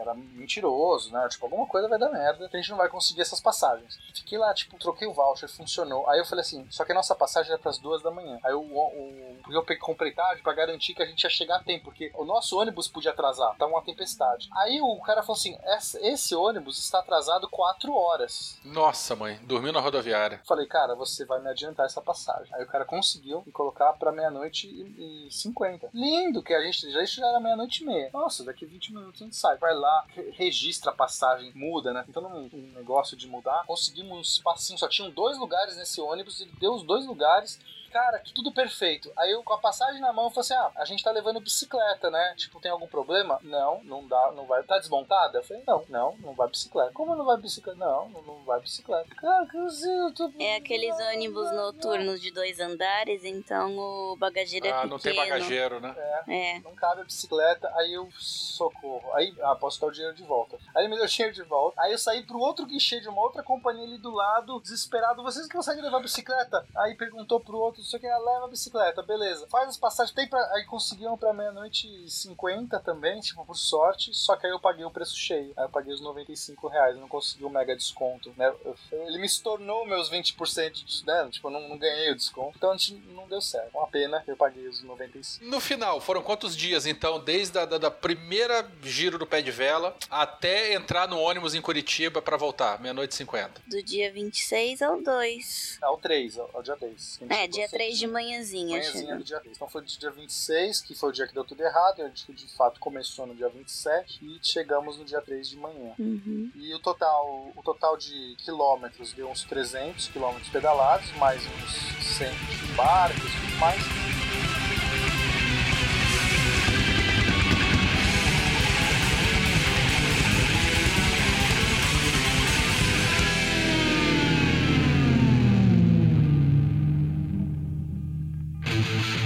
[0.00, 1.28] era mentiroso, né?
[1.28, 3.98] Tipo, alguma coisa vai dar merda, a gente não vai conseguir essas passagens.
[4.14, 6.08] Fiquei lá, tipo, troquei o voucher, funcionou.
[6.08, 8.38] Aí eu falei assim, só que a nossa passagem era pras duas da manhã.
[8.44, 11.56] Aí o, o porque eu peguei- comprei tarde pra garantir que a gente ia chegar
[11.56, 14.48] a tempo, porque o nosso ônibus podia atrasar, tá uma tempestade.
[14.56, 18.58] Aí o cara falou assim, "Essa- esse ônibus está atrasado quatro horas.
[18.64, 20.40] Nossa, mãe, dormiu na rodoviária.
[20.46, 22.52] Falei, cara, você vai me adiantar essa passagem.
[22.54, 25.90] Aí o cara conseguiu me colocar pra meia-noite e 150.
[25.92, 28.10] Lindo, que a gente já, era meia-noite e meia.
[28.12, 29.56] Nossa, daqui 20 minutos a gente sai.
[29.58, 32.04] Vai lá, re- registra a passagem, muda, né?
[32.08, 34.78] Então, um negócio de mudar, conseguimos espacinho.
[34.78, 37.58] Só tinham dois lugares nesse ônibus, ele deu os dois lugares.
[37.96, 39.10] Cara, que tudo perfeito.
[39.16, 41.40] Aí eu, com a passagem na mão, eu falei assim: ah, a gente tá levando
[41.40, 42.34] bicicleta, né?
[42.36, 43.38] Tipo, tem algum problema?
[43.42, 44.62] Não, não dá, não vai.
[44.64, 45.38] Tá desmontada?
[45.38, 46.92] Eu falei: não, não, não vai bicicleta.
[46.92, 47.78] Como não vai bicicleta?
[47.78, 49.14] Não, não, vai bicicleta.
[49.14, 50.30] Cara, que eu tô.
[50.38, 54.90] É aqueles ônibus noturnos de dois andares, então o bagageiro é Ah, pequeno.
[54.90, 55.96] não tem bagageiro, né?
[56.28, 56.60] É.
[56.60, 59.10] não cabe a bicicleta, aí eu socorro.
[59.14, 60.58] Aí, ah, posso dar o dinheiro de volta.
[60.74, 61.80] Aí ele me deu o dinheiro de volta.
[61.80, 65.22] Aí eu saí pro outro guichê de uma outra companhia ali do lado, desesperado.
[65.22, 66.66] Vocês conseguem levar a bicicleta?
[66.76, 69.46] Aí perguntou pro outro, sei o que, leva a bicicleta, beleza.
[69.48, 70.40] Faz as passagens, tem pra...
[70.54, 74.12] Aí conseguiam pra meia-noite e 50 também, tipo, por sorte.
[74.12, 75.52] Só que aí eu paguei o preço cheio.
[75.56, 78.52] Aí eu paguei os 95 reais, eu não consegui o mega desconto, né?
[78.64, 78.76] Eu-
[79.06, 81.28] ele me estornou meus 20% de, né?
[81.30, 82.56] Tipo, eu não, não ganhei o desconto.
[82.56, 83.70] Então a gente não deu certo.
[83.76, 85.44] Uma pena, eu paguei os 95.
[85.44, 89.50] No final, foram quantos dias, então, desde a da, da primeira giro do pé de
[89.50, 93.62] vela até entrar no ônibus em Curitiba pra voltar, meia-noite e 50?
[93.66, 95.78] Do dia 26 ao 2.
[95.82, 97.20] É o 3, é o dia 3.
[97.28, 98.78] É, dia 3 de manhãzinha.
[98.78, 99.56] Manhãzinha do dia 3.
[99.56, 102.02] Então foi do dia 26, que foi o dia que deu tudo errado.
[102.02, 105.94] A gente de fato começou no dia 27 e chegamos no dia 3 de manhã.
[105.98, 106.50] Uhum.
[106.54, 112.28] E o total, o total de quilômetros deu uns 300 quilômetros pedalados, mais uns 100
[112.30, 114.25] de barcos e tudo mais.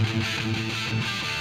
[0.03, 1.40] Thank you.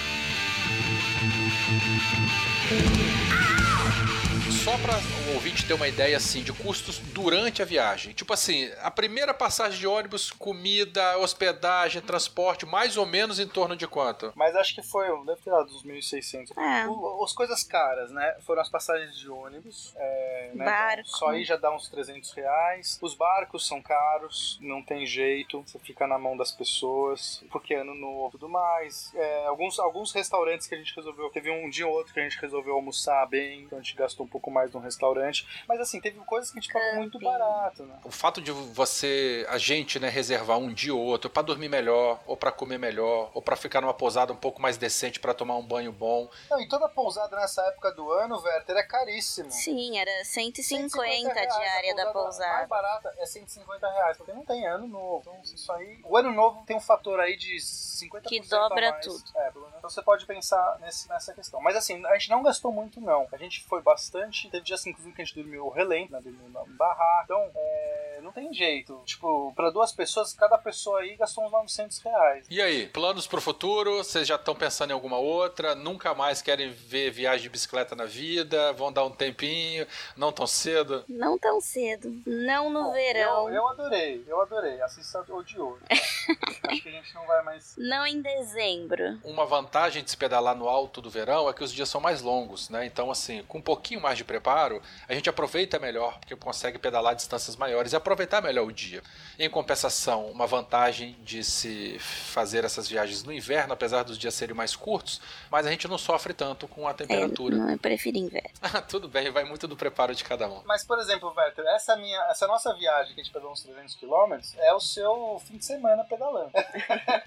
[4.63, 4.93] Só pra
[5.29, 8.13] o ouvinte ter uma ideia assim de custos durante a viagem.
[8.13, 13.75] Tipo assim, a primeira passagem de ônibus, comida, hospedagem, transporte, mais ou menos em torno
[13.75, 14.31] de quanto?
[14.35, 16.51] Mas acho que foi, deve ter dado uns 1.600.
[16.57, 16.87] É.
[16.87, 18.35] O- As coisas caras, né?
[18.45, 19.93] Foram as passagens de ônibus.
[19.95, 20.65] É, né?
[20.65, 21.01] Barco.
[21.01, 22.99] Então, só aí já dá uns 300 reais.
[23.01, 25.63] Os barcos são caros, não tem jeito.
[25.65, 29.11] Você fica na mão das pessoas, porque é ano novo e tudo mais.
[29.15, 31.29] É, alguns, alguns restaurantes que a gente resolveu.
[31.29, 34.25] Teve um dia ou outro que a gente resolveu almoçar bem, então a gente gastou
[34.25, 35.47] um pouco mais num restaurante.
[35.67, 37.99] Mas assim, teve coisas que a gente pagou muito barato, né?
[38.03, 42.19] O fato de você, a gente, né, reservar um dia ou outro pra dormir melhor,
[42.25, 45.55] ou pra comer melhor, ou pra ficar numa pousada um pouco mais decente pra tomar
[45.57, 46.29] um banho bom.
[46.49, 49.51] Não, e toda pousada nessa época do ano, Werther, é caríssimo.
[49.51, 52.67] Sim, era 150, 150 a reais diária da Mais pousada.
[52.67, 55.19] barata é 150 reais, porque não tem ano novo.
[55.21, 55.99] Então, isso aí.
[56.03, 59.05] O ano novo tem um fator aí de 50% Que a dobra mais.
[59.05, 59.23] tudo.
[59.35, 59.49] É.
[59.77, 60.48] Então você pode pensar
[60.81, 61.61] nesse, nessa questão.
[61.61, 63.27] Mas assim, a gente não gastou muito, não.
[63.31, 64.49] A gente foi bastante.
[64.49, 66.21] Teve dias, inclusive, que a gente dormiu relento, né?
[66.21, 67.23] Dormiu na barraca.
[67.23, 69.01] Então, é, não tem jeito.
[69.05, 72.45] Tipo, pra duas pessoas, cada pessoa aí gastou uns 900 reais.
[72.49, 73.97] E aí, planos pro futuro?
[73.97, 75.75] Vocês já estão pensando em alguma outra?
[75.75, 78.73] Nunca mais querem ver viagem de bicicleta na vida?
[78.73, 79.85] Vão dar um tempinho?
[80.17, 81.05] Não tão cedo?
[81.07, 82.21] Não tão cedo.
[82.25, 83.49] Não no Bom, verão.
[83.49, 84.81] Eu, eu adorei, eu adorei.
[84.81, 85.77] Assista odiou.
[85.89, 87.75] Acho que a gente não vai mais.
[87.77, 89.19] Não em dezembro.
[89.23, 92.21] Uma vantagem de se pedalar no alto do verão é que os dias são mais
[92.21, 92.85] longos, né?
[92.85, 97.13] Então, assim, com um pouquinho mais de preparo, a gente aproveita melhor, porque consegue pedalar
[97.15, 99.03] distâncias maiores e aproveitar melhor o dia.
[99.37, 104.55] Em compensação, uma vantagem de se fazer essas viagens no inverno, apesar dos dias serem
[104.55, 105.19] mais curtos,
[105.51, 107.55] mas a gente não sofre tanto com a É, temperatura.
[107.57, 108.49] não, eu prefiro inverno.
[108.61, 110.61] Ah, Tudo bem, vai muito do preparo de cada um.
[110.65, 113.95] Mas, por exemplo, Werther, essa minha, essa nossa viagem que a gente pedalou uns 300
[113.95, 116.51] km é o seu fim de semana pedalando.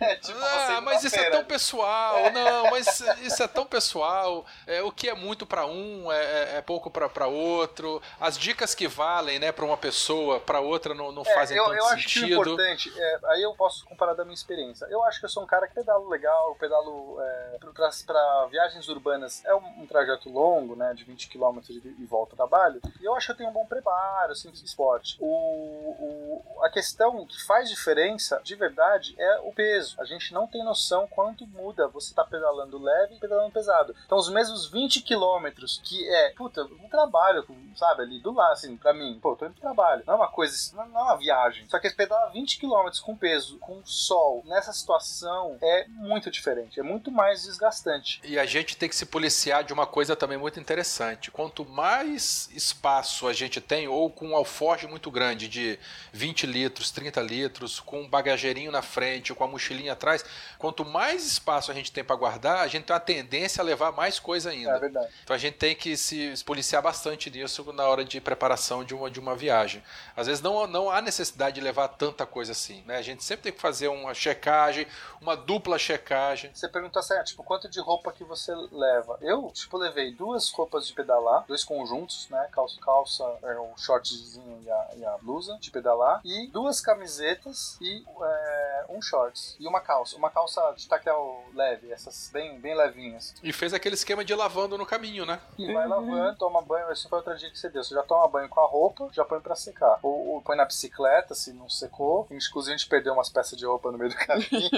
[0.00, 1.30] É tipo ah, mas isso é segunda-feira.
[1.30, 2.30] tão pessoal.
[2.32, 2.86] Não, mas
[3.22, 4.44] isso é tão pessoal.
[4.66, 8.00] É, o que é muito pra um é, é- é pouco pra outro.
[8.20, 11.64] As dicas que valem, né, pra uma pessoa, pra outra não, não É, fazem eu,
[11.64, 12.40] tanto eu acho que o sentido.
[12.40, 14.86] importante, é, aí eu posso comparar da minha experiência.
[14.86, 17.58] Eu acho que eu sou um cara que pedalo legal, pedalo é,
[18.06, 22.32] pra viagens urbanas é um, um trajeto longo, né, de 20 km de, e volta
[22.32, 25.16] ao trabalho, e eu acho que eu tenho um bom preparo, assim, de esporte.
[25.20, 30.00] O, o- a questão que faz diferença, de verdade, é o peso.
[30.00, 33.94] A gente não tem noção quanto muda você tá pedalando leve e pedalando pesado.
[34.04, 37.44] Então, os mesmos 20 quilômetros, que é, puta, um trabalho,
[37.74, 40.02] sabe, ali do lado, assim, pra mim, pô, tô indo pro trabalho.
[40.06, 41.64] Não é uma coisa, não não é uma viagem.
[41.68, 46.82] Só que pedalar 20 quilômetros com peso, com sol, nessa situação, é muito diferente, é
[46.82, 48.20] muito mais desgastante.
[48.24, 51.30] E a gente tem que se policiar de uma coisa também muito interessante.
[51.30, 55.78] Quanto mais espaço a gente tem, ou com um alforje muito grande de
[56.12, 60.24] 20 litros, 30 litros, com um bagageirinho na frente, com a mochilinha atrás,
[60.58, 64.18] quanto mais espaço a gente tem para guardar, gente tem a tendência a levar mais
[64.18, 64.78] coisa É ainda.
[64.78, 65.12] verdade.
[65.24, 69.10] Então a gente tem que se policiar bastante nisso na hora de preparação de uma,
[69.10, 69.82] de uma viagem.
[70.16, 72.96] Às vezes não não, há necessidade de levar tanta coisa assim, né?
[72.96, 74.86] A gente sempre tem que fazer uma checagem,
[75.20, 76.50] uma dupla checagem.
[76.54, 79.18] Você perguntou assim, ah, tipo, quanto de roupa que você leva?
[79.20, 82.48] Eu, tipo, levei duas roupas de pedalar, dois conjuntos, né?
[82.52, 87.76] Calça, calça é, o shortzinho e a, e a blusa de pedalar, e duas camisetas
[87.80, 89.56] e é, um shorts.
[89.58, 90.16] E uma calça.
[90.16, 93.34] Uma calça de tactel leve, essas bem, bem levinhas.
[93.42, 95.40] E fez aquele esquema de lavando no caminho, né?
[95.58, 97.82] E vai lavando, toma banho, esse foi outra dica que você deu.
[97.82, 99.98] Você já toma banho com a roupa, já põe pra secar.
[100.02, 102.28] Ou, ou põe na bicicleta, se não secou.
[102.30, 104.46] Inclusive a gente perdeu umas peças de roupa no meio do caminho.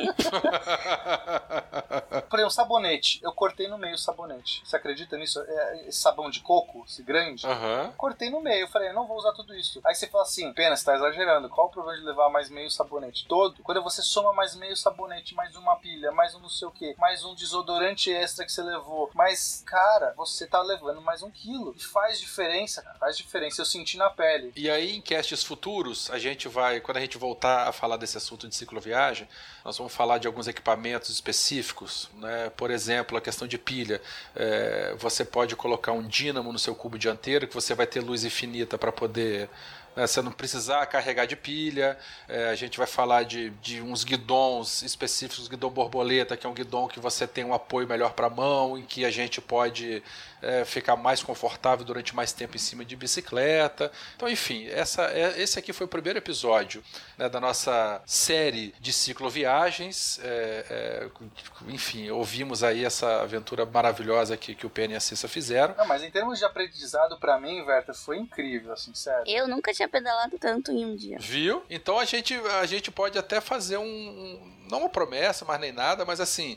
[2.31, 3.21] Falei, um sabonete.
[3.23, 4.63] Eu cortei no meio o sabonete.
[4.65, 5.41] Você acredita nisso?
[5.47, 7.47] É, esse sabão de coco, esse grande.
[7.47, 7.93] Aham.
[7.97, 8.67] Cortei no meio.
[8.69, 9.81] Falei, não vou usar tudo isso.
[9.85, 11.51] Aí você fala assim, pena, você tá exagerando.
[11.51, 13.27] Qual o problema de levar mais meio sabonete?
[13.29, 13.63] Todo.
[13.63, 16.95] Quando você soma mais meio sabonete, mais uma pilha, mais um não sei o que,
[16.99, 17.74] mais um desodorante
[18.11, 19.11] extra que você levou.
[19.15, 21.75] Mas, cara, você tá levando mais um quilo.
[21.77, 22.99] E faz diferença, cara.
[22.99, 23.61] Faz diferença.
[23.61, 24.53] Eu senti na pele.
[24.57, 28.17] E aí, em castes futuros, a gente vai, quando a gente voltar a falar desse
[28.17, 29.29] assunto de cicloviagem,
[29.65, 32.51] nós vamos falar de alguns equipamentos específicos, né?
[32.51, 34.01] Por exemplo, a questão de pilha.
[34.35, 38.25] É, você pode colocar um dínamo no seu cubo dianteiro, que você vai ter luz
[38.25, 39.49] infinita para poder
[39.97, 41.97] né, você não precisar carregar de pilha.
[42.29, 46.55] É, a gente vai falar de, de uns guidons específicos, guidão borboleta, que é um
[46.55, 50.03] guidão que você tem um apoio melhor para a mão, em que a gente pode
[50.45, 53.91] é, ficar mais confortável durante mais tempo em cima de bicicleta.
[54.17, 56.83] Então, enfim, essa, é, esse aqui foi o primeiro episódio
[57.19, 60.19] né, da nossa série de cicloviagens.
[60.23, 61.09] É, é,
[61.69, 65.75] enfim, ouvimos aí essa aventura maravilhosa que, que o Penny e a Cissa fizeram.
[65.77, 69.25] Não, mas em termos de aprendizado, pra mim, Verta, foi incrível, assim, sério.
[69.27, 71.17] Eu nunca tinha pedalado tanto em um dia.
[71.21, 71.63] Viu?
[71.71, 73.85] Então a gente, a gente pode até fazer um.
[73.85, 76.57] um- não uma promessa, mas nem nada, mas assim.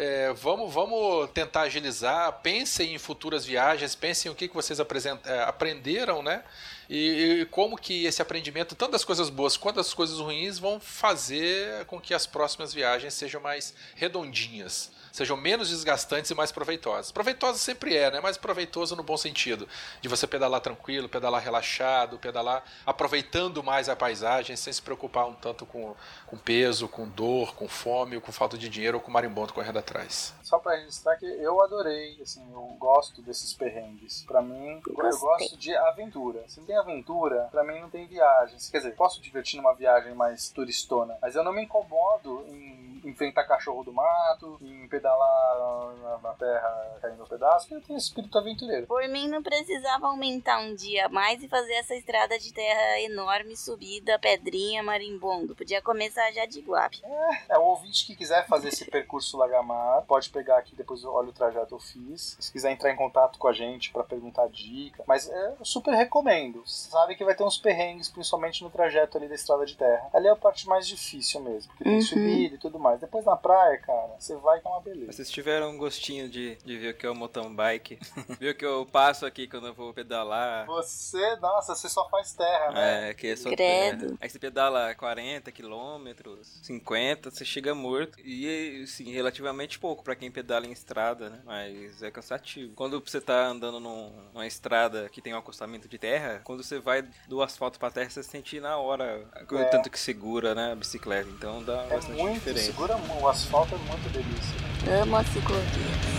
[0.00, 2.32] É, vamos, vamos tentar agilizar.
[2.40, 6.44] Pensem em futuras viagens, pensem o que, que vocês é, aprenderam, né?
[6.88, 10.78] E, e como que esse aprendimento, tanto das coisas boas quanto das coisas ruins, vão
[10.78, 14.92] fazer com que as próximas viagens sejam mais redondinhas.
[15.12, 17.12] Sejam menos desgastantes e mais proveitosas.
[17.12, 18.20] Proveitosa sempre é, né?
[18.20, 19.68] Mas proveitoso no bom sentido.
[20.00, 25.34] De você pedalar tranquilo, pedalar relaxado, pedalar aproveitando mais a paisagem, sem se preocupar um
[25.34, 25.94] tanto com,
[26.26, 29.78] com peso, com dor, com fome, ou com falta de dinheiro ou com marimbondo correndo
[29.78, 30.34] atrás.
[30.42, 34.22] Só pra registrar que eu adorei, assim, eu gosto desses perrengues.
[34.26, 36.44] Pra mim, eu gosto de aventura.
[36.48, 38.70] Se não tem aventura, pra mim não tem viagens.
[38.70, 43.44] Quer dizer, posso divertir numa viagem mais turistona, mas eu não me incomodo em enfrentar
[43.44, 48.36] cachorro do mato, em pedalar na, na terra caindo pedaços, porque eu tenho esse espírito
[48.38, 48.86] aventureiro.
[48.86, 53.56] Por mim, não precisava aumentar um dia mais e fazer essa estrada de terra enorme,
[53.56, 55.54] subida, pedrinha, marimbondo.
[55.54, 57.00] Podia começar já de Iguape.
[57.48, 61.32] É, o ouvinte que quiser fazer esse percurso Lagamar, pode pegar aqui, depois olha o
[61.32, 62.36] trajeto que eu fiz.
[62.40, 65.04] Se quiser entrar em contato com a gente pra perguntar dica.
[65.06, 66.62] Mas é, eu super recomendo.
[66.66, 70.08] Sabe que vai ter uns perrengues, principalmente no trajeto ali da estrada de terra.
[70.12, 72.02] Ali é a parte mais difícil mesmo, porque tem Uhum.
[72.02, 73.00] subida e tudo mais.
[73.00, 75.12] Depois na praia, cara, você vai é uma beleza.
[75.12, 77.98] Vocês tiveram um gostinho de, de ver o que é o mountain bike,
[78.38, 80.66] ver o que eu passo aqui quando eu vou pedalar.
[80.66, 83.10] Você, nossa, você só faz terra, né?
[83.10, 84.06] É, que é só Credo.
[84.06, 84.16] terra.
[84.20, 88.18] Aí você pedala 40 quilômetros, 50, você chega morto.
[88.24, 91.40] E, assim, relativamente pouco pra quem pedala em estrada, né?
[91.44, 92.72] Mas é cansativo.
[92.74, 96.78] Quando você tá andando num- numa estrada que tem um acostamento de terra, quando você
[96.78, 99.64] vai do asfalto pra terra, você sente na hora o É.
[99.64, 101.28] tanto que segura, né, a bicicleta.
[101.30, 102.66] Então dá É bastante muito, diferença.
[102.66, 104.68] segura o asfalto é muito delícia.
[104.86, 106.17] Amo a ciclovia.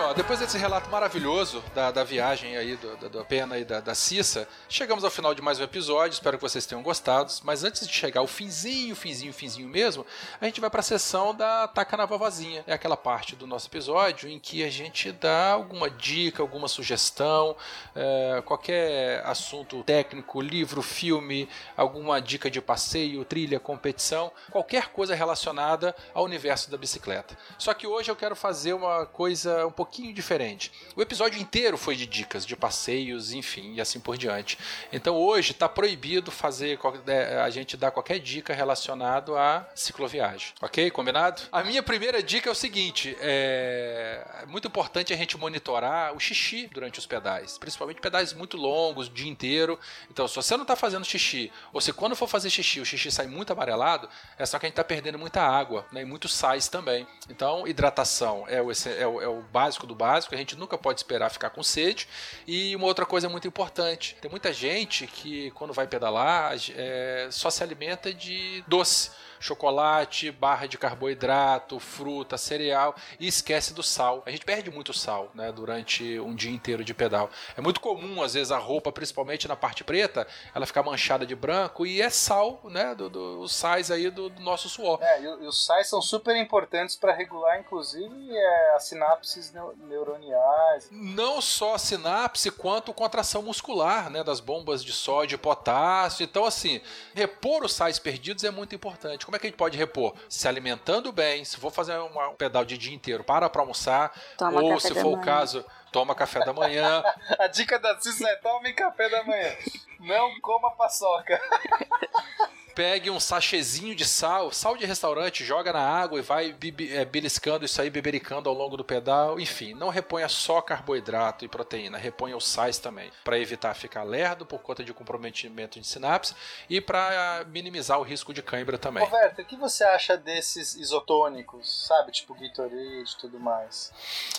[0.00, 3.94] Só, depois desse relato maravilhoso da, da viagem aí do, do, Pena e da, da
[3.94, 7.86] Cissa, chegamos ao final de mais um episódio, espero que vocês tenham gostado, mas antes
[7.86, 10.06] de chegar ao finzinho, finzinho, finzinho mesmo,
[10.40, 12.64] a gente vai para a sessão da Taca na Vovozinha.
[12.66, 17.54] É aquela parte do nosso episódio em que a gente dá alguma dica, alguma sugestão,
[17.94, 21.46] é, qualquer assunto técnico, livro, filme,
[21.76, 27.36] alguma dica de passeio, trilha, competição, qualquer coisa relacionada ao universo da bicicleta.
[27.58, 30.72] Só que hoje eu quero fazer uma coisa um pouquinho diferente.
[30.94, 34.58] O episódio inteiro foi de dicas, de passeios, enfim, e assim por diante.
[34.92, 40.52] Então hoje está proibido fazer é, a gente dar qualquer dica relacionado à cicloviagem.
[40.60, 40.90] Ok?
[40.90, 41.42] Combinado?
[41.52, 46.68] A minha primeira dica é o seguinte: é muito importante a gente monitorar o xixi
[46.72, 49.78] durante os pedais, principalmente pedais muito longos, o dia inteiro.
[50.10, 53.10] Então, se você não está fazendo xixi, ou se quando for fazer xixi o xixi
[53.10, 54.08] sai muito amarelado,
[54.38, 57.06] é só que a gente está perdendo muita água né, e muitos sais também.
[57.28, 61.00] Então, hidratação é, o é, o, é o básico do básico, a gente nunca pode
[61.00, 62.08] esperar ficar com sede.
[62.46, 67.50] E uma outra coisa muito importante: tem muita gente que, quando vai pedalar, é, só
[67.50, 69.10] se alimenta de doce
[69.40, 74.22] chocolate, barra de carboidrato, fruta, cereal e esquece do sal.
[74.26, 77.30] A gente perde muito sal, né, durante um dia inteiro de pedal.
[77.56, 81.34] É muito comum, às vezes, a roupa, principalmente na parte preta, ela ficar manchada de
[81.34, 84.98] branco e é sal, né, do, do os sais aí do, do nosso suor.
[85.02, 89.74] É, e, e os sais são super importantes para regular, inclusive, é, as sinapses neu-
[89.88, 90.88] neuroniais.
[90.90, 96.24] Não só a sinapse, quanto contração muscular, né, das bombas de sódio e potássio.
[96.24, 96.80] Então, assim,
[97.14, 99.24] repor os sais perdidos é muito importante.
[99.30, 100.12] Como é que a gente pode repor?
[100.28, 104.12] Se alimentando bem, se for fazer uma- um pedal de dia inteiro, para para almoçar,
[104.36, 105.22] Toma ou se for o manhã.
[105.24, 107.00] caso, toma café da manhã.
[107.38, 109.54] A dica da Cissa é tome café da manhã.
[110.00, 111.40] Não coma paçoca.
[112.80, 116.56] Pegue um sachêzinho de sal, sal de restaurante, joga na água e vai
[116.92, 119.38] é, beliscando isso aí, bebericando ao longo do pedal.
[119.38, 124.46] Enfim, não reponha só carboidrato e proteína, reponha os sais também, para evitar ficar lerdo
[124.46, 126.34] por conta de comprometimento de sinapse
[126.70, 129.04] e para minimizar o risco de cãibra também.
[129.04, 132.12] Roberto, o que você acha desses isotônicos, sabe?
[132.12, 133.92] Tipo Gatorade e tudo mais.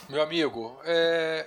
[0.10, 1.46] Meu amigo, é,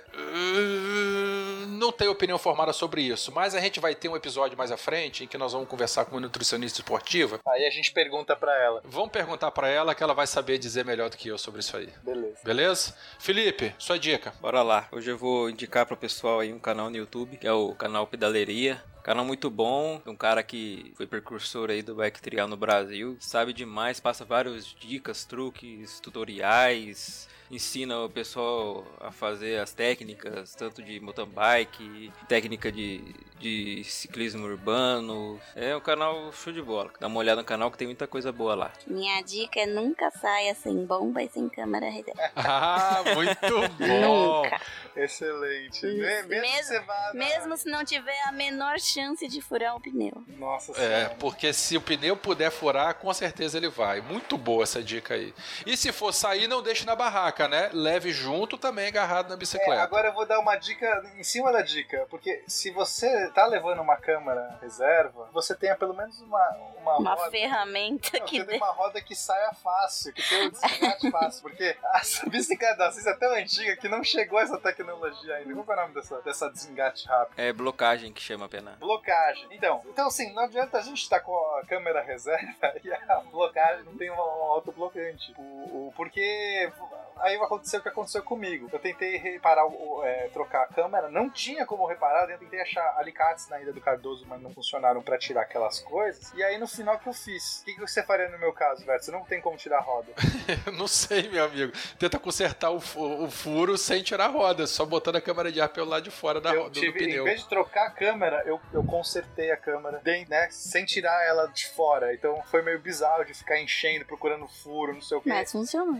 [1.67, 4.77] não tenho opinião formada sobre isso, mas a gente vai ter um episódio mais à
[4.77, 7.39] frente em que nós vamos conversar com uma nutricionista esportiva.
[7.47, 8.81] Aí a gente pergunta pra ela.
[8.85, 11.75] Vamos perguntar para ela que ela vai saber dizer melhor do que eu sobre isso
[11.75, 11.89] aí.
[12.03, 12.37] Beleza.
[12.43, 12.95] Beleza?
[13.19, 14.31] Felipe, sua dica.
[14.39, 14.87] Bora lá.
[14.91, 18.05] Hoje eu vou indicar pro pessoal aí um canal no YouTube, que é o canal
[18.05, 18.81] Pedaleria.
[19.05, 23.53] Canal muito bom, um cara que foi precursor aí do bike trial no Brasil, sabe
[23.53, 30.99] demais, passa várias dicas, truques, tutoriais, ensina o pessoal a fazer as técnicas, tanto de
[30.99, 35.39] mountain bike, técnica de, de ciclismo urbano.
[35.55, 36.91] É um canal show de bola.
[36.99, 38.73] Dá uma olhada no canal que tem muita coisa boa lá.
[38.87, 42.15] Minha dica é nunca saia sem bomba e sem câmera reserva.
[42.35, 43.39] Ah, muito
[43.77, 44.41] bom.
[44.43, 44.61] Nunca.
[44.95, 45.85] Excelente.
[45.85, 46.27] Isso.
[46.27, 50.23] Mesmo, Mesmo se não tiver a menor chance de furar o pneu.
[50.37, 51.15] Nossa É, senhora.
[51.19, 54.01] porque se o pneu puder furar, com certeza ele vai.
[54.01, 55.33] Muito boa essa dica aí.
[55.65, 57.69] E se for sair, não deixe na barraca, né?
[57.73, 59.81] Leve junto também agarrado na É, bicicleta.
[59.83, 60.85] agora eu vou dar uma dica
[61.17, 65.93] em cima da dica, porque se você tá levando uma câmera reserva, você tenha pelo
[65.93, 66.49] menos uma,
[66.81, 67.31] uma, Uma roda.
[67.31, 68.57] ferramenta Não, que dê.
[68.57, 73.13] uma roda que saia fácil, que tem o desengate fácil, porque a bicicleta da é
[73.17, 75.53] tão antiga que não chegou essa tecnologia ainda.
[75.53, 77.37] Qual é o nome dessa, dessa desengate rápido?
[77.39, 78.77] É blocagem que chama a pena.
[78.85, 79.47] Blocagem.
[79.51, 83.83] Então, então assim, não adianta a gente estar com a câmera reserva e a blocagem
[83.83, 85.33] não tem um autoblocante.
[85.37, 85.41] O,
[85.87, 86.71] o, porque
[87.17, 88.69] aí aconteceu o que aconteceu comigo.
[88.71, 92.95] Eu tentei reparar, o- é, trocar a câmera, não tinha como reparar, eu tentei achar
[92.97, 96.31] alicates na Ilha do Cardoso, mas não funcionaram pra tirar aquelas coisas.
[96.33, 97.61] E aí no final o que eu fiz?
[97.61, 99.05] O que, que você faria no meu caso, Verto?
[99.05, 100.11] Você não tem como tirar a roda.
[100.77, 101.71] não sei, meu amigo.
[101.97, 105.69] Tenta consertar o, o furo sem tirar a roda, só botando a câmera de ar
[105.69, 107.23] pelo lado de fora da, eu ro- do, do tive, em pneu.
[107.23, 111.47] vez de trocar a câmera, eu, eu consertei a câmera, dei, né, sem tirar ela
[111.47, 112.13] de fora.
[112.13, 115.29] Então foi meio bizarro de ficar enchendo, procurando furo, não sei o que.
[115.29, 115.95] Mas funcionou.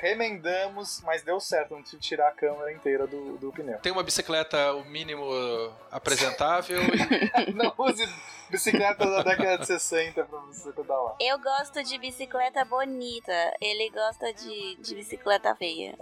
[0.00, 3.78] Remendamos, mas deu certo, não tive que tirar a câmera inteira do, do pneu.
[3.78, 6.78] Tem uma bicicleta, o mínimo uh, apresentável.
[6.82, 8.06] e- Não use
[8.48, 11.16] bicicleta da década de 60 pra você pedalar.
[11.20, 13.32] Eu gosto de bicicleta bonita.
[13.60, 15.94] Ele gosta de, de bicicleta feia.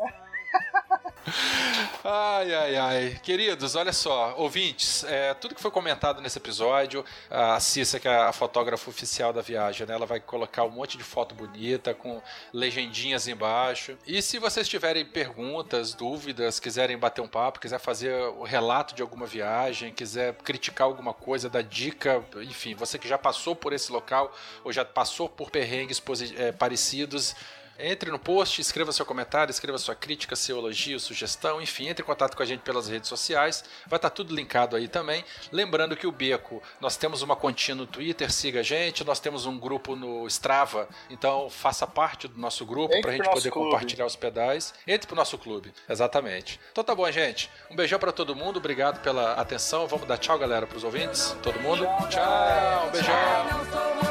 [2.04, 3.20] Ai, ai, ai.
[3.22, 8.16] Queridos, olha só, ouvintes, é, tudo que foi comentado nesse episódio, a Cissa, que é
[8.16, 12.22] a fotógrafa oficial da viagem, né, ela vai colocar um monte de foto bonita, com
[12.52, 13.98] legendinhas embaixo.
[14.06, 19.02] E se vocês tiverem perguntas, dúvidas, quiserem bater um papo, quiser fazer o relato de
[19.02, 23.92] alguma viagem, quiser criticar alguma coisa, dar dica, enfim, você que já passou por esse
[23.92, 24.34] local
[24.64, 26.02] ou já passou por perrengues
[26.36, 27.34] é, parecidos,
[27.78, 32.06] entre no post, escreva seu comentário, escreva sua crítica, seu elogio, sugestão, enfim, entre em
[32.06, 33.64] contato com a gente pelas redes sociais.
[33.86, 35.24] Vai estar tudo linkado aí também.
[35.52, 39.46] Lembrando que o Beco, nós temos uma continha no Twitter, siga a gente, nós temos
[39.46, 43.70] um grupo no Strava, então faça parte do nosso grupo para a gente poder clube.
[43.70, 44.74] compartilhar os pedais.
[44.86, 46.60] Entre pro nosso clube, exatamente.
[46.72, 47.50] Então tá bom, gente.
[47.70, 49.86] Um beijão para todo mundo, obrigado pela atenção.
[49.86, 51.36] Vamos dar tchau, galera, pros ouvintes.
[51.42, 51.86] Todo mundo.
[52.10, 54.07] Tchau, um beijão.